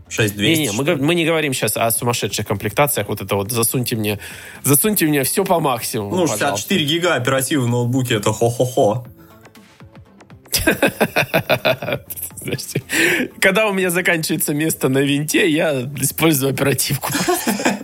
6200. 0.08 0.60
Не-не, 0.60 0.72
мы, 0.72 0.84
го- 0.84 0.96
мы 1.04 1.14
не 1.16 1.24
говорим 1.24 1.52
сейчас 1.52 1.76
о 1.76 1.90
сумасшедших 1.90 2.46
комплектациях. 2.46 3.08
Вот 3.08 3.20
это 3.20 3.34
вот 3.36 3.50
засуньте 3.50 3.96
мне, 3.96 4.18
засуньте 4.62 5.06
мне 5.06 5.22
все 5.24 5.44
по 5.44 5.58
максимуму. 5.60 6.10
Ну, 6.14 6.22
пожалуйста. 6.22 6.46
64 6.56 6.84
гига 6.84 7.14
оперативы 7.14 7.64
в 7.66 7.68
ноутбуке, 7.68 8.14
это 8.16 8.32
хо-хо-хо. 8.32 9.04
Когда 13.40 13.66
у 13.66 13.72
меня 13.72 13.90
заканчивается 13.90 14.54
место 14.54 14.88
на 14.88 14.98
винте, 14.98 15.48
я 15.50 15.82
использую 16.00 16.52
оперативку. 16.52 17.10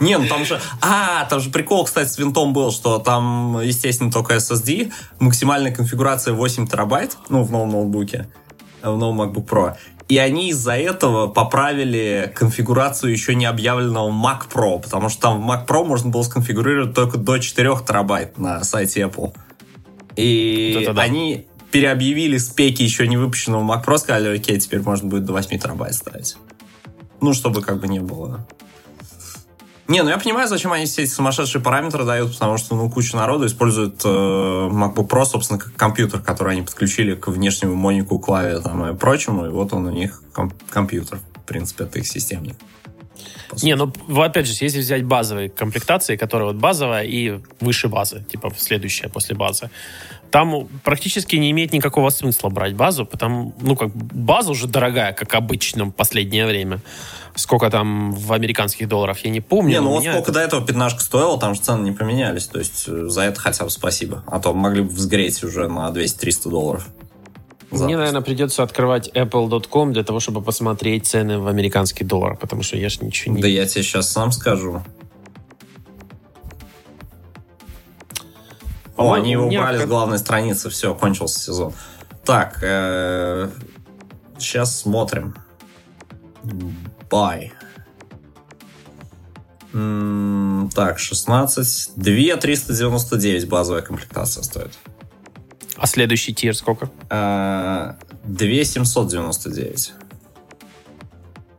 Не, 0.00 0.18
ну 0.18 0.26
там 0.26 0.44
же... 0.44 0.60
А, 0.80 1.26
там 1.26 1.40
же 1.40 1.50
прикол, 1.50 1.84
кстати, 1.84 2.08
с 2.08 2.18
винтом 2.18 2.52
был, 2.52 2.72
что 2.72 2.98
там, 2.98 3.60
естественно, 3.60 4.10
только 4.10 4.34
SSD, 4.34 4.92
максимальная 5.18 5.72
конфигурация 5.72 6.32
8 6.34 6.66
терабайт, 6.66 7.16
ну, 7.28 7.42
в 7.44 7.52
новом 7.52 7.70
ноутбуке, 7.70 8.28
в 8.82 8.96
новом 8.96 9.22
MacBook 9.22 9.46
Pro. 9.46 9.76
И 10.08 10.18
они 10.18 10.48
из-за 10.50 10.72
этого 10.72 11.28
поправили 11.28 12.32
конфигурацию 12.34 13.12
еще 13.12 13.36
не 13.36 13.44
объявленного 13.44 14.10
Mac 14.10 14.52
Pro, 14.52 14.82
потому 14.82 15.08
что 15.08 15.22
там 15.22 15.40
в 15.40 15.48
Mac 15.48 15.68
Pro 15.68 15.84
можно 15.84 16.10
было 16.10 16.22
сконфигурировать 16.22 16.94
только 16.94 17.16
до 17.16 17.38
4 17.38 17.70
терабайт 17.86 18.36
на 18.36 18.64
сайте 18.64 19.02
Apple. 19.02 19.32
И 20.16 20.82
Вот 20.84 20.96
да. 20.96 21.02
они 21.02 21.46
переобъявили 21.70 22.38
спеки 22.38 22.82
еще 22.82 23.06
не 23.06 23.18
выпущенного 23.18 23.62
Mac 23.62 23.84
Pro, 23.84 23.98
сказали, 23.98 24.36
окей, 24.36 24.58
теперь 24.58 24.80
можно 24.80 25.08
будет 25.08 25.26
до 25.26 25.32
8 25.32 25.58
терабайт 25.58 25.94
ставить. 25.94 26.36
Ну, 27.20 27.32
чтобы 27.32 27.62
как 27.62 27.80
бы 27.80 27.86
не 27.86 28.00
было 28.00 28.46
Не, 29.90 30.04
ну 30.04 30.10
я 30.10 30.18
понимаю, 30.18 30.46
зачем 30.46 30.70
они 30.72 30.86
все 30.86 31.02
эти 31.02 31.10
сумасшедшие 31.10 31.60
параметры 31.60 32.04
дают, 32.04 32.32
потому 32.32 32.58
что 32.58 32.76
ну, 32.76 32.88
куча 32.88 33.16
народу 33.16 33.46
использует 33.46 34.00
э, 34.04 34.08
MacBook 34.08 35.08
Pro, 35.08 35.24
собственно, 35.24 35.58
как 35.58 35.74
компьютер, 35.74 36.20
который 36.20 36.52
они 36.52 36.62
подключили 36.62 37.16
к 37.16 37.26
внешнему 37.26 37.74
монику, 37.74 38.20
клаве 38.20 38.60
там, 38.60 38.86
и 38.86 38.96
прочему, 38.96 39.46
и 39.46 39.48
вот 39.48 39.72
он 39.72 39.86
у 39.86 39.90
них 39.90 40.22
ком- 40.32 40.52
компьютер. 40.70 41.18
В 41.34 41.40
принципе, 41.40 41.82
это 41.82 41.98
их 41.98 42.06
системник. 42.06 42.54
Не, 43.64 43.74
ну, 43.74 43.92
опять 44.22 44.46
же, 44.46 44.54
если 44.60 44.78
взять 44.78 45.04
базовые 45.04 45.48
комплектации, 45.48 46.14
которые 46.14 46.52
вот 46.52 46.56
базовая 46.56 47.02
и 47.02 47.40
выше 47.58 47.88
базы, 47.88 48.24
типа 48.30 48.52
следующая 48.56 49.08
после 49.08 49.34
базы, 49.34 49.70
там 50.30 50.68
практически 50.84 51.36
не 51.36 51.50
имеет 51.50 51.72
никакого 51.72 52.10
смысла 52.10 52.48
брать 52.48 52.74
базу, 52.74 53.04
потому, 53.04 53.54
ну, 53.60 53.76
как 53.76 53.90
база 53.94 54.52
уже 54.52 54.66
дорогая, 54.68 55.12
как 55.12 55.34
обычно 55.34 55.86
в 55.86 55.90
последнее 55.90 56.46
время. 56.46 56.80
Сколько 57.34 57.70
там 57.70 58.12
в 58.12 58.32
американских 58.32 58.88
долларах, 58.88 59.24
я 59.24 59.30
не 59.30 59.40
помню. 59.40 59.70
Не, 59.70 59.80
ну 59.80 59.90
вот 59.90 60.02
сколько 60.02 60.18
это- 60.18 60.32
до 60.32 60.40
этого 60.40 60.66
пятнашка 60.66 61.00
стоила, 61.00 61.38
там 61.38 61.54
же 61.54 61.60
цены 61.60 61.84
не 61.84 61.92
поменялись. 61.92 62.46
То 62.46 62.58
есть 62.58 62.84
э, 62.88 63.08
за 63.08 63.22
это 63.22 63.40
хотя 63.40 63.64
бы 63.64 63.70
спасибо. 63.70 64.22
А 64.26 64.40
то 64.40 64.52
могли 64.52 64.82
бы 64.82 64.88
взгреть 64.88 65.42
уже 65.44 65.68
на 65.68 65.88
200-300 65.90 66.50
долларов. 66.50 66.86
Мне, 67.70 67.78
Запросто. 67.78 67.98
наверное, 67.98 68.20
придется 68.22 68.62
открывать 68.64 69.08
apple.com 69.14 69.92
для 69.92 70.02
того, 70.02 70.18
чтобы 70.18 70.42
посмотреть 70.42 71.06
цены 71.06 71.38
в 71.38 71.46
американский 71.46 72.02
доллар, 72.04 72.36
потому 72.36 72.64
что 72.64 72.76
я 72.76 72.88
же 72.88 72.98
ничего 73.02 73.36
не... 73.36 73.40
Да 73.42 73.46
я 73.46 73.64
тебе 73.64 73.84
сейчас 73.84 74.10
сам 74.10 74.32
скажу. 74.32 74.82
О, 79.00 79.12
они 79.14 79.32
его 79.32 79.46
убрали 79.46 79.78
с 79.78 79.86
главной 79.86 80.18
страницы, 80.18 80.70
все, 80.70 80.94
кончился 80.94 81.40
сезон. 81.40 81.72
Так, 82.24 82.58
сейчас 84.38 84.80
смотрим. 84.80 85.34
Бай. 87.10 87.52
Так, 89.72 90.98
16. 90.98 91.92
2 91.96 92.36
399 92.36 93.48
базовая 93.48 93.82
комплектация 93.82 94.42
стоит. 94.42 94.72
А 95.76 95.86
следующий 95.86 96.34
тир 96.34 96.54
сколько? 96.54 96.90
Э, 97.08 97.94
2 98.24 98.64
799. 98.64 99.94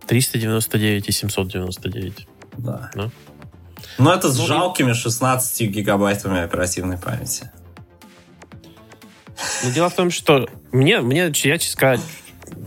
399 0.08 1.08
и 1.08 1.12
799. 1.12 2.28
Да. 2.58 2.92
Ну. 2.96 3.12
Но 3.98 4.14
это 4.14 4.32
с 4.32 4.38
Ну 4.38 4.48
жалкими 4.48 4.94
16 4.94 5.70
гигабайтами 5.70 6.42
оперативной 6.42 6.98
памяти. 6.98 7.52
Но 9.64 9.72
дело 9.72 9.90
в 9.90 9.96
том, 9.96 10.12
что 10.12 10.48
мне, 10.72 11.02
мне 11.02 11.32
я, 11.34 11.58
честно 11.58 12.00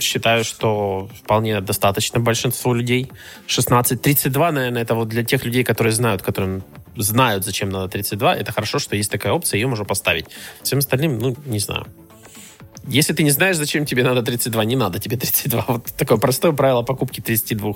считаю, 0.01 0.45
что 0.45 1.09
вполне 1.23 1.61
достаточно 1.61 2.21
большинству 2.21 2.75
людей. 2.75 3.11
16, 3.47 4.01
32, 4.01 4.53
наверное, 4.53 4.83
это 4.83 4.95
вот 4.95 5.09
для 5.09 5.25
тех 5.25 5.45
людей, 5.45 5.65
которые 5.65 5.93
знают, 5.93 6.23
которым 6.23 6.65
знают, 6.97 7.45
зачем 7.45 7.71
надо 7.71 7.89
32. 7.89 8.37
Это 8.37 8.53
хорошо, 8.53 8.79
что 8.79 8.97
есть 8.97 9.11
такая 9.11 9.33
опция, 9.33 9.59
ее 9.59 9.67
можно 9.67 9.85
поставить. 9.85 10.27
Всем 10.63 10.79
остальным, 10.79 11.19
ну, 11.19 11.37
не 11.45 11.59
знаю. 11.59 11.87
Если 12.87 13.13
ты 13.13 13.23
не 13.23 13.31
знаешь, 13.31 13.57
зачем 13.57 13.87
тебе 13.87 14.05
надо 14.05 14.23
32, 14.23 14.65
не 14.65 14.77
надо 14.77 14.99
тебе 14.99 15.17
32. 15.17 15.65
Вот 15.69 15.87
такое 15.97 16.19
простое 16.19 16.53
правило 16.53 16.83
покупки 16.83 17.21
32 17.21 17.75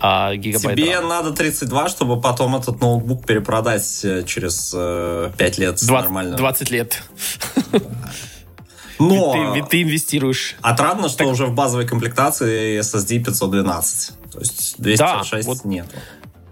а, 0.00 0.34
гигабайт. 0.34 0.76
Тебе 0.76 0.92
RAM. 0.92 1.08
надо 1.08 1.32
32, 1.32 1.88
чтобы 1.88 2.20
потом 2.20 2.56
этот 2.56 2.80
ноутбук 2.80 3.24
перепродать 3.24 4.00
э, 4.04 4.24
через 4.24 4.72
э, 4.74 5.30
5 5.36 5.58
лет 5.58 5.78
с 5.78 5.86
20, 5.86 6.04
нормальным. 6.04 6.36
20 6.36 6.70
лет. 6.70 7.02
Но 8.98 9.32
Ты, 9.32 9.60
ведь 9.60 9.68
ты 9.68 9.82
инвестируешь. 9.82 10.56
отрадно, 10.60 11.08
что 11.08 11.24
уже 11.24 11.46
в 11.46 11.54
базовой 11.54 11.86
комплектации 11.86 12.78
SSD 12.80 13.24
512. 13.24 14.12
То 14.32 14.38
есть 14.38 14.74
256 14.78 15.46
вот. 15.48 15.64
нет. 15.64 15.86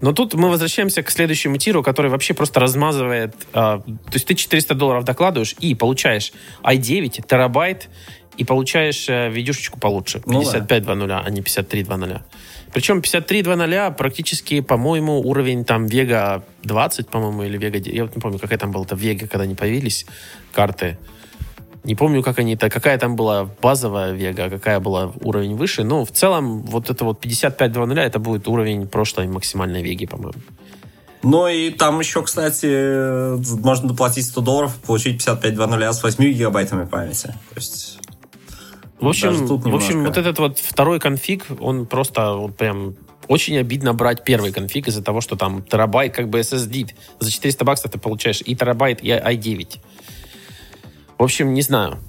Но 0.01 0.13
тут 0.13 0.33
мы 0.33 0.49
возвращаемся 0.49 1.03
к 1.03 1.11
следующему 1.11 1.57
тиру, 1.57 1.83
который 1.83 2.09
вообще 2.09 2.33
просто 2.33 2.59
размазывает... 2.59 3.35
а, 3.53 3.79
то 3.79 4.13
есть 4.13 4.25
ты 4.25 4.35
400 4.35 4.73
долларов 4.73 5.05
докладываешь 5.05 5.55
и 5.59 5.75
получаешь 5.75 6.33
i9, 6.63 7.25
терабайт, 7.27 7.89
и 8.37 8.43
получаешь 8.43 9.07
э, 9.09 9.29
видюшечку 9.29 9.79
получше. 9.79 10.21
Ну 10.25 10.43
да. 10.43 10.59
55.2.0, 10.59 11.21
а 11.23 11.29
не 11.29 11.41
53.2.0. 11.41 12.21
Причем 12.73 12.99
53.2.0 12.99 13.95
практически, 13.95 14.61
по-моему, 14.61 15.19
уровень 15.19 15.65
там 15.65 15.85
Vega 15.85 16.41
20, 16.63 17.07
по-моему, 17.09 17.43
или 17.43 17.59
Vega... 17.59 17.79
9. 17.79 17.87
Я 17.87 18.03
вот 18.05 18.15
не 18.15 18.21
помню, 18.21 18.39
какая 18.39 18.57
там 18.57 18.71
была-то 18.71 18.95
Vega, 18.95 19.27
когда 19.27 19.43
они 19.43 19.55
появились, 19.55 20.05
карты. 20.53 20.97
Не 21.83 21.95
помню, 21.95 22.21
как 22.21 22.37
они, 22.37 22.55
какая 22.55 22.97
там 22.97 23.15
была 23.15 23.49
базовая 23.61 24.13
Vega, 24.13 24.45
а 24.45 24.49
какая 24.49 24.79
была 24.79 25.11
уровень 25.21 25.55
выше. 25.55 25.83
Но 25.83 26.05
в 26.05 26.11
целом 26.11 26.61
вот 26.61 26.89
это 26.89 27.05
вот 27.05 27.25
55.2.0 27.25 27.99
это 27.99 28.19
будет 28.19 28.47
уровень 28.47 28.87
прошлой 28.87 29.27
максимальной 29.27 29.81
Vega, 29.81 30.07
по-моему. 30.07 30.39
Ну 31.23 31.47
и 31.47 31.69
там 31.71 31.99
еще, 31.99 32.23
кстати, 32.23 33.37
можно 33.61 33.89
доплатить 33.89 34.25
100 34.25 34.41
долларов, 34.41 34.75
получить 34.85 35.23
5520 35.23 35.99
с 35.99 36.03
8 36.03 36.23
гигабайтами 36.23 36.85
памяти. 36.85 37.27
То 37.27 37.55
есть 37.55 37.99
В 38.99 39.07
общем, 39.07 39.45
в 39.45 39.75
общем, 39.75 39.97
немножко. 39.97 40.07
вот 40.07 40.17
этот 40.17 40.39
вот 40.39 40.59
второй 40.59 40.99
конфиг, 40.99 41.45
он 41.59 41.85
просто 41.85 42.33
вот 42.33 42.57
прям 42.57 42.95
очень 43.27 43.57
обидно 43.57 43.93
брать 43.93 44.23
первый 44.23 44.51
конфиг 44.51 44.87
из-за 44.87 45.03
того, 45.03 45.21
что 45.21 45.35
там 45.35 45.63
терабайт 45.63 46.13
как 46.13 46.29
бы 46.29 46.39
SSD. 46.39 46.91
За 47.19 47.31
400 47.31 47.65
баксов 47.65 47.91
ты 47.91 47.99
получаешь 47.99 48.41
и 48.45 48.55
терабайт, 48.55 49.03
и 49.03 49.09
i9. 49.09 49.77
В 51.21 51.23
общем, 51.23 51.53
не 51.53 51.61
знаю. 51.61 51.99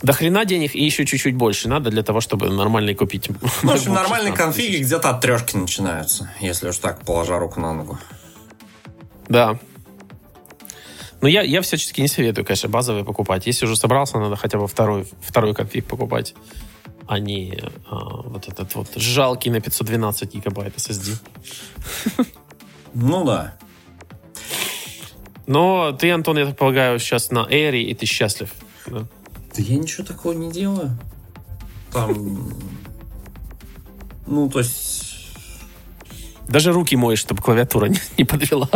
До 0.00 0.14
хрена 0.14 0.46
денег 0.46 0.74
и 0.74 0.82
еще 0.82 1.04
чуть-чуть 1.04 1.34
больше 1.34 1.68
надо 1.68 1.90
для 1.90 2.02
того, 2.02 2.22
чтобы 2.22 2.48
нормальный 2.48 2.94
купить. 2.94 3.28
Ну, 3.28 3.72
в 3.72 3.74
общем, 3.74 3.92
нормальные 3.92 4.32
16 4.32 4.34
конфиги 4.34 4.82
где-то 4.82 5.10
от 5.10 5.20
трешки 5.20 5.54
начинаются, 5.54 6.30
если 6.40 6.70
уж 6.70 6.78
так, 6.78 7.04
положа 7.04 7.38
руку 7.38 7.60
на 7.60 7.74
ногу. 7.74 7.98
Да. 9.28 9.58
Но 11.20 11.28
я, 11.28 11.42
я 11.42 11.60
всячески 11.60 12.00
не 12.00 12.08
советую, 12.08 12.46
конечно, 12.46 12.70
базовые 12.70 13.04
покупать. 13.04 13.46
Если 13.46 13.66
уже 13.66 13.76
собрался, 13.76 14.18
надо 14.18 14.36
хотя 14.36 14.56
бы 14.56 14.66
второй, 14.66 15.06
второй 15.20 15.52
конфиг 15.52 15.84
покупать, 15.84 16.34
а 17.06 17.18
не 17.18 17.62
а, 17.90 17.96
вот 18.22 18.48
этот 18.48 18.74
вот 18.76 18.88
жалкий 18.96 19.50
на 19.50 19.60
512 19.60 20.32
гигабайт 20.32 20.74
SSD. 20.74 21.18
Ну 22.94 23.24
да. 23.26 23.58
Но 25.48 25.92
ты, 25.92 26.10
Антон, 26.10 26.36
я 26.38 26.44
так 26.44 26.58
полагаю, 26.58 26.98
сейчас 26.98 27.30
на 27.30 27.46
Air, 27.50 27.74
и 27.74 27.94
ты 27.94 28.04
счастлив. 28.04 28.50
да? 28.86 28.98
Да 28.98 29.06
я 29.56 29.78
ничего 29.78 30.04
такого 30.04 30.34
не 30.34 30.52
делаю. 30.52 30.90
Там... 31.90 32.52
Ну, 34.26 34.50
то 34.50 34.58
есть... 34.58 35.32
Даже 36.48 36.72
руки 36.72 36.96
моешь, 36.96 37.20
чтобы 37.20 37.42
клавиатура 37.42 37.86
не, 37.86 37.98
не 38.18 38.24
подвела. 38.24 38.68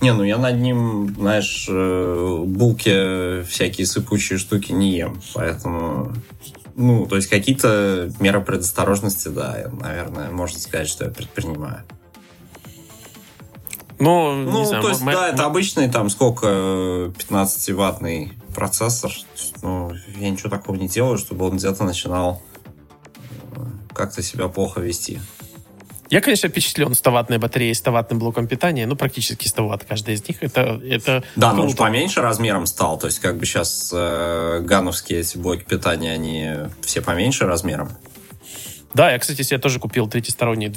Не, 0.00 0.12
ну 0.12 0.24
я 0.24 0.38
над 0.38 0.58
ним, 0.58 1.14
знаешь, 1.16 1.66
э, 1.70 2.42
булки 2.46 3.44
всякие 3.44 3.86
сыпучие 3.86 4.40
штуки 4.40 4.72
не 4.72 4.96
ем. 4.96 5.22
Поэтому... 5.34 6.12
Ну, 6.74 7.06
то 7.06 7.14
есть 7.14 7.28
какие-то 7.28 8.10
меры 8.18 8.40
предосторожности, 8.40 9.28
да, 9.28 9.56
я, 9.56 9.68
наверное, 9.68 10.30
можно 10.30 10.58
сказать, 10.58 10.88
что 10.88 11.04
я 11.04 11.10
предпринимаю. 11.10 11.84
Но, 14.02 14.32
Ну, 14.34 14.58
не 14.60 14.66
знаю, 14.66 14.82
то 14.82 14.88
есть, 14.88 15.00
мо- 15.02 15.12
да, 15.12 15.20
мо- 15.20 15.26
это 15.28 15.44
обычный, 15.44 15.88
там, 15.88 16.10
сколько, 16.10 16.46
15-ваттный 17.18 18.32
процессор. 18.54 19.12
То 19.12 19.18
есть, 19.36 19.54
Ну, 19.62 19.92
я 20.18 20.30
ничего 20.30 20.50
такого 20.50 20.76
не 20.76 20.88
делаю, 20.88 21.18
чтобы 21.18 21.46
он 21.46 21.56
где-то 21.56 21.84
начинал 21.84 22.42
э, 23.54 23.60
как-то 23.94 24.22
себя 24.22 24.48
плохо 24.48 24.80
вести. 24.80 25.20
Я, 26.10 26.20
конечно, 26.20 26.48
впечатлен 26.48 26.88
100-ваттной 26.92 27.38
батареей, 27.38 27.72
100-ваттным 27.72 28.18
блоком 28.18 28.46
питания. 28.46 28.86
Ну, 28.86 28.96
практически 28.96 29.48
100 29.48 29.66
ватт 29.68 29.84
каждая 29.88 30.14
из 30.16 30.28
них. 30.28 30.42
Это, 30.42 30.80
это 30.84 31.22
Да, 31.36 31.52
но 31.54 31.62
он 31.62 31.74
поменьше 31.74 32.20
размером 32.20 32.66
стал. 32.66 32.98
То 32.98 33.06
есть, 33.06 33.20
как 33.20 33.38
бы 33.38 33.46
сейчас 33.46 33.90
э, 33.94 34.60
гановские 34.62 35.20
эти 35.20 35.38
блоки 35.38 35.62
питания, 35.62 36.12
они 36.12 36.50
все 36.82 37.00
поменьше 37.00 37.46
размером. 37.46 37.90
Да, 38.94 39.10
я, 39.10 39.18
кстати, 39.18 39.42
себе 39.42 39.58
тоже 39.58 39.78
купил 39.78 40.06
третьесторонний 40.06 40.72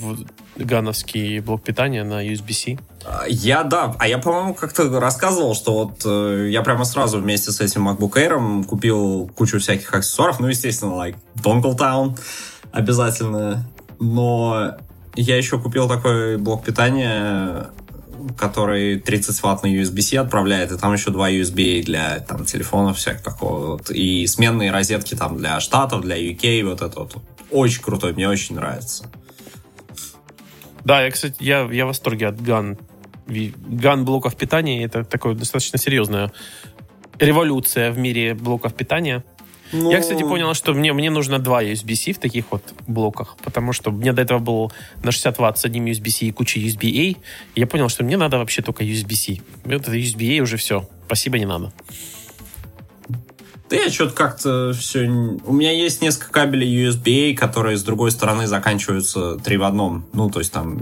гановский 0.56 1.40
блок 1.40 1.64
питания 1.64 2.04
на 2.04 2.26
USB-C. 2.26 2.78
А, 3.06 3.26
Я, 3.28 3.64
да, 3.64 3.96
а 4.00 4.08
я, 4.08 4.18
по-моему, 4.18 4.54
как-то 4.54 5.00
рассказывал, 5.00 5.54
что 5.54 5.74
вот 5.74 6.02
э, 6.06 6.48
я 6.50 6.62
прямо 6.62 6.86
сразу 6.86 7.20
вместе 7.20 7.52
с 7.52 7.60
этим 7.60 7.90
MacBook 7.90 8.14
Air 8.14 8.64
купил 8.64 9.30
кучу 9.36 9.60
всяких 9.60 9.94
аксессуаров, 9.94 10.40
ну, 10.40 10.48
естественно, 10.48 10.92
like 10.92 11.18
Dongle 11.36 11.78
Town 11.78 12.18
обязательно, 12.72 13.66
но 14.00 14.78
я 15.16 15.38
еще 15.38 15.60
купил 15.60 15.88
такой 15.88 16.38
блок 16.38 16.64
питания, 16.64 17.68
который 18.38 19.00
30-ваттный 19.00 19.76
USB-C 19.82 20.18
отправляет, 20.18 20.72
и 20.72 20.78
там 20.78 20.94
еще 20.94 21.12
два 21.12 21.30
USB 21.30 21.84
для 21.84 22.20
там, 22.20 22.46
телефонов 22.46 22.98
всяких 22.98 23.24
такого 23.24 23.74
вот, 23.74 23.90
и 23.90 24.26
сменные 24.28 24.72
розетки 24.72 25.16
там 25.16 25.38
для 25.38 25.60
Штатов, 25.60 26.02
для 26.02 26.18
UK, 26.18 26.64
вот 26.64 26.82
это 26.82 27.00
вот. 27.00 27.16
Очень 27.52 27.84
крутой, 27.84 28.14
мне 28.14 28.28
очень 28.28 28.56
нравится. 28.56 29.06
Да, 30.84 31.04
я, 31.04 31.12
кстати, 31.12 31.36
я, 31.40 31.68
я 31.72 31.86
в 31.86 31.88
восторге 31.88 32.28
от 32.28 32.42
ган, 32.42 32.78
ган 33.28 34.06
блоков 34.06 34.36
питания. 34.36 34.84
Это 34.84 35.04
такое 35.04 35.34
достаточно 35.34 35.80
серьезная 35.80 36.32
революция 37.20 37.92
в 37.92 37.98
мире 37.98 38.34
блоков 38.34 38.76
питания. 38.76 39.24
Ну, 39.76 39.92
Я, 39.92 40.00
кстати, 40.00 40.24
понял, 40.24 40.54
что 40.54 40.74
мне, 40.74 40.94
мне 40.94 41.10
нужно 41.10 41.38
два 41.40 41.62
USB-C 41.62 42.14
в 42.14 42.20
таких 42.20 42.46
вот 42.52 42.64
блоках, 42.88 43.36
потому 43.44 43.74
что 43.74 43.92
мне 43.92 44.14
до 44.14 44.22
этого 44.22 44.40
был 44.40 44.72
на 45.04 45.12
60 45.12 45.38
ватт 45.38 45.58
с 45.60 45.66
одним 45.66 45.86
USB-C 45.86 46.26
и 46.26 46.32
кучей 46.32 46.66
USB-A. 46.66 46.88
И 46.90 47.18
я 47.56 47.68
понял, 47.68 47.90
что 47.90 48.04
мне 48.04 48.16
надо 48.16 48.38
вообще 48.38 48.62
только 48.62 48.84
USB-C. 48.84 49.42
Вот 49.66 49.74
это 49.74 49.92
USB-A 49.92 50.42
уже 50.42 50.58
все. 50.58 50.88
Спасибо, 51.06 51.38
не 51.38 51.46
надо. 51.46 51.74
Да 53.70 53.76
я 53.76 53.90
что-то 53.90 54.14
как-то 54.14 54.74
все... 54.74 55.02
У 55.02 55.52
меня 55.52 55.72
есть 55.72 56.02
несколько 56.02 56.32
кабелей 56.32 56.88
USB-A, 56.88 57.36
которые 57.36 57.78
с 57.78 57.84
другой 57.84 58.12
стороны 58.12 58.48
заканчиваются 58.48 59.38
три 59.38 59.58
в 59.58 59.64
одном. 59.64 60.06
Ну, 60.14 60.30
то 60.30 60.40
есть 60.40 60.54
там 60.54 60.80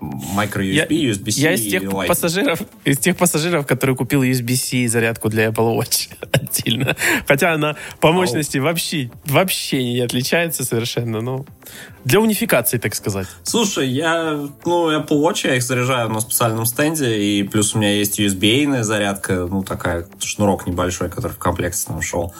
micro 0.00 0.62
USB, 0.62 0.72
Я- 0.72 0.86
USB-C 0.86 1.40
Я 1.40 1.52
из 1.54 1.68
тех 1.70 1.82
Lightning. 1.82 2.06
пассажиров, 2.06 2.60
из 2.84 2.98
тех 2.98 3.16
пассажиров, 3.16 3.66
которые 3.66 3.96
купил 3.96 4.22
USB-C 4.22 4.86
зарядку 4.88 5.28
для 5.28 5.46
Apple 5.46 5.76
Watch 5.76 6.08
отдельно. 6.32 6.96
Хотя 7.26 7.52
она 7.52 7.76
по 8.00 8.12
мощности 8.12 8.58
вообще, 8.58 9.10
вообще 9.24 9.82
не 9.82 10.00
отличается 10.00 10.64
совершенно. 10.64 11.20
Ну, 11.20 11.46
для 12.04 12.20
унификации, 12.20 12.78
так 12.78 12.94
сказать. 12.94 13.26
Слушай, 13.42 13.88
я, 13.88 14.32
ну, 14.64 14.90
Apple 14.96 15.20
Watch, 15.22 15.46
я 15.48 15.56
их 15.56 15.62
заряжаю 15.62 16.08
на 16.10 16.20
специальном 16.20 16.64
стенде, 16.64 17.18
и 17.18 17.42
плюс 17.42 17.74
у 17.74 17.78
меня 17.78 17.92
есть 17.92 18.20
USB-A 18.20 18.82
зарядка, 18.84 19.46
ну, 19.50 19.62
такая, 19.62 20.06
шнурок 20.20 20.66
небольшой, 20.66 21.10
который 21.10 21.32
в 21.32 21.38
комплекте 21.38 21.84
там 21.86 22.00
шел. 22.02 22.32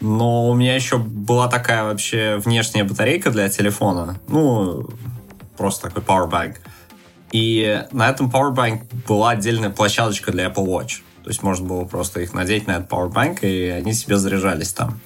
Но 0.00 0.50
у 0.50 0.54
меня 0.54 0.74
еще 0.74 0.98
была 0.98 1.48
такая 1.48 1.84
вообще 1.84 2.36
внешняя 2.44 2.84
батарейка 2.84 3.30
для 3.30 3.48
телефона, 3.48 4.20
ну, 4.28 4.86
просто 5.56 5.88
такой 5.88 6.02
powerbank. 6.02 6.56
И 7.32 7.84
на 7.92 8.08
этом 8.08 8.30
powerbank 8.30 8.82
была 9.06 9.30
отдельная 9.30 9.70
площадочка 9.70 10.32
для 10.32 10.46
Apple 10.46 10.66
Watch. 10.66 11.02
То 11.24 11.30
есть 11.30 11.42
можно 11.42 11.66
было 11.66 11.84
просто 11.84 12.20
их 12.20 12.34
надеть 12.34 12.66
на 12.66 12.76
этот 12.76 12.90
powerbank, 12.90 13.40
и 13.40 13.68
они 13.68 13.92
себе 13.92 14.16
заряжались 14.16 14.72
там. 14.72 15.00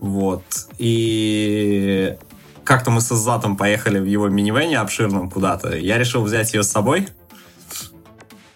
Вот. 0.00 0.44
И 0.78 2.16
как-то 2.64 2.90
мы 2.90 3.00
с 3.00 3.10
Азатом 3.10 3.56
поехали 3.56 3.98
в 3.98 4.04
его 4.04 4.28
минивене 4.28 4.78
обширном 4.78 5.30
куда-то. 5.30 5.76
Я 5.76 5.98
решил 5.98 6.22
взять 6.22 6.52
ее 6.54 6.62
с 6.62 6.70
собой. 6.70 7.08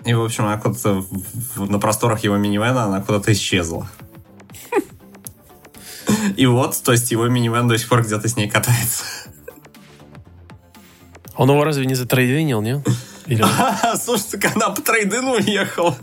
И, 0.05 0.15
в 0.15 0.23
общем, 0.23 0.45
она 0.47 0.57
куда-то 0.57 1.05
на 1.57 1.79
просторах 1.79 2.25
его 2.25 2.37
минивена 2.37 2.85
она 2.85 3.01
куда-то 3.03 3.33
исчезла. 3.33 3.89
И 6.37 6.47
вот, 6.47 6.81
то 6.83 6.93
есть 6.93 7.11
его 7.11 7.29
минивэн 7.29 7.69
до 7.69 7.77
сих 7.77 7.89
пор 7.89 8.03
где-то 8.03 8.27
с 8.27 8.37
ней 8.37 8.49
катается. 8.49 9.05
Он 11.37 11.51
его 11.51 11.65
разве 11.65 11.87
не 11.87 11.95
затрейдинил, 11.95 12.61
не? 12.61 12.83
Или 13.27 13.45
Слушай, 13.97 14.39
так 14.41 14.57
она 14.57 14.71
по 14.71 14.83
трейдину 14.83 15.33
уехала. 15.33 15.97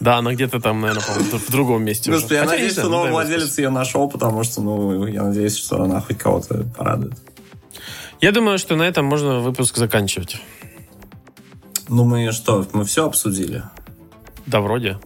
Да, 0.00 0.18
она 0.18 0.34
где-то 0.34 0.60
там, 0.60 0.80
наверное, 0.80 1.04
в 1.04 1.50
другом 1.50 1.84
месте. 1.84 2.10
Господи, 2.10 2.34
я 2.34 2.40
Хотя, 2.40 2.52
не 2.52 2.56
надеюсь, 2.56 2.72
что 2.72 2.84
ну, 2.84 2.90
новый 2.90 3.10
бог 3.10 3.20
владелец 3.20 3.56
ее 3.58 3.70
нашел, 3.70 4.08
потому 4.10 4.42
что, 4.42 4.60
ну, 4.60 5.06
я 5.06 5.22
надеюсь, 5.22 5.56
что 5.56 5.80
она 5.82 6.00
хоть 6.00 6.18
кого-то 6.18 6.64
порадует. 6.76 7.14
Я 8.20 8.32
думаю, 8.32 8.58
что 8.58 8.74
на 8.74 8.82
этом 8.82 9.04
можно 9.04 9.38
выпуск 9.38 9.76
заканчивать. 9.76 10.40
Ну, 11.88 12.04
мы 12.04 12.32
что, 12.32 12.66
мы 12.72 12.84
все 12.84 13.06
обсудили? 13.06 13.62
Да, 14.46 14.60
вроде. 14.60 14.98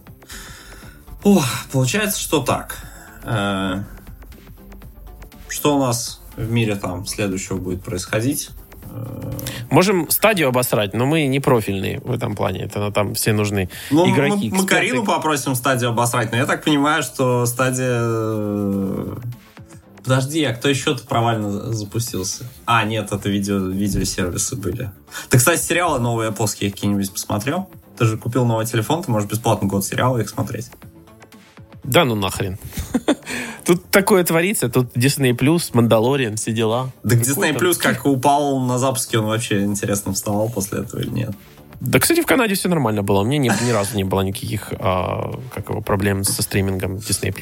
О, 1.23 1.43
получается, 1.71 2.19
что 2.19 2.41
так. 2.41 2.77
Э, 3.23 3.83
Что 5.47 5.75
у 5.75 5.79
нас 5.79 6.21
в 6.35 6.49
мире 6.49 6.75
там 6.75 7.05
следующего 7.05 7.57
будет 7.57 7.83
происходить? 7.83 8.49
Можем 9.69 10.09
стадию 10.09 10.47
обосрать, 10.47 10.93
но 10.93 11.05
мы 11.05 11.25
не 11.27 11.39
профильные 11.39 11.99
в 11.99 12.11
этом 12.11 12.35
плане. 12.35 12.61
Это 12.63 12.91
там 12.91 13.13
все 13.15 13.33
нужны 13.33 13.69
Ну, 13.91 14.09
игроки, 14.09 14.49
мы, 14.49 14.61
мы. 14.61 14.65
Карину 14.67 15.03
попросим 15.03 15.55
стадию 15.55 15.89
обосрать, 15.89 16.31
но 16.31 16.37
я 16.37 16.45
так 16.45 16.63
понимаю, 16.63 17.03
что 17.03 17.45
стадия... 17.45 17.99
э, 18.01 19.15
Подожди, 20.03 20.41
а 20.45 20.53
кто 20.53 20.69
еще-то 20.69 21.05
провально 21.05 21.73
запустился? 21.73 22.45
А, 22.65 22.85
нет, 22.85 23.11
это 23.11 23.27
видео, 23.27 23.57
видеосервисы 23.57 24.55
были. 24.55 24.89
Ты, 25.29 25.37
кстати, 25.37 25.61
сериалы 25.61 25.99
новые 25.99 26.31
плоские 26.31 26.71
какие-нибудь 26.71 27.11
посмотрел? 27.11 27.69
Ты 27.97 28.05
же 28.05 28.17
купил 28.17 28.45
новый 28.45 28.65
телефон, 28.65 29.03
ты 29.03 29.11
можешь 29.11 29.27
бесплатно 29.27 29.67
год 29.67 29.83
сериала 29.83 30.17
их 30.19 30.29
смотреть. 30.29 30.69
Да 31.87 32.03
ну 32.03 32.15
нахрен. 32.15 32.57
Тут 33.65 33.89
такое 33.89 34.23
творится, 34.23 34.69
тут 34.69 34.95
Disney+, 34.95 35.35
Мандалориан, 35.73 36.35
все 36.35 36.51
дела. 36.51 36.91
Да 37.03 37.15
Disney 37.15 37.57
Plus 37.57 37.77
как 37.79 38.05
упал 38.05 38.59
на 38.59 38.77
запуске, 38.77 39.17
он 39.17 39.25
вообще 39.25 39.63
интересно 39.63 40.13
вставал 40.13 40.49
после 40.49 40.81
этого 40.81 40.99
или 40.99 41.09
нет? 41.09 41.31
Да, 41.79 41.99
кстати, 41.99 42.21
в 42.21 42.25
Канаде 42.25 42.55
все 42.55 42.69
нормально 42.69 43.03
было. 43.03 43.21
У 43.21 43.23
меня 43.23 43.37
ни, 43.37 43.65
ни 43.65 43.71
разу 43.71 43.95
не 43.95 44.03
было 44.03 44.21
никаких 44.21 44.73
а, 44.79 45.39
как 45.53 45.69
его, 45.69 45.81
проблем 45.81 46.23
со 46.23 46.41
стримингом 46.41 46.95
Disney+. 46.95 47.33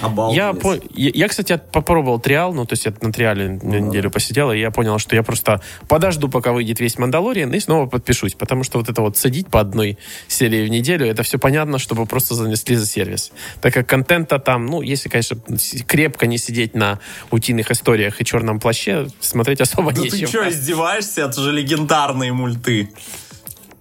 Обалдеть. 0.00 0.36
Я, 0.36 0.52
по- 0.54 0.74
я, 0.94 1.10
я, 1.14 1.28
кстати, 1.28 1.60
попробовал 1.72 2.18
триал, 2.20 2.52
ну, 2.54 2.64
то 2.64 2.72
есть 2.72 2.86
я 2.86 2.92
на 3.00 3.12
триале 3.12 3.58
на 3.62 3.76
неделю 3.80 4.10
посидел, 4.10 4.50
и 4.52 4.58
я 4.58 4.70
понял, 4.70 4.98
что 4.98 5.14
я 5.14 5.22
просто 5.22 5.60
подожду, 5.88 6.28
пока 6.28 6.52
выйдет 6.52 6.80
весь 6.80 6.98
Мандалориан, 6.98 7.52
и 7.52 7.60
снова 7.60 7.86
подпишусь, 7.86 8.34
потому 8.34 8.64
что 8.64 8.78
вот 8.78 8.88
это 8.88 9.02
вот 9.02 9.16
садить 9.16 9.48
по 9.48 9.60
одной 9.60 9.98
серии 10.28 10.66
в 10.66 10.70
неделю, 10.70 11.06
это 11.06 11.22
все 11.22 11.38
понятно, 11.38 11.78
чтобы 11.78 12.06
просто 12.06 12.34
занесли 12.34 12.76
за 12.76 12.86
сервис. 12.86 13.32
Так 13.60 13.74
как 13.74 13.86
контента 13.88 14.38
там, 14.38 14.66
ну, 14.66 14.80
если, 14.82 15.08
конечно, 15.08 15.38
крепко 15.86 16.26
не 16.26 16.38
сидеть 16.38 16.74
на 16.74 16.98
утиных 17.30 17.70
историях 17.70 18.20
и 18.20 18.24
черном 18.24 18.60
плаще, 18.60 19.08
смотреть 19.20 19.60
особо 19.60 19.92
Да 19.92 20.00
ты 20.02 20.08
нечего. 20.10 20.26
что, 20.28 20.48
издеваешься? 20.48 21.22
Это 21.22 21.40
же 21.40 21.52
легендарные 21.52 22.32
мульты. 22.32 22.90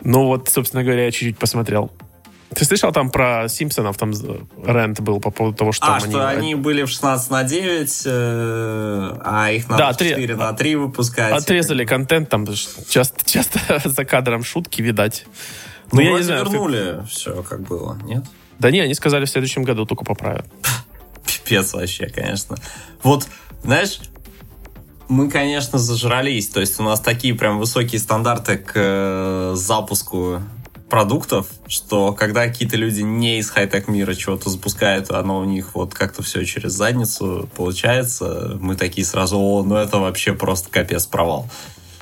Ну, 0.02 0.26
вот, 0.26 0.50
собственно 0.50 0.84
говоря, 0.84 1.06
я 1.06 1.12
чуть-чуть 1.12 1.38
посмотрел. 1.38 1.92
Ты 2.56 2.66
слышал 2.66 2.92
там 2.92 3.12
про 3.12 3.48
Симпсонов, 3.48 3.98
там 3.98 4.12
рент 4.66 5.00
был 5.02 5.20
по 5.20 5.30
поводу 5.30 5.56
того, 5.56 5.72
что 5.72 5.96
а, 5.96 6.00
что 6.00 6.28
они 6.28 6.56
были 6.56 6.82
в 6.84 6.90
16 6.90 7.30
на 7.30 7.44
9, 7.44 8.02
э, 8.06 9.18
а 9.24 9.52
их 9.52 9.70
надо 9.70 9.84
Да, 9.84 9.94
в 9.94 9.98
три- 9.98 10.10
4 10.10 10.36
на 10.36 10.54
3 10.54 10.76
выпускать. 10.76 11.32
Отрезали 11.34 11.86
контент, 11.86 12.30
там 12.30 12.48
часто, 12.90 13.24
часто 13.30 13.60
за 13.86 14.04
кадром 14.04 14.44
шутки, 14.44 14.82
видать. 14.82 15.26
Ну, 15.92 16.02
Ну, 16.02 16.08
я 16.12 16.18
не 16.18 16.24
знаю. 16.24 16.46
ты- 16.46 16.52
вернули 16.52 17.06
все, 17.08 17.44
как 17.44 17.62
было, 17.62 17.98
нет? 18.04 18.24
Да 18.58 18.72
не, 18.72 18.80
они 18.82 18.94
сказали, 18.96 19.26
в 19.26 19.30
следующем 19.30 19.64
году 19.64 19.86
только 19.86 20.04
поправят. 20.04 20.46
Пипец 21.26 21.74
вообще, 21.74 22.08
конечно. 22.08 22.58
Вот, 23.04 23.28
знаешь, 23.64 24.00
мы, 25.08 25.30
конечно, 25.30 25.78
зажрались. 25.80 26.50
То 26.50 26.60
есть 26.60 26.80
у 26.80 26.84
нас 26.84 27.00
такие 27.00 27.34
прям 27.36 27.58
высокие 27.60 28.00
стандарты 28.00 28.58
к 28.58 28.72
э, 28.76 29.54
запуску 29.56 30.42
продуктов, 30.90 31.48
что 31.68 32.14
когда 32.14 32.48
какие-то 32.48 32.76
люди 32.76 33.02
не 33.02 33.40
из 33.40 33.50
хай-тек 33.50 33.88
мира 33.88 34.16
чего-то 34.16 34.50
запускают, 34.50 35.12
оно 35.12 35.40
у 35.40 35.46
них 35.46 35.76
вот 35.76 35.94
как-то 35.94 36.24
все 36.24 36.44
через 36.46 36.74
задницу 36.74 37.50
получается, 37.56 38.58
мы 38.60 38.76
такие 38.76 39.06
сразу, 39.06 39.38
о, 39.40 39.64
ну 39.64 39.76
это 39.76 40.00
вообще 40.00 40.34
просто 40.34 40.70
капец 40.70 41.06
провал. 41.06 41.50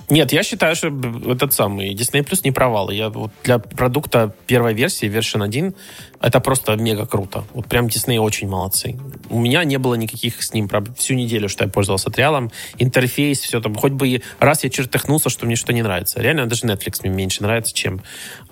Нет, 0.10 0.32
я 0.32 0.44
считаю, 0.44 0.76
что 0.76 0.88
этот 0.88 1.54
самый 1.54 1.94
Disney 1.94 2.24
Plus 2.24 2.40
не 2.46 2.52
провал. 2.52 2.90
Я 2.92 3.10
вот 3.10 3.32
для 3.44 3.60
продукта 3.60 4.34
первой 4.46 4.74
версии, 4.74 5.10
Version 5.10 5.44
1, 5.44 5.76
это 6.22 6.40
просто 6.40 6.78
мега 6.78 7.06
круто. 7.06 7.44
Вот 7.54 7.68
прям 7.68 7.88
Disney 7.88 8.18
очень 8.18 8.48
молодцы. 8.48 8.98
У 9.30 9.38
меня 9.38 9.66
не 9.66 9.78
было 9.78 9.96
никаких 9.96 10.42
с 10.42 10.54
ним 10.54 10.70
проблем. 10.70 10.96
Всю 10.96 11.14
неделю, 11.14 11.50
что 11.50 11.66
я 11.66 11.70
пользовался 11.70 12.10
триалом, 12.10 12.52
интерфейс, 12.78 13.42
все 13.42 13.60
там. 13.60 13.76
Хоть 13.76 13.92
бы 13.92 14.22
раз 14.40 14.64
я 14.64 14.70
чертыхнулся, 14.70 15.30
что 15.30 15.46
мне 15.46 15.58
что 15.58 15.74
не 15.74 15.82
нравится. 15.82 16.22
Реально 16.22 16.46
даже 16.46 16.66
Netflix 16.68 17.02
мне 17.04 17.12
меньше 17.12 17.44
нравится, 17.44 17.74
чем 17.74 18.02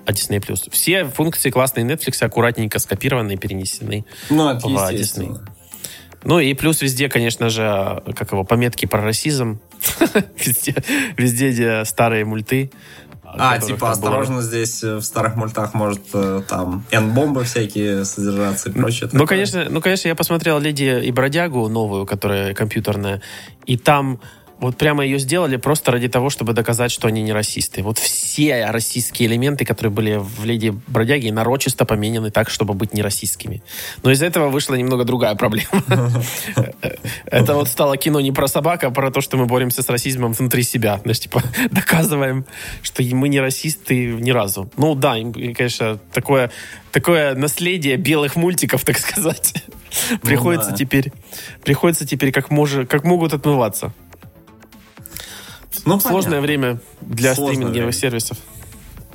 а, 0.05 0.11
Disney 0.11 0.45
Plus. 0.45 0.69
Все 0.71 1.05
функции 1.05 1.51
классные 1.51 1.85
Netflix 1.85 2.21
аккуратненько 2.21 2.79
скопированы 2.79 3.33
и 3.33 3.37
перенесены. 3.37 4.03
Ну, 4.29 4.49
это 4.49 4.67
в, 4.67 4.77
а. 4.77 4.91
Disney. 4.91 5.39
Ну 6.25 6.39
и 6.39 6.55
плюс 6.55 6.81
везде, 6.81 7.07
конечно 7.07 7.49
же, 7.49 8.03
как 8.15 8.31
его, 8.31 8.43
пометки 8.43 8.87
про 8.87 9.01
расизм. 9.01 9.59
везде, 10.38 10.75
везде, 11.17 11.51
где 11.51 11.86
старые 11.86 12.25
мульты. 12.25 12.71
А, 13.38 13.55
которых 13.55 13.65
типа, 13.65 13.79
там 13.79 13.79
было- 13.79 13.91
осторожно, 13.91 14.41
здесь 14.41 14.83
э, 14.83 14.95
в 14.95 15.01
старых 15.01 15.36
мультах 15.36 15.73
может 15.73 16.01
э, 16.13 16.41
там 16.47 16.86
N-бомбы 16.91 17.43
всякие 17.43 18.05
содержаться 18.05 18.69
и 18.69 18.71
прочее. 18.71 19.09
Ну, 19.11 19.19
такое. 19.19 19.27
конечно, 19.27 19.65
ну, 19.69 19.81
конечно, 19.81 20.07
я 20.07 20.15
посмотрел 20.15 20.59
«Леди 20.59 21.01
и 21.03 21.11
бродягу» 21.11 21.67
новую, 21.67 22.05
которая 22.05 22.53
компьютерная, 22.53 23.21
и 23.65 23.77
там 23.77 24.21
вот 24.59 24.77
прямо 24.77 25.03
ее 25.03 25.19
сделали 25.19 25.57
просто 25.57 25.91
ради 25.91 26.07
того, 26.07 26.29
чтобы 26.29 26.53
доказать, 26.53 26.91
что 26.91 27.07
они 27.07 27.21
не 27.21 27.33
расисты. 27.33 27.83
Вот 27.83 27.97
все 27.97 28.65
российские 28.71 29.27
элементы, 29.27 29.65
которые 29.65 29.91
были 29.91 30.15
в 30.15 30.45
«Леди 30.45 30.73
бродяге», 30.87 31.31
нарочисто 31.31 31.85
поменены 31.85 32.31
так, 32.31 32.49
чтобы 32.49 32.73
быть 32.73 32.93
не 32.93 33.01
российскими. 33.01 33.61
Но 34.03 34.11
из 34.11 34.21
этого 34.21 34.49
вышла 34.49 34.75
немного 34.75 35.03
другая 35.03 35.35
проблема. 35.35 35.83
Это 37.25 37.53
вот 37.55 37.67
стало 37.67 37.97
кино 37.97 38.21
не 38.21 38.31
про 38.31 38.47
собак, 38.47 38.83
а 38.85 38.91
про 38.91 39.11
то, 39.11 39.21
что 39.21 39.37
мы 39.37 39.45
боремся 39.45 39.81
с 39.83 39.89
расизмом 39.89 40.33
внутри 40.33 40.63
себя. 40.63 40.99
Знаешь, 41.03 41.19
типа, 41.19 41.41
доказываем, 41.71 42.45
что 42.81 43.03
мы 43.03 43.29
не 43.29 43.39
расисты 43.39 44.13
ни 44.13 44.31
разу. 44.31 44.69
Ну 44.77 44.95
да, 44.95 45.15
конечно, 45.55 45.99
такое, 46.13 46.51
такое 46.91 47.35
наследие 47.35 47.97
белых 47.97 48.35
мультиков, 48.35 48.85
так 48.85 48.97
сказать, 48.97 49.53
приходится 50.21 50.71
да. 50.71 50.77
теперь, 50.77 51.11
приходится 51.63 52.07
теперь 52.07 52.31
как, 52.31 52.49
може, 52.49 52.85
как 52.85 53.03
могут 53.03 53.33
отмываться. 53.33 53.93
Ну, 55.86 55.99
Сложное 55.99 56.41
понятно. 56.41 56.41
время 56.41 56.79
для 57.01 57.36
Сложное 57.36 57.55
стриминговых 57.55 57.75
время. 57.75 57.91
сервисов. 57.93 58.38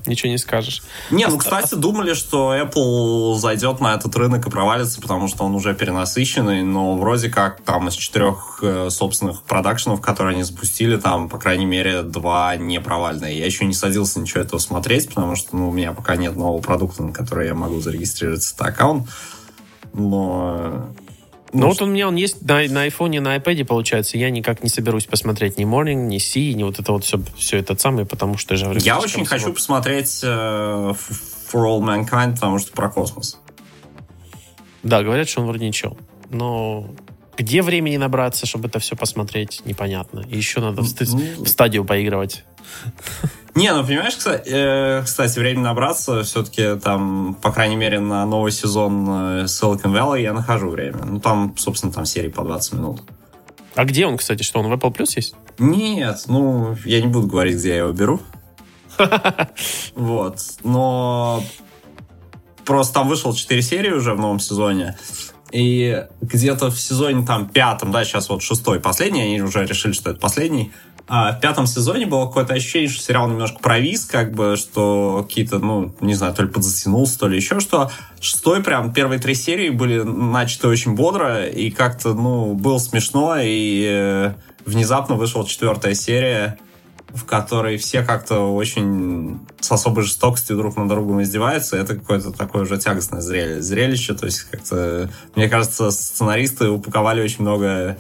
ничего 0.07 0.31
не 0.31 0.39
скажешь. 0.39 0.83
Не, 1.11 1.27
ну, 1.27 1.37
кстати, 1.37 1.75
думали, 1.75 2.15
что 2.15 2.55
Apple 2.55 3.37
зайдет 3.39 3.81
на 3.81 3.95
этот 3.95 4.15
рынок 4.17 4.47
и 4.47 4.51
провалится, 4.51 5.01
потому 5.01 5.29
что 5.29 5.45
он 5.45 5.55
уже 5.55 5.75
перенасыщенный, 5.75 6.63
но 6.63 6.97
вроде 6.97 7.29
как 7.29 7.61
там 7.63 7.89
из 7.89 7.95
четырех 7.95 8.61
э, 8.63 8.89
собственных 8.91 9.43
продакшенов, 9.43 10.01
которые 10.01 10.35
они 10.35 10.43
запустили, 10.43 10.97
там, 10.97 11.29
по 11.29 11.39
крайней 11.39 11.67
мере, 11.67 12.03
два 12.03 12.57
не 12.57 12.81
провальные. 12.81 13.39
Я 13.39 13.45
еще 13.47 13.65
не 13.67 13.75
садился 13.75 14.21
ничего 14.21 14.41
этого 14.41 14.59
смотреть, 14.59 15.09
потому 15.09 15.37
что 15.37 15.57
ну, 15.57 15.69
у 15.69 15.73
меня 15.73 15.93
пока 15.93 16.17
нет 16.17 16.37
нового 16.37 16.63
продукта, 16.63 17.03
на 17.03 17.13
который 17.13 17.49
я 17.49 17.55
могу 17.55 17.81
зарегистрировать 17.81 18.47
этот 18.47 18.61
аккаунт. 18.63 19.09
Но 19.93 20.87
ну, 21.53 21.69
вот 21.69 21.83
у 21.83 21.87
меня 21.87 22.09
он 22.09 22.17
есть 22.17 22.43
на, 22.43 22.57
на 22.69 22.87
iPhone, 22.87 23.21
на 23.21 23.37
iPad, 23.37 23.65
получается. 23.65 24.19
Я 24.19 24.31
никак 24.31 24.63
не 24.63 24.69
соберусь 24.69 25.07
посмотреть 25.07 25.59
ни 25.59 25.65
Morning, 25.65 26.07
ни 26.07 26.19
Sea, 26.19 26.53
ни 26.53 26.63
вот 26.63 26.79
это 26.79 26.93
вот 26.93 27.05
все, 27.05 27.21
все 27.37 27.59
это 27.59 27.77
самое, 27.77 28.07
потому 28.07 28.37
что 28.37 28.55
я 28.55 28.73
же. 28.73 28.79
Я 28.81 28.99
очень 28.99 29.25
хочу 29.25 29.53
посмотреть 29.53 30.23
uh, 30.23 30.97
For 31.53 31.65
All 31.65 31.81
Mankind, 31.81 32.35
потому 32.35 32.59
что 32.59 32.73
про 32.73 32.91
космос. 32.91 33.39
Да, 34.83 35.03
говорят, 35.03 35.29
что 35.29 35.41
он 35.41 35.49
вроде 35.49 35.67
ничего. 35.67 35.97
Но 36.31 36.89
где 37.37 37.63
времени 37.63 37.97
набраться, 37.97 38.47
чтобы 38.47 38.69
это 38.69 38.79
все 38.79 38.97
посмотреть, 38.97 39.63
непонятно. 39.65 40.25
И 40.29 40.37
еще 40.37 40.61
надо 40.61 40.83
в, 40.83 40.87
в 40.87 41.47
стадию 41.49 41.85
поигрывать. 41.85 42.45
Не, 43.55 43.73
ну 43.75 43.85
понимаешь, 43.85 44.17
кстати, 44.17 44.49
э, 44.49 45.03
кстати, 45.05 45.39
время 45.39 45.61
набраться, 45.61 46.23
все-таки 46.23 46.77
там, 46.79 47.35
по 47.35 47.51
крайней 47.51 47.77
мере, 47.77 47.99
на 47.99 48.25
новый 48.25 48.53
сезон 48.53 49.07
э, 49.09 49.45
Silicon 49.45 49.93
Valley 49.93 50.23
я 50.23 50.33
нахожу 50.33 50.69
время. 50.69 51.05
Ну 51.05 51.21
там, 51.21 51.55
собственно, 51.57 51.93
там 51.93 52.05
серии 52.05 52.29
по 52.29 52.45
20 52.45 52.73
минут. 52.75 53.03
А 53.75 53.85
где 53.85 54.07
он, 54.07 54.17
кстати, 54.17 54.43
что 54.43 54.61
он 54.61 54.69
в 54.69 54.73
Apple 54.73 54.95
Plus 54.95 55.13
есть? 55.17 55.35
Нет, 55.59 56.25
ну, 56.27 56.77
я 56.85 57.01
не 57.01 57.09
буду 57.09 57.27
говорить, 57.27 57.57
где 57.57 57.71
я 57.71 57.77
его 57.79 57.93
беру. 57.93 58.21
Вот, 59.95 60.39
но 60.63 61.43
просто 62.65 62.95
там 62.95 63.09
вышел 63.09 63.35
4 63.35 63.63
серии 63.63 63.91
уже 63.91 64.15
в 64.15 64.21
новом 64.21 64.39
сезоне. 64.39 64.97
И 65.53 66.07
где-то 66.21 66.71
в 66.71 66.81
сезоне 66.81 67.27
там 67.27 67.49
пятом, 67.49 67.91
да, 67.91 68.05
сейчас 68.05 68.29
вот 68.29 68.43
шестой, 68.43 68.79
последний, 68.79 69.23
они 69.23 69.43
уже 69.43 69.67
решили, 69.67 69.93
что 69.93 70.11
это 70.11 70.21
последний, 70.21 70.73
а 71.13 71.33
в 71.33 71.41
пятом 71.41 71.67
сезоне 71.67 72.07
было 72.07 72.27
какое-то 72.27 72.55
ощущение, 72.55 72.89
что 72.89 73.03
сериал 73.03 73.29
немножко 73.29 73.59
провис, 73.59 74.05
как 74.05 74.33
бы, 74.33 74.55
что 74.57 75.25
какие-то, 75.27 75.59
ну, 75.59 75.93
не 76.01 76.15
знаю, 76.15 76.35
то 76.35 76.45
ли 76.45 76.49
подзатянулся, 76.49 77.19
то 77.19 77.27
ли 77.27 77.35
еще 77.35 77.59
что. 77.59 77.91
Шестой 78.21 78.63
прям, 78.63 78.93
первые 78.93 79.19
три 79.19 79.35
серии 79.35 79.71
были 79.71 80.03
начаты 80.03 80.69
очень 80.69 80.95
бодро, 80.95 81.47
и 81.47 81.73
как-то, 81.73 82.15
ну, 82.15 82.55
было 82.55 82.79
смешно, 82.79 83.35
и 83.41 83.85
э, 83.91 84.35
внезапно 84.65 85.17
вышла 85.17 85.45
четвертая 85.45 85.95
серия, 85.95 86.61
в 87.09 87.25
которой 87.25 87.77
все 87.77 88.03
как-то 88.03 88.55
очень 88.55 89.41
с 89.59 89.73
особой 89.73 90.05
жестокостью 90.05 90.57
друг 90.57 90.77
на 90.77 90.89
другом 90.89 91.21
издеваются. 91.23 91.77
Это 91.77 91.97
какое-то 91.97 92.31
такое 92.31 92.63
уже 92.63 92.79
тягостное 92.79 93.21
зрелище. 93.21 93.63
зрелище. 93.63 94.15
То 94.15 94.27
есть 94.27 94.43
как-то, 94.43 95.11
мне 95.35 95.49
кажется, 95.49 95.91
сценаристы 95.91 96.69
упаковали 96.69 97.21
очень 97.21 97.43
много 97.43 97.99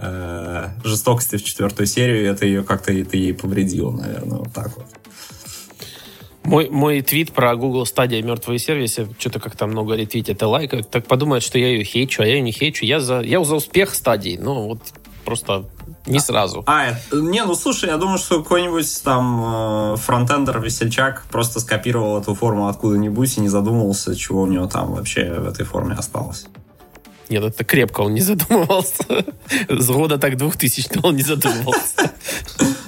э, 0.00 0.68
жестокости 0.84 1.36
в 1.36 1.44
четвертую 1.44 1.86
серию, 1.86 2.30
это 2.30 2.46
ее 2.46 2.62
как-то 2.62 2.92
это 2.92 3.16
ей 3.16 3.34
повредило, 3.34 3.90
наверное, 3.92 4.38
вот 4.38 4.52
так 4.52 4.76
вот. 4.76 4.86
Мой, 6.46 6.68
мой 6.70 7.02
твит 7.02 7.32
про 7.32 7.56
Google 7.56 7.82
Stadia 7.82 8.22
мертвые 8.22 8.60
сервисы, 8.60 9.08
что-то 9.18 9.40
как-то 9.40 9.66
много 9.66 9.96
ретвитят 9.96 10.40
и 10.40 10.44
лайкают, 10.44 10.88
так 10.90 11.06
подумают, 11.06 11.42
что 11.42 11.58
я 11.58 11.68
ее 11.68 11.82
хейчу, 11.82 12.22
а 12.22 12.26
я 12.26 12.34
ее 12.34 12.40
не 12.40 12.52
хейчу. 12.52 12.84
Я 12.84 13.00
за, 13.00 13.20
я 13.20 13.42
за 13.42 13.56
успех 13.56 13.92
стадии, 13.94 14.38
ну 14.40 14.68
вот 14.68 14.80
просто 15.24 15.64
не 16.06 16.20
сразу. 16.20 16.62
А, 16.66 16.92
не, 17.12 17.44
ну 17.44 17.56
слушай, 17.56 17.88
я 17.88 17.96
думаю, 17.96 18.18
что 18.18 18.42
какой-нибудь 18.42 19.02
там 19.02 19.94
э, 19.94 19.96
фронтендер 19.96 20.60
весельчак 20.60 21.24
просто 21.30 21.58
скопировал 21.58 22.20
эту 22.20 22.34
форму 22.34 22.68
откуда-нибудь 22.68 23.36
и 23.36 23.40
не 23.40 23.48
задумывался, 23.48 24.14
чего 24.14 24.42
у 24.42 24.46
него 24.46 24.68
там 24.68 24.92
вообще 24.92 25.34
в 25.40 25.48
этой 25.48 25.66
форме 25.66 25.96
осталось. 25.96 26.46
Нет, 27.28 27.42
это 27.42 27.64
крепко 27.64 28.02
он 28.02 28.14
не 28.14 28.20
задумывался. 28.20 29.24
С 29.68 29.88
года 29.88 30.18
так 30.18 30.36
2000 30.36 31.00
он 31.02 31.16
не 31.16 31.22
задумывался. 31.22 32.12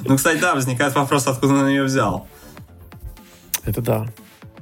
Ну, 0.05 0.17
кстати, 0.17 0.39
да, 0.39 0.55
возникает 0.55 0.95
вопрос, 0.95 1.27
откуда 1.27 1.55
он 1.55 1.69
ее 1.69 1.85
взял. 1.85 2.27
Это 3.65 3.83
да. 3.83 4.07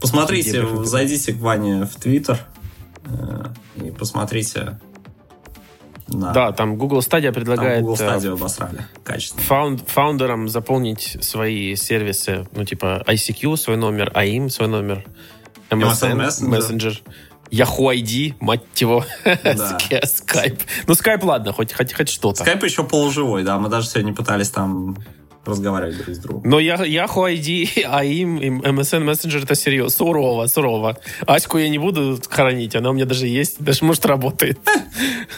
Посмотрите, 0.01 0.66
зайдите 0.85 1.33
к 1.33 1.37
Ване 1.39 1.85
в 1.85 1.95
Твиттер 1.97 2.41
э, 3.05 3.47
и 3.85 3.91
посмотрите. 3.91 4.79
Да, 6.09 6.53
там 6.53 6.77
Google 6.77 7.01
Stadia 7.01 7.33
предлагает... 7.33 7.79
Там 7.79 7.87
Google 7.87 8.05
э, 8.05 8.09
Stadia 8.09 8.33
обосрали 8.33 8.87
качественно. 9.03 9.43
Фаунд, 9.43 9.89
фаундерам 9.89 10.49
заполнить 10.49 11.18
свои 11.20 11.74
сервисы, 11.74 12.47
ну, 12.53 12.64
типа 12.64 13.05
ICQ, 13.07 13.57
свой 13.57 13.77
номер, 13.77 14.12
AIM, 14.14 14.49
свой 14.49 14.68
номер, 14.68 15.05
MSN, 15.70 16.16
MSN 16.16 16.49
Messenger. 16.49 16.99
Yahoo 17.51 17.95
ID, 17.95 18.35
мать 18.41 18.63
его, 18.77 19.05
да. 19.25 19.35
Skype. 19.91 20.61
Ну, 20.87 20.95
Skype, 20.95 21.25
ладно, 21.25 21.53
хоть, 21.53 21.73
хоть, 21.73 21.93
хоть 21.93 22.09
что-то. 22.09 22.45
Skype 22.45 22.65
еще 22.65 22.85
полуживой, 22.85 23.45
да, 23.45 23.59
мы 23.59 23.69
даже 23.69 23.89
сегодня 23.89 24.15
пытались 24.15 24.51
там 24.51 24.97
разговаривать 25.47 25.99
друг 25.99 26.17
с 26.17 26.19
другом. 26.19 26.43
Но 26.45 26.59
я, 26.59 26.75
Yahoo 26.77 27.33
ID, 27.33 27.85
AIM 27.85 28.41
и 28.41 28.51
MSN 28.51 29.05
Messenger 29.05 29.45
это 29.45 29.55
серьезно, 29.55 29.91
сурово, 29.91 30.47
сурово. 30.47 30.99
Аську 31.27 31.59
я 31.59 31.69
не 31.69 31.79
буду 31.79 32.21
хоронить, 32.29 32.75
она 32.75 32.91
у 32.91 32.93
меня 32.93 33.05
даже 33.05 33.27
есть, 33.27 33.63
даже, 33.63 33.85
может, 33.85 34.05
работает. 34.07 34.59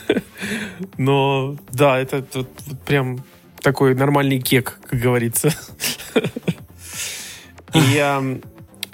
Но, 0.96 1.56
да, 1.72 1.98
это 1.98 2.22
тут 2.22 2.48
прям 2.86 3.22
такой 3.60 3.94
нормальный 3.94 4.40
кек, 4.40 4.78
как 4.88 4.98
говорится. 4.98 5.52
И 7.74 7.78
я, 7.94 8.22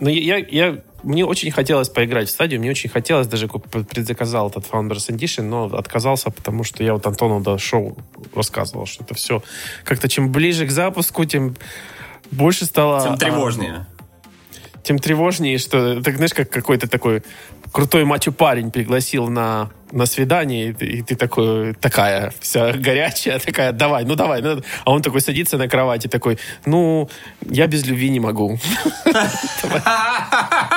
ну, 0.01 0.09
я, 0.09 0.39
я 0.39 0.79
мне 1.05 1.25
очень 1.25 1.51
хотелось 1.51 1.89
поиграть 1.89 2.29
в 2.29 2.31
стадию, 2.31 2.61
мне 2.61 2.71
очень 2.71 2.91
хотелось, 2.91 3.27
даже 3.27 3.49
предзаказал 3.49 4.49
этот 4.49 4.67
Founders 4.71 5.11
Edition, 5.11 5.43
но 5.43 5.67
отказался, 5.67 6.31
потому 6.31 6.65
что 6.65 6.83
я 6.83 6.95
вот 6.95 7.07
Антону 7.07 7.41
до 7.41 7.59
шоу 7.59 7.97
рассказывал, 8.35 8.87
что 8.87 9.05
это 9.05 9.15
все 9.15 9.43
как-то 9.85 10.09
чем 10.09 10.33
ближе 10.33 10.67
к 10.67 10.71
запуску, 10.71 11.25
тем 11.25 11.55
больше 12.31 12.65
стало... 12.65 13.03
Тем 13.03 13.17
тревожнее. 13.19 13.87
А, 13.89 13.95
тем 14.83 14.99
тревожнее, 14.99 15.59
что, 15.59 16.03
так 16.03 16.17
знаешь, 16.17 16.35
как 16.35 16.51
какой-то 16.51 16.89
такой 16.89 17.23
крутой 17.73 18.05
мачо 18.05 18.31
парень 18.33 18.71
пригласил 18.71 19.29
на, 19.29 19.71
на 19.91 20.07
свидание, 20.07 20.69
и 20.69 20.73
ты, 20.73 20.87
и 20.87 21.03
ты 21.03 21.17
такой, 21.17 21.75
такая 21.75 22.33
вся 22.39 22.73
горячая, 22.73 23.39
такая, 23.39 23.73
давай, 23.73 24.05
ну 24.05 24.15
давай. 24.15 24.43
Ну, 24.43 24.63
а 24.85 24.91
он 24.93 25.03
такой 25.03 25.21
садится 25.21 25.59
на 25.59 25.69
кровати, 25.69 26.07
такой, 26.07 26.39
ну, 26.67 27.09
я 27.49 27.67
без 27.67 27.85
любви 27.87 28.11
не 28.11 28.21
могу. 28.21 28.59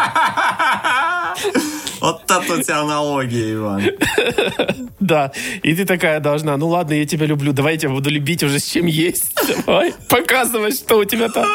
Вот 2.00 2.30
это 2.30 2.54
у 2.54 2.62
тебя 2.62 2.82
аналогия, 2.82 3.54
Иван. 3.54 3.82
Да, 5.00 5.32
и 5.64 5.74
ты 5.74 5.86
такая 5.86 6.20
должна, 6.20 6.58
ну 6.58 6.68
ладно, 6.68 6.94
я 6.94 7.06
тебя 7.06 7.26
люблю, 7.26 7.54
давай 7.54 7.74
я 7.74 7.80
тебя 7.80 7.92
буду 7.92 8.10
любить 8.10 8.44
уже 8.44 8.60
с 8.60 8.66
чем 8.66 8.86
есть. 8.86 9.32
Давай, 9.66 9.94
показывай, 10.10 10.72
что 10.72 10.98
у 10.98 11.06
тебя 11.06 11.30
там. 11.30 11.46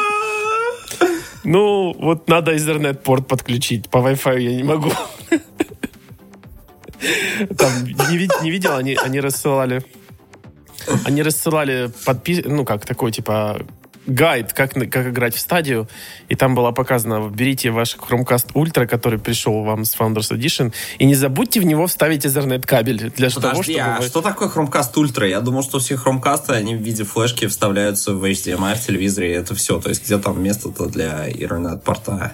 Ну, 1.43 1.93
вот 1.99 2.27
надо 2.27 2.55
Ethernet-порт 2.55 3.27
подключить. 3.27 3.89
По 3.89 3.97
Wi-Fi 3.97 4.39
я 4.39 4.55
не 4.55 4.63
могу. 4.63 4.91
Там 7.57 7.85
не, 7.85 8.29
не 8.41 8.51
видел, 8.51 8.75
они, 8.75 8.95
они 8.95 9.19
рассылали 9.19 9.83
они 11.05 11.23
рассылали 11.23 11.91
подпис... 12.05 12.41
ну, 12.45 12.65
как 12.65 12.85
такой, 12.85 13.11
типа, 13.11 13.61
гайд, 14.05 14.53
как, 14.53 14.73
как 14.73 15.07
играть 15.07 15.35
в 15.35 15.39
стадию, 15.39 15.87
и 16.29 16.35
там 16.35 16.55
было 16.55 16.71
показано, 16.71 17.29
берите 17.29 17.71
ваш 17.71 17.95
Chromecast 17.95 18.53
Ultra, 18.53 18.85
который 18.85 19.19
пришел 19.19 19.63
вам 19.63 19.85
с 19.85 19.95
Founders 19.95 20.31
Edition, 20.31 20.73
и 20.99 21.05
не 21.05 21.15
забудьте 21.15 21.59
в 21.59 21.65
него 21.65 21.87
вставить 21.87 22.25
Ethernet 22.25 22.65
кабель 22.65 23.11
для 23.11 23.29
Подожди, 23.29 23.41
того, 23.41 23.63
чтобы... 23.63 23.79
а 23.79 23.99
вы... 23.99 24.05
что 24.05 24.21
такое 24.21 24.49
Chromecast 24.49 24.93
Ultra? 24.95 25.27
Я 25.27 25.41
думал, 25.41 25.63
что 25.63 25.79
все 25.79 25.95
Chromecast, 25.95 26.51
они 26.51 26.75
в 26.75 26.81
виде 26.81 27.03
флешки 27.03 27.47
вставляются 27.47 28.13
в 28.13 28.23
HDMI 28.23 28.75
в 28.75 28.85
телевизоре, 28.85 29.31
и 29.31 29.35
это 29.35 29.55
все. 29.55 29.79
То 29.79 29.89
есть 29.89 30.05
где 30.05 30.17
там 30.17 30.41
место-то 30.41 30.87
для 30.87 31.29
Ethernet-порта? 31.29 32.33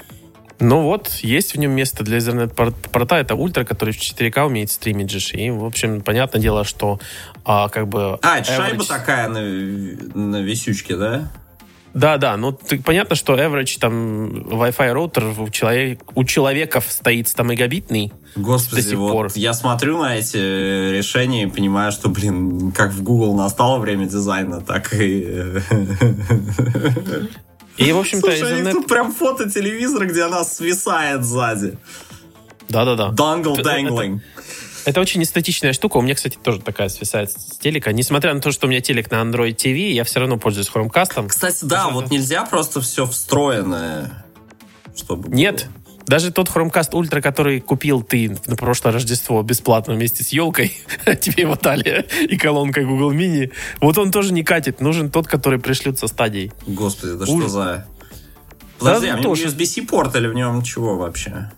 Ну 0.62 0.82
вот, 0.82 1.08
есть 1.22 1.54
в 1.54 1.58
нем 1.58 1.72
место 1.72 2.04
для 2.04 2.18
Ethernet-порта. 2.18 3.16
Это 3.16 3.36
ультра, 3.36 3.64
который 3.64 3.94
в 3.94 3.98
4К 3.98 4.46
умеет 4.46 4.72
стримить 4.72 5.10
же. 5.10 5.20
И, 5.38 5.50
в 5.52 5.64
общем, 5.64 6.02
понятное 6.02 6.42
дело, 6.42 6.66
что 6.66 7.00
а, 7.46 7.70
как 7.70 7.88
бы... 7.88 8.20
А, 8.22 8.40
это 8.40 8.52
average... 8.52 8.58
шайба 8.58 8.86
такая 8.86 9.30
на, 9.30 9.42
на 9.42 10.42
висючке, 10.42 10.98
да? 10.98 11.32
Да, 11.94 12.18
да, 12.18 12.38
ну 12.38 12.52
ты, 12.52 12.82
понятно, 12.82 13.16
что 13.16 13.34
average 13.34 13.80
там 13.80 14.30
Wi-Fi 14.30 14.92
роутер 14.92 15.34
у, 15.40 15.50
человек, 15.50 16.02
у 16.16 16.24
человеков 16.24 16.86
стоит 16.88 17.34
там 17.34 17.48
мегабитный. 17.48 18.14
Господи, 18.36 18.84
до 18.84 18.90
сих 18.90 18.98
вот 18.98 19.12
пор. 19.12 19.32
я 19.36 19.54
смотрю 19.54 19.98
на 19.98 20.18
эти 20.18 20.38
решения 20.38 21.44
и 21.44 21.48
понимаю, 21.48 21.92
что, 21.92 22.10
блин, 22.10 22.72
как 22.72 22.92
в 22.92 23.02
Google 23.02 23.36
настало 23.36 23.80
время 23.80 24.06
дизайна, 24.06 24.62
так 24.62 24.94
и... 24.94 25.62
И, 27.78 27.94
в 27.94 27.98
общем-то, 27.98 28.28
Слушай, 28.28 28.62
Ethernet... 28.62 28.72
тут 28.74 28.88
прям 28.88 29.14
фото 29.14 29.50
телевизора, 29.50 30.06
где 30.06 30.24
она 30.24 30.44
свисает 30.44 31.24
сзади. 31.24 31.78
Да-да-да. 32.68 33.10
Дангл 33.12 33.58
dangling. 33.58 34.16
Это 34.16 34.69
очень 34.98 35.22
эстетичная 35.24 35.74
штука. 35.74 35.98
У 35.98 36.02
меня, 36.02 36.16
кстати, 36.16 36.38
тоже 36.42 36.62
такая 36.62 36.90
свисает 36.90 37.32
с 37.32 37.58
телека. 37.58 37.92
Несмотря 37.92 38.34
на 38.34 38.42
то, 38.42 38.52
что 38.52 38.68
у 38.68 38.70
меня 38.70 38.82
телек 38.82 39.12
на 39.12 39.16
Android 39.16 39.56
TV, 39.56 39.92
я 39.92 40.04
все 40.04 40.20
равно 40.20 40.38
пользуюсь 40.38 40.70
Chromecast. 40.74 41.28
Кстати, 41.28 41.66
да, 41.66 41.90
вот 41.90 42.10
нельзя 42.12 42.46
просто 42.46 42.82
все 42.82 43.06
встроенное 43.06 44.26
Чтобы 44.96 45.30
Нет. 45.30 45.68
было. 45.68 45.90
Даже 46.08 46.32
тот 46.32 46.50
Chromecast 46.50 46.92
Ultra, 46.94 47.22
который 47.22 47.60
купил 47.62 48.02
ты 48.02 48.36
на 48.48 48.56
прошлое 48.56 48.94
Рождество 48.94 49.44
бесплатно 49.44 49.94
вместе 49.94 50.24
с 50.24 50.30
елкой, 50.30 50.76
тебе 51.22 51.44
его 51.44 51.56
дали, 51.56 52.08
и 52.28 52.36
колонкой 52.36 52.86
Google 52.86 53.14
Mini, 53.14 53.52
вот 53.80 53.98
он 54.00 54.12
тоже 54.12 54.34
не 54.34 54.44
катит. 54.44 54.82
Нужен 54.82 55.12
тот, 55.12 55.28
который 55.28 55.60
пришлют 55.60 56.00
со 56.00 56.08
стадией. 56.08 56.52
Господи, 56.66 57.14
да 57.14 57.26
Ужас. 57.26 57.36
что 57.36 57.50
за... 57.50 57.88
Подожди, 58.80 59.08
Да, 59.08 59.14
а 59.14 59.18
в 59.18 59.20
нем 59.20 59.24
тоже. 59.24 59.48
USB-C 59.50 59.84
порт 59.84 60.16
или 60.16 60.26
в 60.26 60.34
нем 60.34 60.64
чего 60.64 60.98
вообще? 60.98 61.52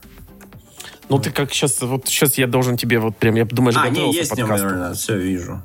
Ну, 1.11 1.19
ты 1.19 1.29
как 1.29 1.51
сейчас, 1.51 1.81
вот 1.81 2.07
сейчас 2.07 2.37
я 2.37 2.47
должен 2.47 2.77
тебе 2.77 2.97
вот 2.97 3.17
прям, 3.17 3.35
я 3.35 3.43
думаю, 3.43 3.75
А, 3.77 3.89
не, 3.89 4.13
есть 4.13 4.29
подкасту. 4.29 4.63
интернет, 4.65 4.95
все 4.95 5.17
вижу. 5.17 5.61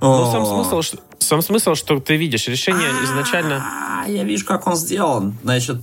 Ну, 0.00 0.32
сам 0.32 0.44
смысл, 0.44 0.82
что, 0.82 0.98
сам 1.20 1.40
смысл, 1.40 1.76
что 1.76 2.00
ты 2.00 2.16
видишь, 2.16 2.48
решение 2.48 2.88
изначально... 3.04 3.62
А, 4.02 4.08
я 4.08 4.24
вижу, 4.24 4.44
как 4.44 4.66
он 4.66 4.74
сделан. 4.74 5.36
Значит, 5.44 5.76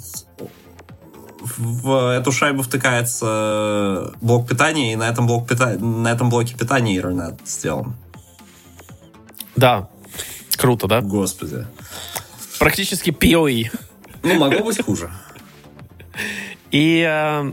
в 1.40 2.12
эту 2.12 2.34
шайбу 2.34 2.64
втыкается 2.64 4.12
блок 4.20 4.50
питания, 4.50 4.92
и 4.92 4.96
на 4.98 5.08
этом, 5.08 5.26
блок 5.26 5.48
пита- 5.48 5.80
на 5.80 6.12
этом 6.12 6.30
блоке 6.30 6.54
питания 6.54 6.98
Ethernet 7.00 7.40
сделан. 7.46 7.96
Да, 9.56 9.88
круто, 10.58 10.88
да? 10.88 11.00
Господи. 11.00 11.66
Практически 12.60 13.12
PoE. 13.12 13.72
Ну, 14.22 14.34
могло 14.38 14.66
быть 14.66 14.84
хуже. 14.84 15.10
И 16.72 17.06
э, 17.08 17.52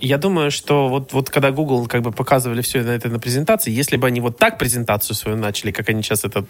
я 0.00 0.18
думаю, 0.18 0.50
что 0.50 0.88
вот, 0.88 1.12
вот 1.12 1.30
когда 1.30 1.50
Google 1.50 1.86
как 1.86 2.02
бы 2.02 2.12
показывали 2.12 2.60
все 2.60 2.82
на 2.82 2.90
это 2.90 3.08
на 3.08 3.18
презентации, 3.18 3.70
если 3.70 3.96
бы 3.96 4.06
они 4.06 4.20
вот 4.20 4.38
так 4.38 4.58
презентацию 4.58 5.16
свою 5.16 5.36
начали, 5.36 5.70
как 5.70 5.88
они 5.88 6.02
сейчас 6.02 6.24
этот... 6.24 6.46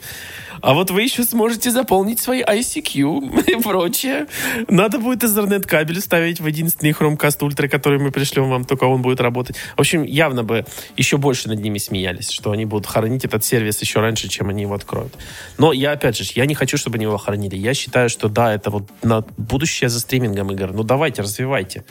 А 0.60 0.74
вот 0.74 0.90
вы 0.90 1.02
еще 1.02 1.22
сможете 1.24 1.70
заполнить 1.70 2.18
свои 2.18 2.42
ICQ 2.42 3.50
и 3.58 3.62
прочее. 3.62 4.26
Надо 4.68 4.98
будет 4.98 5.22
Ethernet 5.22 5.66
кабель 5.66 6.00
ставить 6.00 6.40
в 6.40 6.46
единственный 6.46 6.92
Chromecast 6.92 7.38
Ultra, 7.40 7.68
который 7.68 7.98
мы 7.98 8.10
пришлем 8.10 8.50
вам, 8.50 8.64
только 8.64 8.84
он 8.84 9.02
будет 9.02 9.20
работать. 9.20 9.56
В 9.76 9.80
общем, 9.80 10.02
явно 10.02 10.42
бы 10.42 10.64
еще 10.96 11.16
больше 11.16 11.48
над 11.48 11.60
ними 11.60 11.78
смеялись, 11.78 12.30
что 12.30 12.50
они 12.50 12.64
будут 12.64 12.86
хоронить 12.86 13.24
этот 13.24 13.44
сервис 13.44 13.80
еще 13.80 14.00
раньше, 14.00 14.28
чем 14.28 14.48
они 14.48 14.62
его 14.62 14.74
откроют. 14.74 15.14
Но 15.58 15.72
я, 15.72 15.92
опять 15.92 16.16
же, 16.16 16.24
я 16.34 16.46
не 16.46 16.54
хочу, 16.54 16.76
чтобы 16.76 16.96
они 16.96 17.04
его 17.04 17.16
хоронили. 17.16 17.56
Я 17.56 17.74
считаю, 17.74 18.08
что 18.08 18.28
да, 18.28 18.52
это 18.52 18.70
вот 18.70 18.88
на 19.02 19.24
будущее 19.36 19.88
за 19.88 20.00
стримингом 20.00 20.50
игр. 20.50 20.72
Ну 20.72 20.82
давайте, 20.82 21.22
развивайте. 21.22 21.84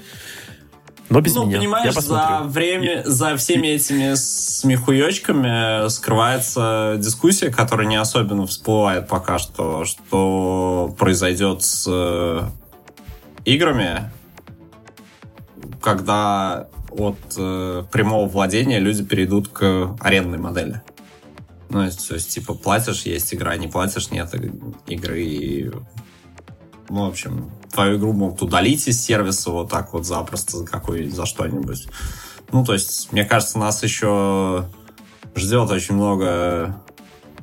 Но 1.10 1.22
без 1.22 1.36
ну, 1.36 1.46
меня. 1.46 1.60
понимаешь, 1.60 1.94
я 1.94 2.02
за 2.02 2.42
время, 2.46 3.04
за 3.06 3.38
всеми 3.38 3.68
этими 3.68 4.16
смехуечками 4.16 5.88
скрывается 5.90 6.96
дискуссия, 6.98 7.52
которая 7.52 7.86
не 7.88 7.96
особенно 7.96 8.48
всплывает 8.48 9.08
пока 9.08 9.38
что, 9.38 9.86
что 9.86 10.96
произойдет 10.98 11.62
с 11.62 11.86
э, 11.88 12.42
играми, 13.46 14.12
когда 15.82 16.68
от 16.90 17.20
э, 17.38 17.84
прямого 17.92 18.28
владения 18.28 18.80
люди 18.80 19.04
перейдут 19.04 19.50
к 19.50 19.96
арендной 20.00 20.40
модели. 20.40 20.82
Ну, 21.70 21.90
то 21.90 22.14
есть, 22.14 22.30
типа, 22.30 22.54
платишь, 22.54 23.04
есть 23.04 23.34
игра, 23.34 23.56
не 23.58 23.68
платишь, 23.68 24.12
нет 24.12 24.34
игры. 24.88 25.72
Ну, 26.90 27.06
в 27.06 27.10
общем, 27.10 27.52
твою 27.76 27.98
игру 27.98 28.14
могут 28.14 28.42
удалить 28.42 28.88
из 28.88 29.04
сервиса 29.04 29.52
вот 29.52 29.70
так 29.70 29.94
вот 29.94 30.06
запросто 30.06 30.58
за 30.58 30.66
какой 30.66 31.10
за 31.10 31.26
что-нибудь. 31.26 31.88
Ну, 32.52 32.64
то 32.66 32.74
есть, 32.74 33.12
мне 33.12 33.26
кажется, 33.26 33.60
нас 33.60 33.84
еще 33.84 34.66
ждет 35.36 35.70
очень 35.70 35.96
много 35.96 36.82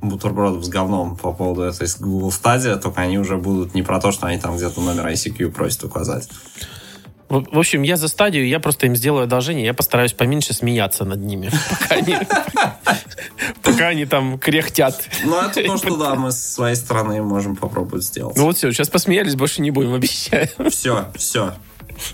бутербродов 0.00 0.64
с 0.64 0.68
говном 0.68 1.16
по 1.16 1.32
поводу 1.32 1.62
этой 1.62 1.86
Google 2.00 2.30
Stadia, 2.30 2.76
только 2.76 3.02
они 3.02 3.18
уже 3.18 3.36
будут 3.36 3.74
не 3.74 3.82
про 3.82 4.00
то, 4.00 4.10
что 4.10 4.26
они 4.26 4.38
там 4.38 4.56
где-то 4.56 4.80
номер 4.80 5.06
ICQ 5.06 5.50
просят 5.50 5.84
указать. 5.84 6.28
В, 7.32 7.46
в 7.50 7.58
общем, 7.58 7.80
я 7.80 7.96
за 7.96 8.08
стадию, 8.08 8.46
я 8.46 8.60
просто 8.60 8.84
им 8.84 8.94
сделаю 8.94 9.24
одолжение, 9.24 9.64
я 9.64 9.72
постараюсь 9.72 10.12
поменьше 10.12 10.52
смеяться 10.52 11.06
над 11.06 11.20
ними, 11.20 11.50
пока 11.70 11.94
они, 11.94 12.18
пока 13.62 13.88
они 13.88 14.04
там 14.04 14.38
кряхтят. 14.38 15.02
Ну, 15.24 15.40
это 15.40 15.64
то, 15.64 15.78
что, 15.78 15.96
да, 15.98 16.14
мы 16.14 16.30
с 16.30 16.36
своей 16.36 16.76
стороны 16.76 17.22
можем 17.22 17.56
попробовать 17.56 18.04
сделать. 18.04 18.36
Ну 18.36 18.44
вот 18.44 18.58
все, 18.58 18.70
сейчас 18.70 18.90
посмеялись, 18.90 19.34
больше 19.34 19.62
не 19.62 19.70
будем, 19.70 19.94
обещаю. 19.94 20.46
Все, 20.68 21.06
все. 21.14 21.54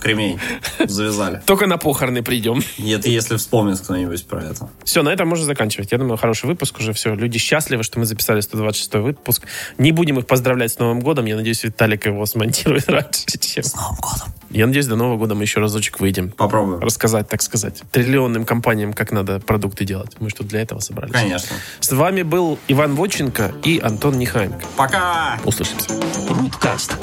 Кремень. 0.00 0.38
Завязали. 0.84 1.42
Только 1.46 1.66
на 1.66 1.78
похороны 1.78 2.22
придем. 2.22 2.62
Это 2.78 3.08
если 3.08 3.36
вспомнит 3.36 3.80
кто-нибудь 3.80 4.26
про 4.26 4.42
это. 4.44 4.68
Все, 4.84 5.02
на 5.02 5.10
этом 5.10 5.28
можно 5.28 5.44
заканчивать. 5.44 5.92
Я 5.92 5.98
думаю, 5.98 6.16
хороший 6.16 6.46
выпуск 6.46 6.78
уже. 6.78 6.92
Все, 6.92 7.14
люди 7.14 7.38
счастливы, 7.38 7.82
что 7.82 7.98
мы 7.98 8.06
записали 8.06 8.40
126 8.40 8.94
выпуск. 8.94 9.46
Не 9.78 9.92
будем 9.92 10.18
их 10.18 10.26
поздравлять 10.26 10.72
с 10.72 10.78
Новым 10.78 11.00
годом. 11.00 11.26
Я 11.26 11.36
надеюсь, 11.36 11.62
Виталик 11.64 12.06
его 12.06 12.24
смонтирует 12.26 12.88
раньше, 12.88 13.38
чем... 13.40 13.64
С 13.64 13.74
Новым 13.74 13.96
годом. 13.96 14.34
Я 14.50 14.66
надеюсь, 14.66 14.86
до 14.86 14.96
Нового 14.96 15.18
года 15.18 15.34
мы 15.34 15.42
еще 15.42 15.60
разочек 15.60 16.00
выйдем. 16.00 16.30
Попробуем. 16.30 16.80
Рассказать, 16.80 17.28
так 17.28 17.42
сказать, 17.42 17.82
триллионным 17.92 18.44
компаниям, 18.44 18.94
как 18.94 19.12
надо 19.12 19.40
продукты 19.40 19.84
делать. 19.84 20.16
Мы 20.20 20.30
что 20.30 20.42
для 20.42 20.62
этого 20.62 20.80
собрались. 20.80 21.12
Конечно. 21.12 21.56
С 21.80 21.92
вами 21.92 22.22
был 22.22 22.58
Иван 22.68 22.94
Воченко 22.94 23.52
и 23.62 23.78
Антон 23.78 24.18
Нехаенко. 24.18 24.64
Пока! 24.76 25.38
Услышимся. 25.44 25.92
Руткаст. 26.28 26.96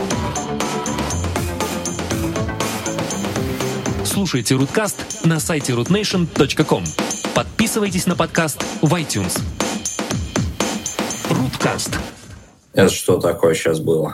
Слушайте 4.16 4.56
Руткаст 4.56 5.26
на 5.26 5.42
сайте 5.42 5.74
rootnation.com. 5.74 6.86
Подписывайтесь 7.36 8.06
на 8.06 8.16
подкаст 8.16 8.64
в 8.82 8.94
iTunes. 8.94 9.42
Руткаст. 11.30 11.98
Это 12.72 12.88
что 12.94 13.20
такое 13.20 13.54
сейчас 13.54 13.82
было? 13.82 14.14